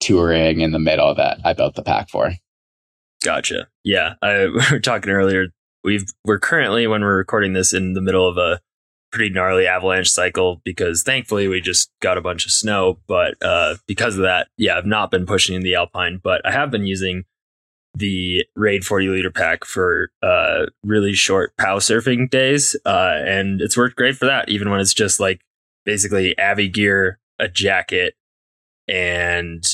touring 0.00 0.60
in 0.60 0.72
the 0.72 0.78
middle 0.78 1.14
that 1.14 1.38
I 1.44 1.52
built 1.52 1.74
the 1.74 1.82
pack 1.82 2.10
for. 2.10 2.32
Gotcha. 3.24 3.68
Yeah. 3.84 4.14
I, 4.22 4.46
we 4.46 4.60
were 4.70 4.80
talking 4.80 5.10
earlier. 5.10 5.48
We've, 5.84 6.04
we're 6.24 6.38
currently, 6.38 6.86
when 6.86 7.02
we're 7.02 7.16
recording 7.16 7.54
this, 7.54 7.72
in 7.72 7.94
the 7.94 8.00
middle 8.00 8.28
of 8.28 8.36
a 8.36 8.60
pretty 9.10 9.30
gnarly 9.32 9.66
avalanche 9.66 10.10
cycle 10.10 10.60
because 10.64 11.02
thankfully 11.02 11.46
we 11.46 11.60
just 11.60 11.90
got 12.00 12.18
a 12.18 12.22
bunch 12.22 12.46
of 12.46 12.52
snow. 12.52 12.98
But 13.06 13.34
uh, 13.42 13.76
because 13.86 14.16
of 14.16 14.22
that, 14.22 14.48
yeah, 14.56 14.76
I've 14.76 14.86
not 14.86 15.10
been 15.10 15.26
pushing 15.26 15.54
in 15.54 15.62
the 15.62 15.74
Alpine, 15.74 16.20
but 16.22 16.44
I 16.46 16.52
have 16.52 16.70
been 16.70 16.86
using 16.86 17.24
the 17.94 18.44
Raide 18.56 18.84
40 18.84 19.08
liter 19.08 19.30
pack 19.30 19.64
for 19.64 20.10
uh, 20.22 20.66
really 20.82 21.12
short 21.12 21.56
POW 21.58 21.78
surfing 21.78 22.30
days. 22.30 22.76
Uh, 22.86 23.18
and 23.24 23.60
it's 23.60 23.76
worked 23.76 23.96
great 23.96 24.16
for 24.16 24.26
that, 24.26 24.48
even 24.48 24.70
when 24.70 24.80
it's 24.80 24.94
just 24.94 25.20
like 25.20 25.40
basically 25.84 26.38
Avi 26.38 26.68
gear, 26.68 27.18
a 27.38 27.48
jacket, 27.48 28.14
and 28.88 29.64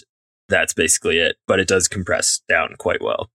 that's 0.48 0.74
basically 0.74 1.18
it. 1.18 1.36
But 1.46 1.60
it 1.60 1.68
does 1.68 1.88
compress 1.88 2.40
down 2.48 2.74
quite 2.78 3.02
well. 3.02 3.30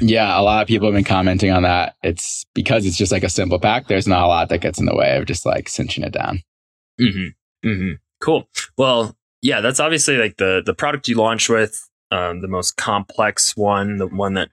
Yeah, 0.00 0.38
a 0.38 0.42
lot 0.42 0.62
of 0.62 0.68
people 0.68 0.86
have 0.86 0.94
been 0.94 1.04
commenting 1.04 1.50
on 1.50 1.62
that. 1.62 1.96
It's 2.02 2.46
because 2.54 2.86
it's 2.86 2.96
just 2.96 3.12
like 3.12 3.24
a 3.24 3.28
simple 3.28 3.58
pack. 3.58 3.88
There's 3.88 4.06
not 4.06 4.22
a 4.22 4.28
lot 4.28 4.48
that 4.48 4.60
gets 4.60 4.78
in 4.78 4.86
the 4.86 4.94
way 4.94 5.16
of 5.16 5.26
just 5.26 5.44
like 5.44 5.68
cinching 5.68 6.04
it 6.04 6.12
down. 6.12 6.42
Mm-hmm. 7.00 7.68
Mm-hmm. 7.68 7.92
Cool. 8.20 8.48
Well, 8.76 9.16
yeah, 9.42 9.60
that's 9.60 9.80
obviously 9.80 10.16
like 10.16 10.36
the 10.36 10.62
the 10.64 10.74
product 10.74 11.08
you 11.08 11.16
launched 11.16 11.48
with, 11.48 11.88
um, 12.10 12.40
the 12.40 12.48
most 12.48 12.76
complex 12.76 13.56
one, 13.56 13.96
the 13.96 14.06
one 14.06 14.34
that 14.34 14.50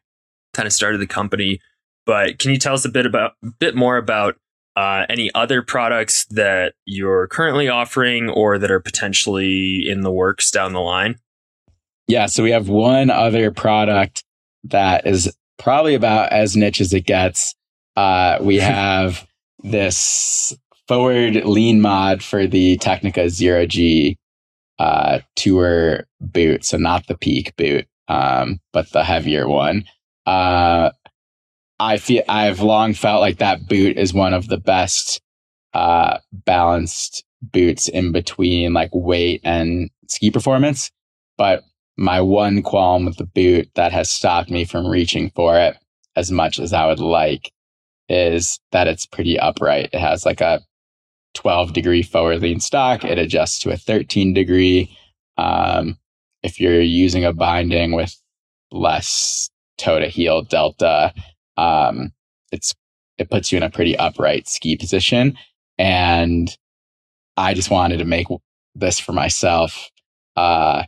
kind 0.53 0.67
of 0.67 0.73
started 0.73 0.99
the 0.99 1.07
company. 1.07 1.59
But 2.05 2.39
can 2.39 2.51
you 2.51 2.57
tell 2.57 2.73
us 2.73 2.85
a 2.85 2.89
bit 2.89 3.05
about 3.05 3.33
a 3.43 3.51
bit 3.59 3.75
more 3.75 3.97
about 3.97 4.35
uh, 4.75 5.05
any 5.09 5.31
other 5.33 5.61
products 5.61 6.25
that 6.25 6.73
you're 6.85 7.27
currently 7.27 7.67
offering 7.67 8.29
or 8.29 8.57
that 8.57 8.71
are 8.71 8.79
potentially 8.79 9.89
in 9.89 10.01
the 10.01 10.11
works 10.11 10.51
down 10.51 10.73
the 10.73 10.79
line? 10.79 11.15
Yeah, 12.07 12.27
so 12.27 12.43
we 12.43 12.51
have 12.51 12.69
one 12.69 13.09
other 13.09 13.51
product 13.51 14.23
that 14.65 15.05
is 15.05 15.35
probably 15.57 15.95
about 15.95 16.31
as 16.31 16.55
niche 16.55 16.79
as 16.79 16.93
it 16.93 17.05
gets. 17.05 17.55
Uh, 17.95 18.37
we 18.39 18.55
have 18.57 19.27
this 19.63 20.55
forward 20.87 21.35
lean 21.43 21.81
mod 21.81 22.23
for 22.23 22.47
the 22.47 22.77
Tecnica 22.77 23.29
Zero 23.29 23.65
G 23.65 24.17
uh, 24.79 25.19
tour 25.35 26.05
boot. 26.21 26.65
So 26.65 26.77
not 26.77 27.07
the 27.07 27.17
peak 27.17 27.55
boot, 27.55 27.85
um, 28.07 28.59
but 28.73 28.91
the 28.91 29.03
heavier 29.03 29.47
one. 29.47 29.85
Uh, 30.25 30.91
I 31.79 31.97
feel 31.97 32.23
I've 32.27 32.61
long 32.61 32.93
felt 32.93 33.21
like 33.21 33.37
that 33.37 33.67
boot 33.67 33.97
is 33.97 34.13
one 34.13 34.33
of 34.33 34.47
the 34.47 34.57
best 34.57 35.21
uh, 35.73 36.19
balanced 36.31 37.23
boots 37.41 37.87
in 37.87 38.11
between 38.11 38.73
like 38.73 38.89
weight 38.93 39.41
and 39.43 39.89
ski 40.07 40.31
performance. 40.31 40.91
But 41.37 41.63
my 41.97 42.21
one 42.21 42.61
qualm 42.61 43.05
with 43.05 43.17
the 43.17 43.25
boot 43.25 43.69
that 43.75 43.91
has 43.91 44.09
stopped 44.09 44.49
me 44.49 44.65
from 44.65 44.87
reaching 44.87 45.29
for 45.31 45.57
it 45.57 45.77
as 46.15 46.31
much 46.31 46.59
as 46.59 46.73
I 46.73 46.87
would 46.87 46.99
like 46.99 47.51
is 48.09 48.59
that 48.71 48.87
it's 48.87 49.05
pretty 49.05 49.37
upright. 49.37 49.89
It 49.93 49.99
has 49.99 50.25
like 50.25 50.41
a 50.41 50.61
12 51.37 51.71
degree 51.71 52.01
forward 52.01 52.41
lean 52.41 52.59
stock. 52.59 53.03
It 53.03 53.19
adjusts 53.19 53.59
to 53.59 53.69
a 53.69 53.77
13 53.77 54.33
degree. 54.33 54.97
Um, 55.37 55.99
if 56.41 56.59
you're 56.59 56.81
using 56.81 57.23
a 57.23 57.31
binding 57.31 57.93
with 57.93 58.15
less 58.71 59.49
toe 59.77 59.99
to 59.99 60.07
heel 60.07 60.41
delta, 60.41 61.13
um, 61.55 62.11
it's 62.51 62.73
it 63.19 63.29
puts 63.29 63.51
you 63.51 63.57
in 63.57 63.63
a 63.63 63.69
pretty 63.69 63.95
upright 63.95 64.47
ski 64.47 64.75
position. 64.75 65.37
And 65.77 66.55
I 67.35 67.53
just 67.53 67.69
wanted 67.69 67.97
to 67.97 68.05
make 68.05 68.27
this 68.73 68.99
for 68.99 69.13
myself. 69.13 69.91
Uh, 70.35 70.83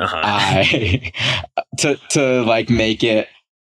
uh-huh. 0.00 0.20
I 0.24 1.12
to 1.78 1.96
to 2.10 2.42
like 2.42 2.68
make 2.68 3.04
it 3.04 3.28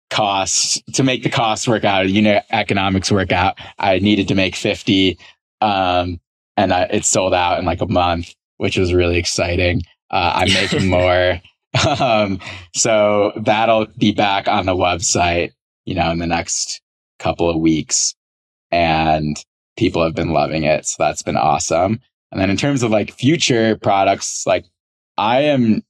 cost 0.09 0.81
to 0.93 1.03
make 1.03 1.23
the 1.23 1.29
cost 1.29 1.67
work 1.67 1.83
out, 1.83 2.07
you 2.07 2.21
know, 2.21 2.39
economics 2.51 3.11
work 3.11 3.33
out. 3.33 3.57
I 3.79 3.99
needed 3.99 4.29
to 4.29 4.35
make 4.35 4.55
fifty, 4.55 5.19
um, 5.65 6.19
and 6.57 6.73
I, 6.73 6.83
it 6.83 7.05
sold 7.05 7.33
out 7.33 7.59
in 7.59 7.65
like 7.65 7.81
a 7.81 7.87
month, 7.87 8.33
which 8.57 8.77
was 8.77 8.93
really 8.93 9.17
exciting. 9.17 9.81
Uh, 10.09 10.33
I'm 10.35 10.53
making 10.53 10.87
more. 10.89 11.41
um, 11.99 12.39
so 12.73 13.33
that'll 13.35 13.87
be 13.97 14.13
back 14.13 14.47
on 14.47 14.65
the 14.65 14.75
website 14.75 15.51
you 15.85 15.93
know, 15.93 16.11
in 16.11 16.19
the 16.19 16.27
next 16.27 16.81
couple 17.19 17.49
of 17.49 17.59
weeks. 17.61 18.15
And 18.71 19.37
people 19.77 20.03
have 20.03 20.15
been 20.15 20.31
loving 20.31 20.63
it. 20.63 20.85
So 20.85 20.95
that's 20.99 21.21
been 21.21 21.37
awesome. 21.37 22.01
And 22.31 22.41
then 22.41 22.49
in 22.49 22.57
terms 22.57 22.83
of 22.83 22.91
like 22.91 23.13
future 23.13 23.77
products, 23.77 24.45
like 24.45 24.65
I 25.17 25.41
am, 25.41 25.83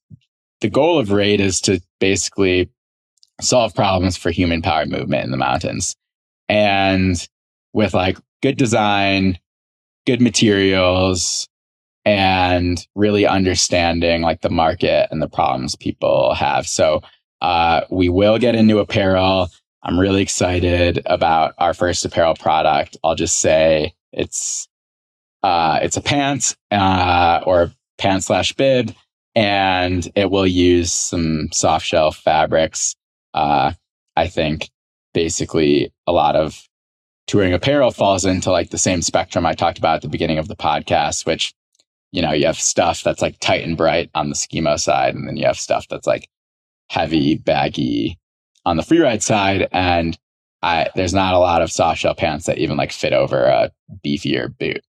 the 0.62 0.70
goal 0.70 1.00
of 1.00 1.12
Raide 1.12 1.40
is 1.40 1.60
to 1.62 1.82
basically 2.00 2.70
solve 3.42 3.74
problems 3.74 4.18
for 4.18 4.32
human 4.32 4.62
powered 4.62 4.90
movement 4.90 5.24
in 5.24 5.32
the 5.32 5.38
mountains. 5.38 5.96
And 6.48 7.28
with 7.74 7.94
like 7.94 8.18
good 8.44 8.58
design, 8.58 9.40
good 10.06 10.22
materials, 10.22 11.48
and 12.06 12.86
really 12.96 13.26
understanding 13.26 14.22
like 14.22 14.42
the 14.42 14.50
market 14.50 15.08
and 15.12 15.22
the 15.22 15.30
problems 15.30 15.76
people 15.76 16.34
have. 16.34 16.68
So, 16.68 17.02
uh, 17.42 17.82
we 17.90 18.10
will 18.10 18.38
get 18.38 18.56
into 18.56 18.80
apparel. 18.80 19.50
I'm 19.84 20.00
really 20.00 20.22
excited 20.22 21.02
about 21.06 21.54
our 21.60 21.74
first 21.74 22.04
apparel 22.06 22.34
product. 22.34 22.98
I'll 23.04 23.16
just 23.16 23.38
say 23.38 23.94
it's 24.12 24.68
uh, 25.44 25.80
it's 25.84 25.96
a 25.96 26.02
pants 26.02 26.56
uh, 26.72 27.42
or 27.46 27.72
pants 28.00 28.26
slash 28.26 28.54
bib, 28.54 28.96
and 29.36 30.10
it 30.16 30.32
will 30.32 30.48
use 30.48 30.92
some 30.92 31.50
soft 31.52 31.86
shell 31.86 32.12
fabrics. 32.12 32.96
Uh, 33.36 33.74
I 34.16 34.28
think 34.28 34.72
basically 35.14 35.94
a 36.08 36.12
lot 36.12 36.36
of 36.36 36.68
touring 37.28 37.54
apparel 37.54 37.92
falls 37.92 38.26
into 38.26 38.52
like 38.52 38.70
the 38.70 38.78
same 38.78 39.02
spectrum 39.02 39.46
I 39.46 39.54
talked 39.54 39.78
about 39.78 39.98
at 39.98 40.02
the 40.02 40.10
beginning 40.10 40.38
of 40.38 40.48
the 40.48 40.56
podcast, 40.56 41.26
which 41.26 41.54
you 42.12 42.22
know 42.22 42.32
you 42.32 42.46
have 42.46 42.60
stuff 42.60 43.04
that's 43.04 43.22
like 43.22 43.40
tight 43.40 43.64
and 43.64 43.78
bright 43.78 44.10
on 44.16 44.30
the 44.30 44.36
skimo 44.36 44.80
side, 44.80 45.16
and 45.16 45.28
then 45.28 45.38
you 45.38 45.46
have 45.46 45.58
stuff 45.58 45.88
that's 45.90 46.08
like 46.08 46.30
heavy, 46.90 47.36
baggy, 47.36 48.18
on 48.66 48.78
the 48.78 48.84
freeride 48.84 49.22
side, 49.22 49.68
and 49.72 50.18
I, 50.62 50.90
there's 50.96 51.14
not 51.14 51.34
a 51.34 51.40
lot 51.40 51.62
of 51.62 51.72
soft 51.72 52.00
shell 52.00 52.16
pants 52.16 52.46
that 52.48 52.58
even 52.58 52.78
like 52.78 52.92
fit 52.92 53.14
over 53.14 53.46
a 53.46 53.72
beefier 54.04 54.56
boot. 54.58 54.82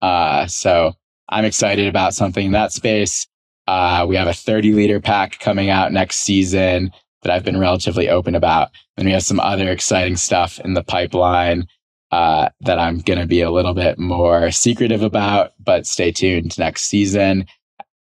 Uh, 0.00 0.46
so 0.46 0.94
I'm 1.28 1.44
excited 1.44 1.86
about 1.86 2.14
something 2.14 2.46
in 2.46 2.52
that 2.52 2.72
space. 2.72 3.26
Uh, 3.66 4.06
we 4.08 4.16
have 4.16 4.28
a 4.28 4.32
30 4.32 4.72
liter 4.72 5.00
pack 5.00 5.38
coming 5.40 5.68
out 5.68 5.92
next 5.92 6.20
season 6.20 6.90
that 7.22 7.32
I've 7.32 7.44
been 7.44 7.60
relatively 7.60 8.08
open 8.08 8.34
about. 8.34 8.70
And 8.96 9.06
we 9.06 9.12
have 9.12 9.22
some 9.22 9.40
other 9.40 9.70
exciting 9.70 10.16
stuff 10.16 10.58
in 10.60 10.72
the 10.72 10.82
pipeline 10.82 11.66
uh, 12.10 12.48
that 12.60 12.78
I'm 12.78 13.00
going 13.00 13.18
to 13.18 13.26
be 13.26 13.42
a 13.42 13.50
little 13.50 13.74
bit 13.74 13.98
more 13.98 14.50
secretive 14.50 15.02
about, 15.02 15.52
but 15.62 15.86
stay 15.86 16.10
tuned 16.10 16.58
next 16.58 16.84
season. 16.84 17.46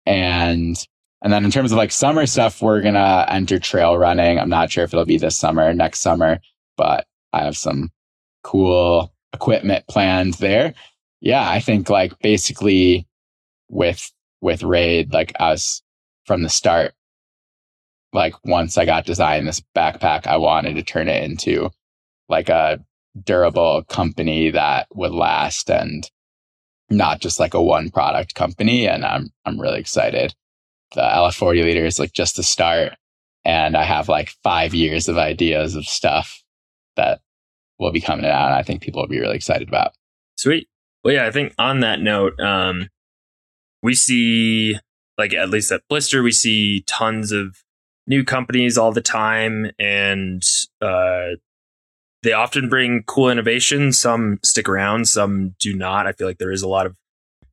And 0.06 0.76
and 1.22 1.32
then 1.32 1.46
in 1.46 1.52
terms 1.52 1.72
of 1.72 1.78
like 1.78 1.92
summer 1.92 2.26
stuff, 2.26 2.62
we're 2.62 2.82
going 2.82 2.96
to 2.96 3.26
enter 3.30 3.60
trail 3.60 3.96
running. 3.98 4.40
I'm 4.40 4.50
not 4.50 4.72
sure 4.72 4.84
if 4.84 4.94
it'll 4.94 5.06
be 5.06 5.18
this 5.18 5.38
summer, 5.38 5.72
next 5.72 6.00
summer, 6.00 6.40
but 6.78 7.06
I 7.32 7.44
have 7.44 7.56
some 7.56 7.92
cool 8.44 9.14
equipment 9.34 9.86
planned 9.88 10.36
there. 10.36 10.74
Yeah, 11.20 11.48
I 11.48 11.60
think 11.60 11.90
like 11.90 12.18
basically 12.20 13.08
with 13.70 14.12
with 14.42 14.64
Raide, 14.64 15.14
like 15.14 15.34
us 15.40 15.84
from 16.26 16.42
the 16.42 16.50
start, 16.50 16.94
like 18.14 18.34
once 18.44 18.78
I 18.78 18.86
got 18.86 19.06
designed 19.06 19.48
this 19.48 19.62
backpack, 19.76 20.26
I 20.26 20.38
wanted 20.38 20.74
to 20.76 20.84
turn 20.84 21.08
it 21.08 21.24
into 21.24 21.70
like 22.28 22.50
a 22.50 22.84
durable 23.24 23.84
company 23.90 24.52
that 24.52 24.88
would 24.94 25.12
last 25.12 25.70
and 25.70 26.10
not 26.90 27.22
just 27.22 27.40
like 27.40 27.54
a 27.54 27.62
one 27.62 27.90
product 27.90 28.36
company. 28.36 28.88
And 28.88 29.06
I'm 29.06 29.30
I'm 29.46 29.60
really 29.60 29.80
excited 29.80 30.34
the 30.94 31.02
LF40 31.02 31.64
liter 31.64 31.86
is 31.86 32.00
like 32.00 32.14
just 32.14 32.36
the 32.36 32.44
start. 32.44 32.94
And 33.44 33.76
I 33.76 33.84
have 33.84 34.10
like 34.10 34.30
five 34.44 34.74
years 34.74 35.08
of 35.08 35.18
ideas 35.18 35.76
of 35.76 35.86
stuff 35.86 36.44
that 36.96 37.22
will 37.80 37.92
be 37.92 38.02
coming 38.02 38.26
out. 38.26 38.48
And 38.48 38.56
I 38.56 38.62
think 38.62 38.82
people 38.82 39.02
will 39.02 39.08
be 39.08 39.20
really 39.20 39.36
excited 39.36 39.68
about. 39.68 39.94
Sweet. 40.38 40.68
Well, 41.04 41.14
yeah, 41.14 41.26
I 41.26 41.32
think 41.32 41.54
on 41.58 41.80
that 41.80 42.02
note, 42.02 42.40
um, 42.40 42.90
we 43.82 43.96
see 43.96 44.78
like 45.18 45.34
at 45.34 45.50
least 45.50 45.72
at 45.72 45.82
Blister, 45.90 46.22
we 46.22 46.32
see 46.32 46.84
tons 46.86 47.32
of 47.32 47.58
new 48.06 48.24
companies 48.24 48.78
all 48.78 48.92
the 48.92 49.02
time, 49.02 49.72
and 49.80 50.44
uh, 50.82 51.36
they 52.24 52.34
often 52.34 52.70
bring 52.70 53.04
cool 53.08 53.30
innovation. 53.30 53.92
Some 53.92 54.40
stick 54.44 54.70
around, 54.70 55.08
some 55.08 55.56
do 55.60 55.74
not. 55.74 56.08
I 56.08 56.12
feel 56.12 56.28
like 56.28 56.38
there 56.38 56.52
is 56.52 56.62
a 56.62 56.68
lot 56.68 56.86
of 56.86 56.96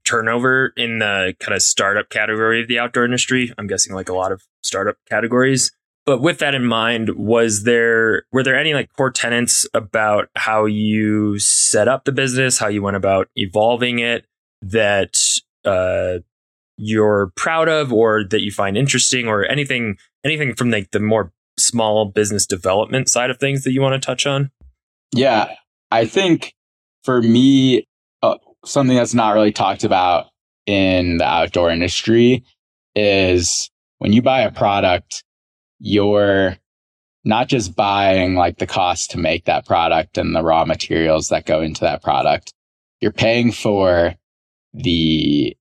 turnover 0.05 0.73
in 0.77 0.99
the 0.99 1.35
kind 1.39 1.55
of 1.55 1.63
startup 1.63 2.09
category 2.09 2.63
of 2.63 2.69
the 2.69 2.79
outdoor 2.79 3.05
industry. 3.05 3.53
I'm 3.59 3.67
guessing 3.67 3.95
like 3.95 4.09
a 4.09 4.15
lot 4.15 4.33
of 4.33 4.43
startup 4.63 4.97
categories. 5.09 5.71
But 6.07 6.23
with 6.23 6.39
that 6.39 6.55
in 6.55 6.65
mind, 6.65 7.11
was 7.17 7.65
there 7.65 8.23
were 8.33 8.43
there 8.43 8.59
any 8.59 8.73
like 8.73 8.89
core 8.97 9.11
tenets 9.11 9.69
about 9.75 10.31
how 10.37 10.65
you 10.65 11.39
set 11.39 11.87
up 11.87 12.07
the 12.07 12.13
business, 12.13 12.59
how 12.59 12.69
you 12.69 12.83
went 12.83 12.97
about 12.97 13.29
evolving 13.37 13.99
it 13.99 14.25
that 14.63 15.19
uh, 15.67 16.21
you're 16.79 17.31
proud 17.37 17.69
of 17.69 17.93
or 17.93 18.25
that 18.25 18.41
you 18.41 18.51
find 18.51 18.79
interesting 18.79 19.29
or 19.29 19.45
anything 19.45 19.99
anything 20.25 20.55
from 20.55 20.71
like 20.71 20.91
the 20.93 21.01
more 21.01 21.31
small 21.59 22.07
business 22.07 22.47
development 22.47 23.11
side 23.11 23.31
of 23.31 23.39
things 23.39 23.65
that 23.65 23.73
you 23.73 23.83
want 23.83 24.01
to 24.01 24.07
touch 24.07 24.27
on? 24.27 24.51
Yeah, 25.13 25.55
I 25.91 26.05
think 26.07 26.53
for 27.03 27.23
me, 27.23 27.85
uh, 28.23 28.37
something 28.65 28.97
that's 28.97 29.15
not 29.15 29.35
really 29.35 29.53
talked 29.53 29.85
about 29.85 30.27
in 30.67 31.19
the 31.19 31.25
outdoor 31.25 31.71
industry 31.71 32.45
is 32.95 33.71
when 33.99 34.13
you 34.13 34.23
buy 34.23 34.41
a 34.43 34.53
product, 34.53 35.25
you're 35.79 36.57
not 37.25 37.49
just 37.49 37.75
buying 37.75 38.35
like 38.35 38.59
the 38.59 38.67
cost 38.67 39.11
to 39.13 39.19
make 39.19 39.45
that 39.47 39.67
product 39.67 40.19
and 40.19 40.35
the 40.35 40.43
raw 40.43 40.65
materials 40.65 41.29
that 41.29 41.47
go 41.47 41.61
into 41.61 41.83
that 41.83 42.03
product. 42.03 42.53
You're 43.01 43.13
paying 43.13 43.53
for 43.53 44.15
the 44.75 45.57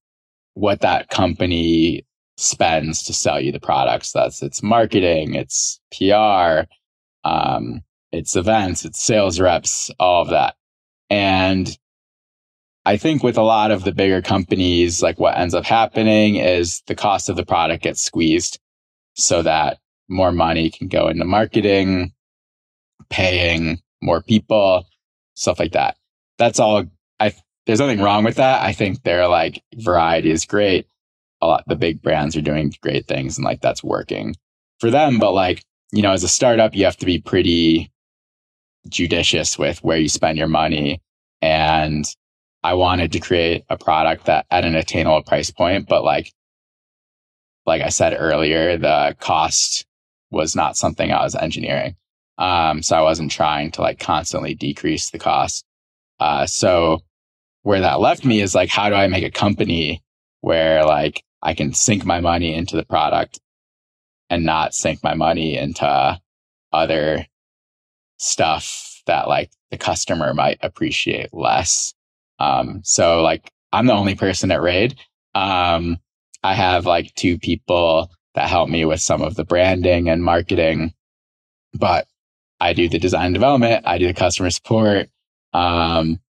what 0.54 0.82
that 0.82 1.10
company 1.10 2.06
spends 2.38 3.04
to 3.04 3.14
sell 3.14 3.40
you 3.40 3.52
the 3.52 3.60
products. 3.60 4.12
That's 4.12 4.42
its 4.42 4.64
marketing, 4.64 5.36
its 5.36 5.80
PR, 5.92 6.68
um, 7.24 7.82
its 8.12 8.36
events, 8.36 8.86
its 8.86 9.02
sales 9.02 9.40
reps, 9.40 9.92
all 10.00 10.22
of 10.24 10.30
that. 10.30 10.56
And 11.10 11.78
I 12.86 12.98
think 12.98 13.22
with 13.22 13.38
a 13.38 13.44
lot 13.44 13.72
of 13.72 13.84
the 13.84 13.92
bigger 13.92 14.22
companies, 14.22 15.04
like 15.04 15.20
what 15.20 15.38
ends 15.38 15.54
up 15.54 15.66
happening 15.66 16.38
is 16.38 16.82
the 16.88 16.96
cost 16.96 17.28
of 17.28 17.36
the 17.36 17.46
product 17.46 17.84
gets 17.84 18.02
squeezed 18.02 18.60
so 19.16 19.42
that 19.42 19.80
more 20.08 20.32
money 20.32 20.70
can 20.70 20.88
go 20.88 21.08
into 21.10 21.26
marketing, 21.26 22.14
paying 23.10 23.82
more 24.02 24.22
people, 24.22 24.88
stuff 25.36 25.60
like 25.60 25.74
that. 25.74 25.98
That's 26.38 26.60
all. 26.60 26.86
I 27.20 27.34
there's 27.66 27.80
nothing 27.80 28.00
wrong 28.00 28.24
with 28.24 28.36
that. 28.36 28.62
I 28.62 28.72
think 28.72 29.04
their 29.04 29.28
like 29.28 29.62
variety 29.76 30.32
is 30.32 30.46
great. 30.46 30.88
A 31.42 31.48
lot 31.48 31.64
the 31.68 31.76
big 31.76 32.02
brands 32.02 32.38
are 32.38 32.42
doing 32.42 32.74
great 32.82 33.06
things 33.06 33.38
and 33.38 33.44
like 33.44 33.60
that's 33.60 33.84
working 33.84 34.36
for 34.80 34.90
them. 34.90 35.20
But 35.20 35.34
like, 35.34 35.62
you 35.92 36.02
know, 36.02 36.14
as 36.14 36.24
a 36.24 36.30
startup, 36.30 36.76
you 36.76 36.86
have 36.86 36.98
to 36.98 37.06
be 37.06 37.20
pretty 37.20 37.92
judicious 38.90 39.58
with 39.58 39.84
where 39.84 39.98
you 39.98 40.10
spend 40.10 40.38
your 40.38 40.48
money. 40.48 41.02
And 41.42 42.06
I 42.64 42.74
wanted 42.74 43.12
to 43.14 43.20
create 43.20 43.64
a 43.70 43.78
product 43.78 44.26
that 44.26 44.46
at 44.52 44.66
an 44.66 44.76
attainable 44.76 45.24
price 45.24 45.52
point, 45.52 45.88
but 45.88 46.04
like 46.04 46.32
like 47.66 47.82
I 47.82 47.90
said 47.90 48.16
earlier, 48.18 48.78
the 48.78 49.16
cost 49.20 49.86
was 50.32 50.56
not 50.56 50.78
something 50.78 51.12
I 51.12 51.24
was 51.24 51.36
engineering. 51.36 51.96
Um, 52.38 52.82
so 52.82 52.96
I 52.96 53.02
wasn't 53.02 53.32
trying 53.32 53.72
to 53.72 53.82
like 53.82 54.00
constantly 54.00 54.54
decrease 54.54 55.10
the 55.10 55.20
cost. 55.20 55.66
Uh, 56.20 56.46
so 56.46 57.02
where 57.64 57.82
that 57.82 58.00
left 58.00 58.24
me 58.24 58.42
is 58.42 58.56
like, 58.56 58.70
how 58.70 58.90
do 58.90 58.96
I 58.96 59.08
make 59.08 59.24
a 59.24 59.32
company 59.32 60.02
where 60.42 60.86
like 60.86 61.24
I 61.42 61.54
can 61.54 61.74
sink 61.74 62.06
my 62.06 62.22
money 62.22 62.54
into 62.54 62.76
the 62.76 62.86
product 62.86 63.40
and 64.30 64.46
not 64.46 64.74
sink 64.74 65.04
my 65.04 65.14
money 65.14 65.58
into 65.58 66.20
other 66.72 67.26
stuff 68.18 69.02
that 69.06 69.28
like 69.28 69.52
the 69.72 69.78
customer 69.78 70.34
might 70.34 70.60
appreciate 70.62 71.34
less. 71.34 71.94
Um, 72.40 72.82
so 72.84 73.22
like 73.22 73.52
I'm 73.72 73.88
the 73.88 73.94
only 73.94 74.16
person 74.16 74.52
at 74.52 74.62
Raide. 74.62 74.96
Um, 75.36 75.98
I 76.44 76.54
have 76.54 76.86
like 76.86 77.14
two 77.16 77.38
people 77.38 78.12
that 78.36 78.50
help 78.50 78.70
me 78.70 78.86
with 78.86 79.02
some 79.02 79.22
of 79.22 79.36
the 79.36 79.44
branding 79.44 80.10
and 80.10 80.24
marketing. 80.24 80.94
But 81.74 82.08
I 82.60 82.74
do 82.74 82.90
the 82.90 83.00
design 83.00 83.34
development, 83.34 83.86
I 83.86 83.98
do 83.98 84.08
the 84.08 84.14
customer 84.14 84.50
support, 84.50 85.10
um, 85.54 86.20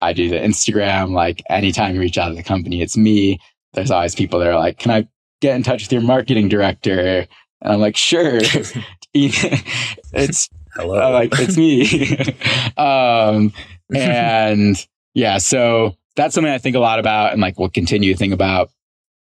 I 0.00 0.12
do 0.12 0.28
the 0.28 0.36
Instagram. 0.36 1.12
Like 1.12 1.42
anytime 1.48 1.94
you 1.94 2.00
reach 2.00 2.18
out 2.18 2.28
to 2.28 2.34
the 2.34 2.42
company, 2.42 2.82
it's 2.82 2.96
me. 2.96 3.40
There's 3.72 3.90
always 3.90 4.14
people 4.14 4.38
that 4.40 4.48
are 4.48 4.58
like, 4.58 4.78
"Can 4.78 4.90
I 4.90 5.08
get 5.40 5.56
in 5.56 5.62
touch 5.62 5.84
with 5.84 5.92
your 5.92 6.02
marketing 6.02 6.48
director?" 6.48 7.26
And 7.62 7.72
I'm 7.72 7.80
like, 7.80 7.96
"Sure." 7.96 8.40
it's 9.14 10.48
hello, 10.76 11.12
like 11.12 11.30
it's 11.34 11.56
me. 11.56 12.36
um, 12.76 13.52
and 13.94 14.86
yeah, 15.14 15.38
so 15.38 15.96
that's 16.16 16.34
something 16.34 16.52
I 16.52 16.58
think 16.58 16.76
a 16.76 16.80
lot 16.80 16.98
about, 16.98 17.32
and 17.32 17.40
like 17.40 17.58
we 17.58 17.62
will 17.62 17.70
continue 17.70 18.12
to 18.12 18.18
think 18.18 18.32
about. 18.32 18.70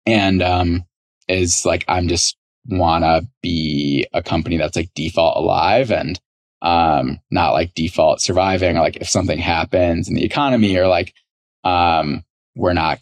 And 0.06 0.42
um, 0.42 0.84
is 1.28 1.64
like 1.64 1.84
I'm 1.88 2.08
just 2.08 2.36
want 2.66 3.04
to 3.04 3.26
be 3.42 4.06
a 4.12 4.22
company 4.22 4.56
that's 4.56 4.76
like 4.76 4.92
default 4.94 5.36
alive 5.36 5.90
and 5.90 6.20
um 6.60 7.20
not 7.30 7.52
like 7.52 7.72
default 7.74 8.20
surviving 8.20 8.76
or 8.76 8.80
like 8.80 8.96
if 8.96 9.08
something 9.08 9.38
happens 9.38 10.08
in 10.08 10.14
the 10.14 10.24
economy 10.24 10.76
or 10.76 10.88
like 10.88 11.14
um 11.62 12.24
we're 12.56 12.72
not 12.72 12.98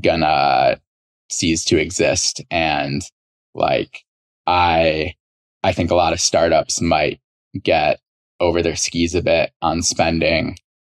gonna 0.00 0.80
cease 1.28 1.64
to 1.64 1.76
exist 1.76 2.40
and 2.50 3.02
like 3.54 4.04
I 4.46 5.14
I 5.62 5.72
think 5.72 5.90
a 5.90 5.96
lot 5.96 6.12
of 6.12 6.20
startups 6.20 6.80
might 6.80 7.20
get 7.62 8.00
over 8.40 8.62
their 8.62 8.76
skis 8.76 9.14
a 9.14 9.22
bit 9.22 9.52
on 9.62 9.82
spending 9.82 10.56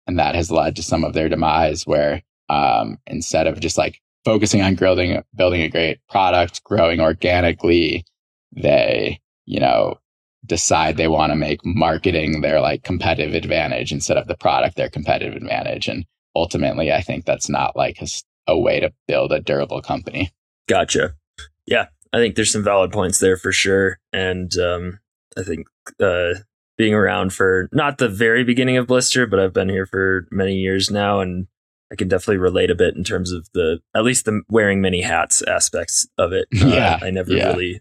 and 0.06 0.18
that 0.18 0.34
has 0.34 0.50
led 0.50 0.76
to 0.76 0.82
some 0.82 1.04
of 1.04 1.14
their 1.14 1.28
demise 1.28 1.86
where 1.86 2.22
um 2.48 2.98
instead 3.06 3.46
of 3.46 3.60
just 3.60 3.78
like 3.78 4.00
focusing 4.24 4.62
on 4.62 4.74
building 4.74 5.22
building 5.36 5.60
a 5.60 5.68
great 5.68 6.00
product, 6.08 6.62
growing 6.64 7.00
organically, 7.00 8.04
they, 8.52 9.20
you 9.44 9.60
know, 9.60 9.98
decide 10.46 10.96
they 10.96 11.08
want 11.08 11.30
to 11.30 11.36
make 11.36 11.64
marketing 11.64 12.40
their 12.40 12.60
like 12.60 12.82
competitive 12.82 13.34
advantage 13.34 13.92
instead 13.92 14.16
of 14.16 14.26
the 14.26 14.36
product 14.36 14.76
their 14.76 14.90
competitive 14.90 15.34
advantage. 15.34 15.88
And 15.88 16.04
ultimately, 16.34 16.92
I 16.92 17.00
think 17.00 17.24
that's 17.24 17.48
not 17.48 17.76
like 17.76 18.00
a, 18.00 18.06
a 18.46 18.58
way 18.58 18.80
to 18.80 18.92
build 19.06 19.32
a 19.32 19.40
durable 19.40 19.82
company. 19.82 20.32
Gotcha. 20.68 21.14
Yeah, 21.66 21.86
I 22.12 22.18
think 22.18 22.34
there's 22.34 22.52
some 22.52 22.64
valid 22.64 22.92
points 22.92 23.20
there 23.20 23.36
for 23.36 23.52
sure. 23.52 23.98
And 24.12 24.56
um, 24.58 24.98
I 25.38 25.42
think 25.42 25.66
uh, 26.00 26.40
being 26.76 26.94
around 26.94 27.32
for 27.32 27.68
not 27.72 27.98
the 27.98 28.08
very 28.08 28.44
beginning 28.44 28.76
of 28.76 28.86
Blister, 28.86 29.26
but 29.26 29.38
I've 29.38 29.52
been 29.52 29.68
here 29.68 29.86
for 29.86 30.26
many 30.30 30.54
years 30.54 30.90
now 30.90 31.20
and 31.20 31.46
I 31.92 31.96
can 31.96 32.08
definitely 32.08 32.38
relate 32.38 32.70
a 32.70 32.74
bit 32.74 32.96
in 32.96 33.04
terms 33.04 33.30
of 33.30 33.48
the 33.54 33.80
at 33.94 34.04
least 34.04 34.24
the 34.24 34.42
wearing 34.48 34.80
many 34.80 35.02
hats 35.02 35.42
aspects 35.42 36.06
of 36.18 36.32
it. 36.32 36.48
Yeah, 36.52 36.98
uh, 37.00 37.06
I 37.06 37.10
never 37.10 37.32
yeah. 37.32 37.48
really 37.48 37.80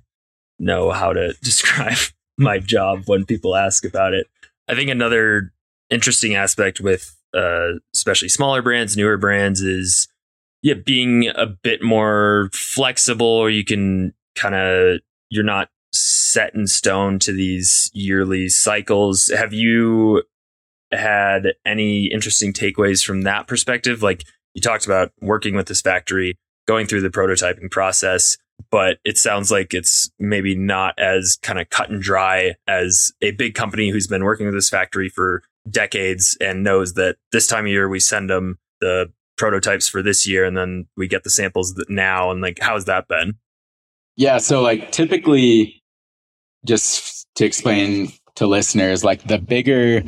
know 0.59 0.91
how 0.91 1.13
to 1.13 1.33
describe 1.41 1.97
my 2.37 2.59
job 2.59 3.03
when 3.05 3.25
people 3.25 3.55
ask 3.55 3.85
about 3.85 4.13
it. 4.13 4.27
I 4.67 4.75
think 4.75 4.89
another 4.89 5.51
interesting 5.89 6.35
aspect 6.35 6.79
with 6.79 7.15
uh, 7.33 7.79
especially 7.95 8.29
smaller 8.29 8.61
brands, 8.61 8.95
newer 8.95 9.17
brands 9.17 9.61
is 9.61 10.07
yeah, 10.61 10.75
being 10.75 11.27
a 11.27 11.47
bit 11.47 11.81
more 11.81 12.49
flexible 12.53 13.27
or 13.27 13.49
you 13.49 13.65
can 13.65 14.13
kind 14.35 14.55
of 14.55 14.99
you're 15.29 15.43
not 15.43 15.69
set 15.93 16.53
in 16.55 16.67
stone 16.67 17.19
to 17.19 17.31
these 17.31 17.91
yearly 17.93 18.49
cycles. 18.49 19.31
Have 19.35 19.53
you 19.53 20.23
had 20.91 21.53
any 21.65 22.05
interesting 22.05 22.53
takeaways 22.53 23.05
from 23.05 23.21
that 23.21 23.47
perspective? 23.47 24.01
Like 24.01 24.25
you 24.53 24.61
talked 24.61 24.85
about 24.85 25.11
working 25.21 25.55
with 25.55 25.67
this 25.67 25.81
factory, 25.81 26.35
going 26.67 26.87
through 26.87 27.01
the 27.01 27.09
prototyping 27.09 27.71
process, 27.71 28.37
but 28.71 28.97
it 29.03 29.17
sounds 29.17 29.51
like 29.51 29.73
it's 29.73 30.09
maybe 30.19 30.55
not 30.55 30.97
as 30.97 31.37
kind 31.41 31.59
of 31.59 31.69
cut 31.69 31.89
and 31.89 32.01
dry 32.01 32.55
as 32.67 33.11
a 33.21 33.31
big 33.31 33.53
company 33.53 33.89
who's 33.89 34.07
been 34.07 34.23
working 34.23 34.45
with 34.45 34.55
this 34.55 34.69
factory 34.69 35.09
for 35.09 35.43
decades 35.69 36.37
and 36.41 36.63
knows 36.63 36.93
that 36.93 37.17
this 37.31 37.47
time 37.47 37.65
of 37.65 37.71
year 37.71 37.87
we 37.87 37.99
send 37.99 38.29
them 38.29 38.57
the 38.81 39.11
prototypes 39.37 39.87
for 39.87 40.01
this 40.01 40.27
year 40.27 40.45
and 40.45 40.55
then 40.57 40.85
we 40.97 41.07
get 41.07 41.23
the 41.23 41.29
samples 41.29 41.73
now 41.89 42.29
and 42.29 42.41
like 42.41 42.59
how's 42.61 42.85
that 42.85 43.07
been 43.07 43.33
yeah 44.15 44.37
so 44.37 44.61
like 44.61 44.91
typically 44.91 45.81
just 46.65 47.27
to 47.35 47.45
explain 47.45 48.11
to 48.35 48.47
listeners 48.47 49.03
like 49.03 49.23
the 49.27 49.37
bigger 49.37 50.03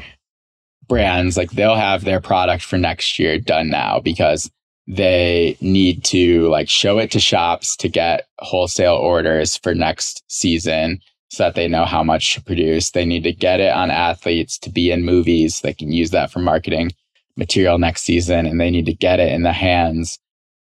brands 0.88 1.38
like 1.38 1.52
they'll 1.52 1.76
have 1.76 2.04
their 2.04 2.22
product 2.22 2.64
for 2.64 2.78
next 2.78 3.18
year 3.18 3.40
done 3.40 3.70
now 3.70 4.00
because 4.00 4.50
they 4.88 5.58
need 5.62 6.04
to 6.04 6.48
like 6.50 6.70
show 6.70 7.00
it 7.00 7.12
to 7.12 7.20
shops 7.20 7.76
to 7.76 7.90
get 7.90 8.28
wholesale 8.40 8.96
orders 8.96 9.58
for 9.58 9.74
next 9.74 10.24
season 10.28 11.00
so 11.30 11.44
that 11.44 11.56
they 11.56 11.68
know 11.68 11.86
how 11.86 12.04
much 12.04 12.36
to 12.36 12.44
produce. 12.44 12.92
They 12.92 13.06
need 13.06 13.24
to 13.24 13.34
get 13.34 13.60
it 13.60 13.72
on 13.72 13.90
athletes 13.90 14.60
to 14.60 14.70
be 14.70 14.92
in 14.92 15.04
movies. 15.04 15.62
They 15.62 15.74
can 15.74 15.92
use 15.92 16.12
that 16.12 16.32
for 16.32 16.40
marketing 16.40 16.92
material 17.36 17.78
next 17.78 18.04
season 18.04 18.46
and 18.46 18.62
they 18.62 18.70
need 18.70 18.86
to 18.86 18.94
get 18.94 19.20
it 19.20 19.32
in 19.32 19.42
the 19.42 19.52
hands 19.52 20.20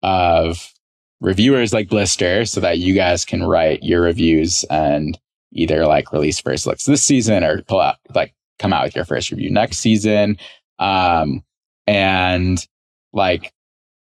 of 0.03 0.73
reviewers 1.21 1.73
like 1.73 1.89
Blister 1.89 2.45
so 2.47 2.61
that 2.61 2.79
you 2.79 2.95
guys 2.95 3.25
can 3.25 3.45
write 3.45 3.83
your 3.83 4.01
reviews 4.01 4.65
and 4.71 5.19
either 5.57 5.87
like 5.87 6.13
release 6.13 6.41
first 6.41 6.67
looks 6.67 6.85
this 6.85 7.03
season 7.03 7.43
or 7.43 7.63
pull 7.63 7.81
out 7.81 7.97
like 8.15 8.35
come 8.59 8.73
out 8.73 8.85
with 8.85 8.97
your 8.97 9.05
first 9.05 9.31
review 9.31 9.51
next 9.51 9.79
season. 9.79 10.39
Um, 10.79 11.43
and 11.87 12.65
like 13.13 13.53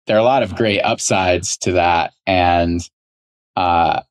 there 0.05 0.15
are 0.15 0.19
a 0.19 0.23
lot 0.23 0.43
of 0.43 0.55
great 0.55 0.81
upsides 0.81 1.57
to 1.57 1.73
that. 1.73 2.13
And 2.25 2.81
uh, 3.55 4.01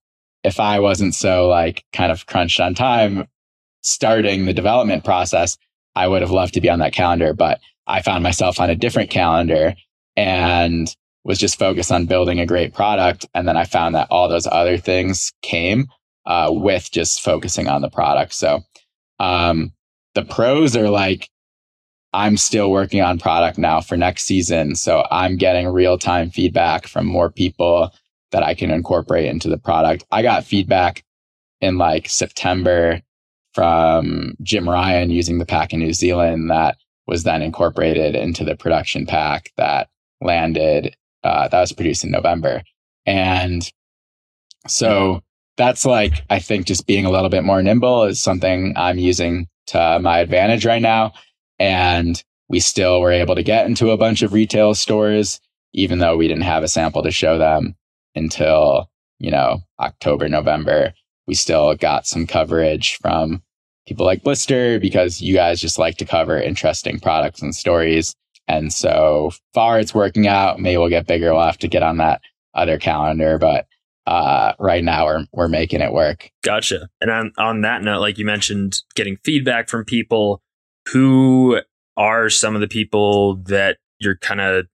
if 0.44 0.60
I 0.60 0.80
wasn't 0.80 1.14
so 1.14 1.48
like 1.48 1.84
kind 1.92 2.12
of 2.12 2.26
crunched 2.26 2.60
on 2.60 2.74
time 2.74 3.26
starting 3.82 4.44
the 4.44 4.52
development 4.52 5.04
process, 5.04 5.56
I 5.94 6.08
would 6.08 6.22
have 6.22 6.30
loved 6.30 6.54
to 6.54 6.60
be 6.60 6.70
on 6.70 6.80
that 6.80 6.92
calendar. 6.92 7.32
But 7.32 7.60
I 7.86 8.02
found 8.02 8.22
myself 8.22 8.60
on 8.60 8.68
a 8.68 8.74
different 8.74 9.10
calendar 9.10 9.74
and 10.16 10.94
was 11.24 11.38
just 11.38 11.58
focused 11.58 11.90
on 11.90 12.06
building 12.06 12.38
a 12.38 12.46
great 12.46 12.74
product. 12.74 13.26
And 13.34 13.48
then 13.48 13.56
I 13.56 13.64
found 13.64 13.94
that 13.94 14.08
all 14.10 14.28
those 14.28 14.46
other 14.46 14.76
things 14.76 15.32
came 15.42 15.88
uh, 16.26 16.50
with 16.52 16.90
just 16.90 17.22
focusing 17.22 17.68
on 17.68 17.82
the 17.82 17.90
product. 17.90 18.34
So 18.34 18.60
um, 19.18 19.72
the 20.14 20.24
pros 20.24 20.76
are 20.76 20.90
like, 20.90 21.28
I'm 22.12 22.36
still 22.36 22.70
working 22.70 23.02
on 23.02 23.18
product 23.18 23.58
now 23.58 23.80
for 23.80 23.96
next 23.96 24.24
season. 24.24 24.74
So 24.74 25.06
I'm 25.10 25.36
getting 25.36 25.68
real 25.68 25.98
time 25.98 26.30
feedback 26.30 26.86
from 26.86 27.06
more 27.06 27.30
people 27.30 27.92
that 28.32 28.42
I 28.42 28.54
can 28.54 28.70
incorporate 28.70 29.26
into 29.26 29.48
the 29.48 29.58
product. 29.58 30.04
I 30.10 30.22
got 30.22 30.44
feedback 30.44 31.04
in 31.60 31.78
like 31.78 32.08
September 32.08 33.00
from 33.54 34.34
Jim 34.42 34.68
Ryan 34.68 35.10
using 35.10 35.38
the 35.38 35.46
pack 35.46 35.72
in 35.72 35.80
New 35.80 35.92
Zealand 35.92 36.50
that 36.50 36.76
was 37.06 37.22
then 37.22 37.42
incorporated 37.42 38.14
into 38.14 38.44
the 38.44 38.56
production 38.56 39.06
pack 39.06 39.50
that 39.56 39.88
landed, 40.20 40.96
uh, 41.22 41.48
that 41.48 41.60
was 41.60 41.72
produced 41.72 42.04
in 42.04 42.10
November. 42.10 42.62
And 43.06 43.70
so 44.66 45.22
that's 45.56 45.84
like, 45.84 46.24
I 46.30 46.38
think 46.38 46.66
just 46.66 46.86
being 46.86 47.06
a 47.06 47.10
little 47.10 47.28
bit 47.28 47.44
more 47.44 47.62
nimble 47.62 48.04
is 48.04 48.20
something 48.20 48.74
I'm 48.76 48.98
using 48.98 49.48
to 49.68 49.98
my 50.00 50.18
advantage 50.18 50.66
right 50.66 50.82
now. 50.82 51.12
And 51.58 52.22
we 52.48 52.60
still 52.60 53.00
were 53.00 53.10
able 53.10 53.34
to 53.34 53.42
get 53.42 53.66
into 53.66 53.90
a 53.90 53.96
bunch 53.96 54.22
of 54.22 54.32
retail 54.32 54.74
stores, 54.74 55.40
even 55.72 55.98
though 55.98 56.16
we 56.16 56.28
didn't 56.28 56.44
have 56.44 56.62
a 56.62 56.68
sample 56.68 57.02
to 57.02 57.10
show 57.10 57.38
them 57.38 57.74
until, 58.14 58.90
you 59.18 59.30
know, 59.30 59.60
October, 59.80 60.28
November. 60.28 60.92
We 61.26 61.34
still 61.34 61.74
got 61.74 62.06
some 62.06 62.26
coverage 62.26 62.98
from 63.00 63.42
people 63.86 64.06
like 64.06 64.22
Blister 64.22 64.78
because 64.78 65.20
you 65.20 65.34
guys 65.34 65.60
just 65.60 65.78
like 65.78 65.96
to 65.96 66.04
cover 66.04 66.40
interesting 66.40 67.00
products 67.00 67.42
and 67.42 67.54
stories. 67.54 68.14
And 68.46 68.72
so 68.72 69.32
far 69.54 69.80
it's 69.80 69.94
working 69.94 70.28
out. 70.28 70.60
Maybe 70.60 70.76
we'll 70.76 70.88
get 70.88 71.06
bigger. 71.06 71.32
We'll 71.32 71.44
have 71.44 71.58
to 71.58 71.68
get 71.68 71.82
on 71.82 71.96
that 71.96 72.20
other 72.54 72.78
calendar, 72.78 73.38
but 73.38 73.66
uh, 74.06 74.52
right 74.58 74.84
now 74.84 75.06
we're, 75.06 75.26
we're 75.32 75.48
making 75.48 75.80
it 75.80 75.92
work. 75.92 76.30
Gotcha. 76.42 76.88
And 77.00 77.10
on, 77.10 77.32
on 77.38 77.60
that 77.62 77.82
note, 77.82 78.00
like 78.00 78.18
you 78.18 78.24
mentioned, 78.24 78.78
getting 78.94 79.16
feedback 79.24 79.68
from 79.68 79.84
people 79.84 80.42
who 80.92 81.60
are 81.96 82.30
some 82.30 82.54
of 82.54 82.60
the 82.60 82.68
people 82.68 83.36
that 83.44 83.78
you're 83.98 84.16
kind 84.16 84.40
of 84.40 84.66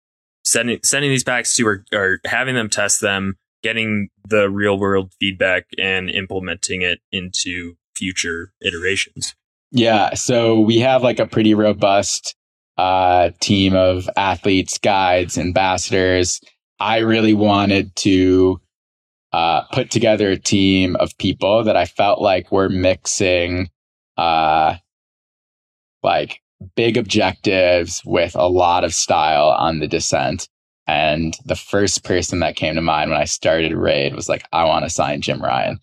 sending, 0.44 0.80
sending 0.82 1.10
these 1.10 1.24
packs 1.24 1.54
to 1.56 1.66
or, 1.66 1.84
or 1.92 2.18
having 2.26 2.54
them 2.54 2.68
test 2.68 3.00
them, 3.00 3.36
getting 3.62 4.08
the 4.28 4.50
real 4.50 4.78
world 4.78 5.12
feedback 5.18 5.66
and 5.78 6.10
implementing 6.10 6.82
it 6.82 7.00
into 7.10 7.74
future 7.96 8.52
iterations? 8.60 9.34
Yeah. 9.70 10.12
So 10.14 10.60
we 10.60 10.78
have 10.80 11.02
like 11.02 11.18
a 11.18 11.26
pretty 11.26 11.54
robust 11.54 12.34
uh, 12.76 13.30
team 13.40 13.74
of 13.74 14.08
athletes, 14.16 14.78
guides, 14.78 15.38
ambassadors. 15.38 16.40
I 16.78 16.98
really 16.98 17.34
wanted 17.34 17.94
to 17.96 18.60
uh, 19.32 19.62
put 19.72 19.90
together 19.90 20.30
a 20.30 20.38
team 20.38 20.96
of 20.96 21.16
people 21.18 21.64
that 21.64 21.76
I 21.76 21.86
felt 21.86 22.20
like 22.20 22.52
were 22.52 22.68
mixing 22.68 23.70
uh, 24.16 24.76
like 26.02 26.40
big 26.76 26.96
objectives 26.96 28.02
with 28.04 28.34
a 28.34 28.46
lot 28.46 28.84
of 28.84 28.94
style 28.94 29.48
on 29.48 29.78
the 29.78 29.88
descent. 29.88 30.48
And 30.86 31.34
the 31.44 31.56
first 31.56 32.04
person 32.04 32.40
that 32.40 32.56
came 32.56 32.74
to 32.74 32.82
mind 32.82 33.10
when 33.10 33.20
I 33.20 33.24
started 33.24 33.72
Raide 33.72 34.14
was 34.14 34.28
like, 34.28 34.44
I 34.52 34.64
want 34.64 34.84
to 34.84 34.90
sign 34.90 35.20
Jim 35.20 35.40
Ryan. 35.40 35.78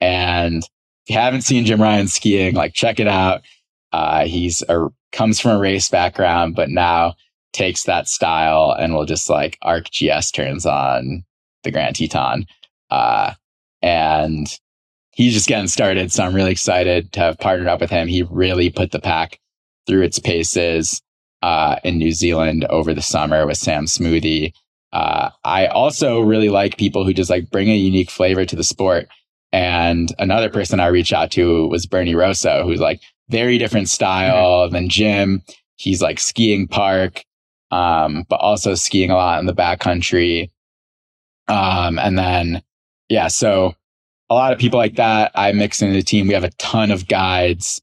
And 0.00 0.62
if 0.62 1.14
you 1.14 1.16
haven't 1.16 1.42
seen 1.42 1.66
Jim 1.66 1.82
Ryan 1.82 2.08
skiing, 2.08 2.54
like 2.54 2.72
check 2.72 3.00
it 3.00 3.08
out. 3.08 3.42
Uh, 3.92 4.24
he's 4.24 4.62
a, 4.68 4.88
comes 5.12 5.40
from 5.40 5.52
a 5.52 5.58
race 5.58 5.88
background, 5.88 6.56
but 6.56 6.70
now 6.70 7.14
takes 7.52 7.84
that 7.84 8.08
style 8.08 8.74
and 8.78 8.94
will 8.94 9.04
just 9.04 9.28
like 9.30 9.58
ArcGS 9.62 10.32
turns 10.32 10.66
on 10.66 11.24
the 11.62 11.70
Grand 11.70 11.96
Teton. 11.96 12.46
Uh, 12.90 13.34
and 13.82 14.46
he's 15.10 15.34
just 15.34 15.48
getting 15.48 15.68
started. 15.68 16.12
So 16.12 16.24
I'm 16.24 16.34
really 16.34 16.52
excited 16.52 17.12
to 17.12 17.20
have 17.20 17.38
partnered 17.38 17.68
up 17.68 17.80
with 17.80 17.90
him. 17.90 18.08
He 18.08 18.22
really 18.22 18.70
put 18.70 18.92
the 18.92 19.00
pack 19.00 19.38
through 19.86 20.02
its 20.02 20.18
paces 20.18 21.02
uh, 21.42 21.76
in 21.84 21.98
New 21.98 22.12
Zealand 22.12 22.64
over 22.70 22.94
the 22.94 23.02
summer 23.02 23.46
with 23.46 23.58
Sam 23.58 23.84
Smoothy. 23.84 24.52
Uh, 24.92 25.30
I 25.44 25.66
also 25.66 26.20
really 26.20 26.48
like 26.48 26.78
people 26.78 27.04
who 27.04 27.12
just 27.12 27.30
like 27.30 27.50
bring 27.50 27.68
a 27.68 27.76
unique 27.76 28.10
flavor 28.10 28.44
to 28.46 28.56
the 28.56 28.64
sport. 28.64 29.08
And 29.52 30.12
another 30.18 30.48
person 30.48 30.80
I 30.80 30.86
reached 30.86 31.12
out 31.12 31.30
to 31.32 31.66
was 31.68 31.86
Bernie 31.86 32.14
Rosow, 32.14 32.64
who's 32.64 32.80
like 32.80 33.00
very 33.28 33.58
different 33.58 33.88
style 33.88 34.64
mm-hmm. 34.64 34.74
than 34.74 34.88
Jim. 34.88 35.42
He's 35.76 36.00
like 36.00 36.18
skiing 36.18 36.66
park, 36.66 37.24
um, 37.70 38.24
but 38.28 38.36
also 38.36 38.74
skiing 38.74 39.10
a 39.10 39.14
lot 39.14 39.40
in 39.40 39.46
the 39.46 39.54
backcountry. 39.54 40.50
Um, 41.48 41.98
and 41.98 42.16
then, 42.16 42.62
yeah, 43.08 43.28
so 43.28 43.74
a 44.30 44.34
lot 44.34 44.52
of 44.52 44.58
people 44.58 44.78
like 44.78 44.96
that 44.96 45.32
I 45.34 45.52
mix 45.52 45.82
into 45.82 45.94
the 45.94 46.02
team. 46.02 46.26
We 46.26 46.34
have 46.34 46.44
a 46.44 46.50
ton 46.50 46.90
of 46.90 47.08
guides. 47.08 47.80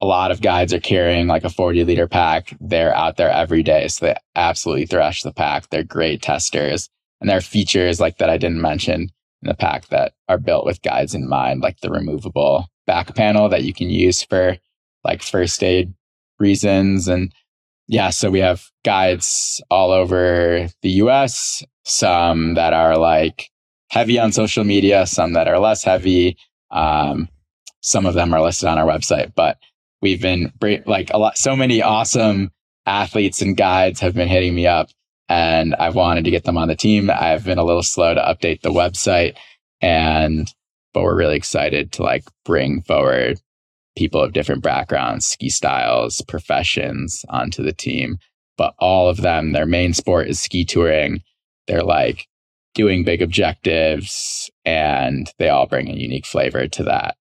A 0.00 0.06
lot 0.06 0.30
of 0.30 0.42
guides 0.42 0.74
are 0.74 0.80
carrying 0.80 1.28
like 1.28 1.44
a 1.44 1.50
40 1.50 1.84
liter 1.84 2.08
pack. 2.08 2.56
They're 2.60 2.94
out 2.94 3.16
there 3.16 3.30
every 3.30 3.62
day. 3.62 3.88
So 3.88 4.06
they 4.06 4.16
absolutely 4.34 4.86
thrash 4.86 5.22
the 5.22 5.32
pack. 5.32 5.70
They're 5.70 5.84
great 5.84 6.20
testers. 6.20 6.88
And 7.20 7.30
there 7.30 7.38
are 7.38 7.42
features 7.42 8.00
like 8.00 8.18
that 8.18 8.28
I 8.28 8.36
didn't 8.36 8.60
mention 8.60 9.02
in 9.02 9.48
the 9.48 9.54
pack 9.54 9.88
that 9.88 10.12
are 10.28 10.38
built 10.38 10.66
with 10.66 10.82
guides 10.82 11.14
in 11.14 11.28
mind, 11.28 11.62
like 11.62 11.80
the 11.80 11.90
removable 11.90 12.66
back 12.86 13.14
panel 13.14 13.48
that 13.48 13.64
you 13.64 13.72
can 13.72 13.88
use 13.88 14.22
for 14.22 14.58
like 15.04 15.22
first 15.22 15.62
aid 15.62 15.94
reasons. 16.38 17.08
And 17.08 17.32
yeah, 17.86 18.10
so 18.10 18.30
we 18.30 18.40
have 18.40 18.68
guides 18.84 19.62
all 19.70 19.90
over 19.90 20.68
the 20.82 20.90
US, 20.90 21.62
some 21.84 22.54
that 22.54 22.72
are 22.72 22.98
like 22.98 23.48
heavy 23.94 24.18
on 24.18 24.32
social 24.32 24.64
media, 24.64 25.06
some 25.06 25.34
that 25.34 25.46
are 25.46 25.60
less 25.60 25.84
heavy. 25.84 26.36
Um, 26.72 27.28
some 27.80 28.06
of 28.06 28.14
them 28.14 28.34
are 28.34 28.42
listed 28.42 28.68
on 28.68 28.76
our 28.76 28.84
website, 28.84 29.32
but 29.36 29.56
we've 30.02 30.20
been 30.20 30.52
like 30.84 31.10
a 31.14 31.16
lot, 31.16 31.38
so 31.38 31.54
many 31.54 31.80
awesome 31.80 32.50
athletes 32.86 33.40
and 33.40 33.56
guides 33.56 34.00
have 34.00 34.12
been 34.12 34.26
hitting 34.26 34.52
me 34.52 34.66
up 34.66 34.88
and 35.28 35.76
I've 35.76 35.94
wanted 35.94 36.24
to 36.24 36.32
get 36.32 36.42
them 36.42 36.58
on 36.58 36.66
the 36.66 36.74
team. 36.74 37.08
I've 37.08 37.44
been 37.44 37.58
a 37.58 37.64
little 37.64 37.84
slow 37.84 38.14
to 38.14 38.20
update 38.20 38.62
the 38.62 38.72
website 38.72 39.36
and, 39.80 40.52
but 40.92 41.04
we're 41.04 41.16
really 41.16 41.36
excited 41.36 41.92
to 41.92 42.02
like 42.02 42.24
bring 42.44 42.82
forward 42.82 43.40
people 43.96 44.20
of 44.20 44.32
different 44.32 44.64
backgrounds, 44.64 45.28
ski 45.28 45.48
styles, 45.48 46.20
professions 46.26 47.24
onto 47.28 47.62
the 47.62 47.72
team. 47.72 48.18
But 48.58 48.74
all 48.80 49.08
of 49.08 49.18
them, 49.18 49.52
their 49.52 49.66
main 49.66 49.94
sport 49.94 50.28
is 50.28 50.40
ski 50.40 50.64
touring. 50.64 51.22
They're 51.68 51.84
like 51.84 52.26
doing 52.74 53.04
big 53.04 53.22
objectives 53.22 54.50
and 54.64 55.32
they 55.38 55.48
all 55.48 55.66
bring 55.66 55.88
a 55.88 55.94
unique 55.94 56.26
flavor 56.26 56.66
to 56.68 56.82
that 56.84 57.16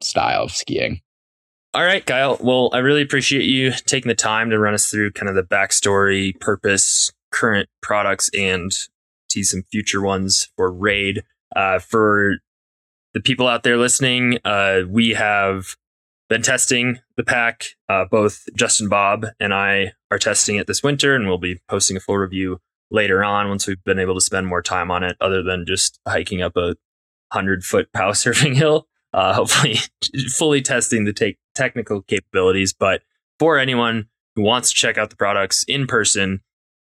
style 0.00 0.44
of 0.44 0.52
skiing. 0.52 1.00
All 1.74 1.84
right, 1.84 2.04
Kyle. 2.04 2.38
Well, 2.40 2.70
I 2.72 2.78
really 2.78 3.02
appreciate 3.02 3.44
you 3.44 3.70
taking 3.70 4.08
the 4.08 4.14
time 4.14 4.50
to 4.50 4.58
run 4.58 4.74
us 4.74 4.88
through 4.88 5.12
kind 5.12 5.28
of 5.28 5.34
the 5.34 5.42
backstory, 5.42 6.38
purpose, 6.40 7.12
current 7.30 7.68
products 7.82 8.30
and 8.32 8.72
see 9.30 9.42
some 9.42 9.62
future 9.70 10.00
ones 10.00 10.48
for 10.56 10.72
Raide. 10.72 11.22
Uh, 11.54 11.78
for 11.78 12.36
the 13.14 13.20
people 13.20 13.46
out 13.46 13.62
there 13.62 13.76
listening, 13.76 14.38
uh, 14.44 14.82
we 14.88 15.10
have 15.10 15.76
been 16.28 16.42
testing 16.42 16.98
the 17.16 17.24
pack. 17.24 17.64
Uh, 17.88 18.04
both 18.10 18.44
Justin 18.56 18.88
Bobb 18.88 19.26
and 19.38 19.52
I 19.52 19.92
are 20.10 20.18
testing 20.18 20.56
it 20.56 20.66
this 20.66 20.82
winter, 20.82 21.14
and 21.14 21.26
we'll 21.26 21.38
be 21.38 21.60
posting 21.68 21.96
a 21.96 22.00
full 22.00 22.16
review 22.16 22.58
later 22.90 23.24
on 23.24 23.48
once 23.48 23.66
we've 23.66 23.82
been 23.84 23.98
able 23.98 24.14
to 24.14 24.20
spend 24.20 24.46
more 24.46 24.62
time 24.62 24.90
on 24.90 25.02
it, 25.02 25.16
other 25.20 25.42
than 25.42 25.64
just 25.66 26.00
hiking 26.06 26.42
up 26.42 26.56
a 26.56 26.76
hundred 27.32 27.64
foot 27.64 27.92
pow 27.92 28.10
surfing 28.12 28.54
hill. 28.54 28.86
Uh, 29.12 29.32
hopefully, 29.32 29.78
fully 30.36 30.60
testing 30.60 31.04
the 31.04 31.12
te- 31.12 31.38
technical 31.54 32.02
capabilities. 32.02 32.72
But 32.72 33.02
for 33.38 33.58
anyone 33.58 34.08
who 34.34 34.42
wants 34.42 34.70
to 34.70 34.76
check 34.76 34.98
out 34.98 35.10
the 35.10 35.16
products 35.16 35.64
in 35.66 35.86
person, 35.86 36.42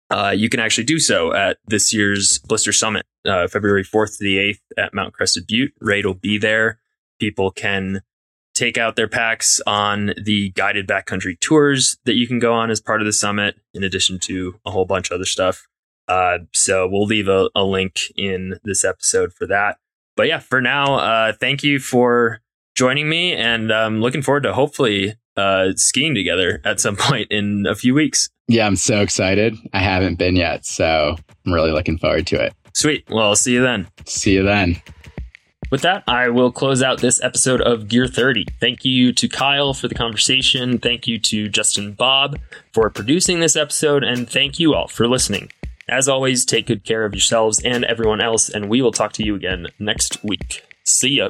uh, 0.09 0.33
you 0.35 0.49
can 0.49 0.59
actually 0.59 0.83
do 0.83 0.99
so 0.99 1.33
at 1.33 1.57
this 1.67 1.93
year's 1.93 2.39
Blister 2.39 2.73
Summit, 2.73 3.05
uh, 3.25 3.47
February 3.47 3.83
4th 3.83 4.17
to 4.17 4.23
the 4.23 4.37
8th 4.37 4.59
at 4.77 4.93
Mount 4.93 5.13
Crested 5.13 5.45
Butte. 5.47 5.71
Raide 5.79 6.05
will 6.05 6.13
be 6.15 6.37
there. 6.37 6.79
People 7.19 7.51
can 7.51 8.01
take 8.55 8.77
out 8.77 8.95
their 8.95 9.07
packs 9.07 9.61
on 9.65 10.13
the 10.21 10.49
guided 10.49 10.87
backcountry 10.87 11.39
tours 11.39 11.97
that 12.05 12.15
you 12.15 12.27
can 12.27 12.39
go 12.39 12.53
on 12.53 12.69
as 12.69 12.81
part 12.81 13.01
of 13.01 13.05
the 13.05 13.13
summit, 13.13 13.55
in 13.73 13.83
addition 13.83 14.19
to 14.19 14.59
a 14.65 14.71
whole 14.71 14.85
bunch 14.85 15.09
of 15.09 15.15
other 15.15 15.25
stuff. 15.25 15.67
Uh, 16.09 16.39
so 16.53 16.87
we'll 16.87 17.05
leave 17.05 17.27
a, 17.27 17.49
a, 17.55 17.63
link 17.63 18.11
in 18.15 18.55
this 18.63 18.83
episode 18.83 19.31
for 19.31 19.45
that. 19.45 19.77
But 20.17 20.27
yeah, 20.27 20.39
for 20.39 20.59
now, 20.59 20.95
uh, 20.95 21.33
thank 21.33 21.61
you 21.61 21.79
for 21.79 22.41
joining 22.75 23.07
me, 23.07 23.33
and 23.33 23.71
I'm 23.71 23.95
um, 23.95 24.01
looking 24.01 24.23
forward 24.23 24.41
to 24.43 24.53
hopefully 24.53 25.13
uh, 25.37 25.73
skiing 25.75 26.15
together 26.15 26.61
at 26.65 26.79
some 26.79 26.95
point 26.99 27.27
in 27.31 27.67
a 27.69 27.75
few 27.75 27.93
weeks. 27.93 28.29
Yeah, 28.47 28.65
I'm 28.65 28.75
so 28.75 29.01
excited. 29.01 29.55
I 29.71 29.79
haven't 29.79 30.15
been 30.15 30.35
yet, 30.35 30.65
so 30.65 31.15
I'm 31.45 31.53
really 31.53 31.71
looking 31.71 31.99
forward 31.99 32.25
to 32.27 32.43
it. 32.43 32.53
Sweet. 32.73 33.05
Well, 33.07 33.27
I'll 33.27 33.35
see 33.35 33.53
you 33.53 33.61
then. 33.61 33.87
See 34.05 34.33
you 34.33 34.43
then. 34.43 34.81
With 35.71 35.81
that, 35.81 36.03
I 36.07 36.29
will 36.29 36.51
close 36.51 36.81
out 36.81 37.01
this 37.01 37.21
episode 37.21 37.61
of 37.61 37.87
Gear 37.87 38.07
30. 38.07 38.47
Thank 38.59 38.83
you 38.83 39.13
to 39.13 39.27
Kyle 39.27 39.75
for 39.75 39.87
the 39.87 39.93
conversation. 39.93 40.79
Thank 40.79 41.05
you 41.05 41.19
to 41.19 41.47
Justin 41.47 41.91
Bobb 41.91 42.39
for 42.73 42.89
producing 42.89 43.39
this 43.39 43.55
episode. 43.55 44.03
And 44.03 44.27
thank 44.27 44.59
you 44.59 44.73
all 44.73 44.87
for 44.87 45.07
listening. 45.07 45.51
As 45.89 46.07
always, 46.07 46.45
take 46.45 46.67
good 46.67 46.83
care 46.83 47.05
of 47.05 47.13
yourselves 47.13 47.61
and 47.63 47.83
everyone 47.85 48.21
else. 48.21 48.49
And 48.49 48.69
we 48.69 48.81
will 48.81 48.91
talk 48.91 49.13
to 49.13 49.23
you 49.23 49.35
again 49.35 49.67
next 49.79 50.23
week. 50.23 50.63
See 50.85 51.17
ya. 51.17 51.29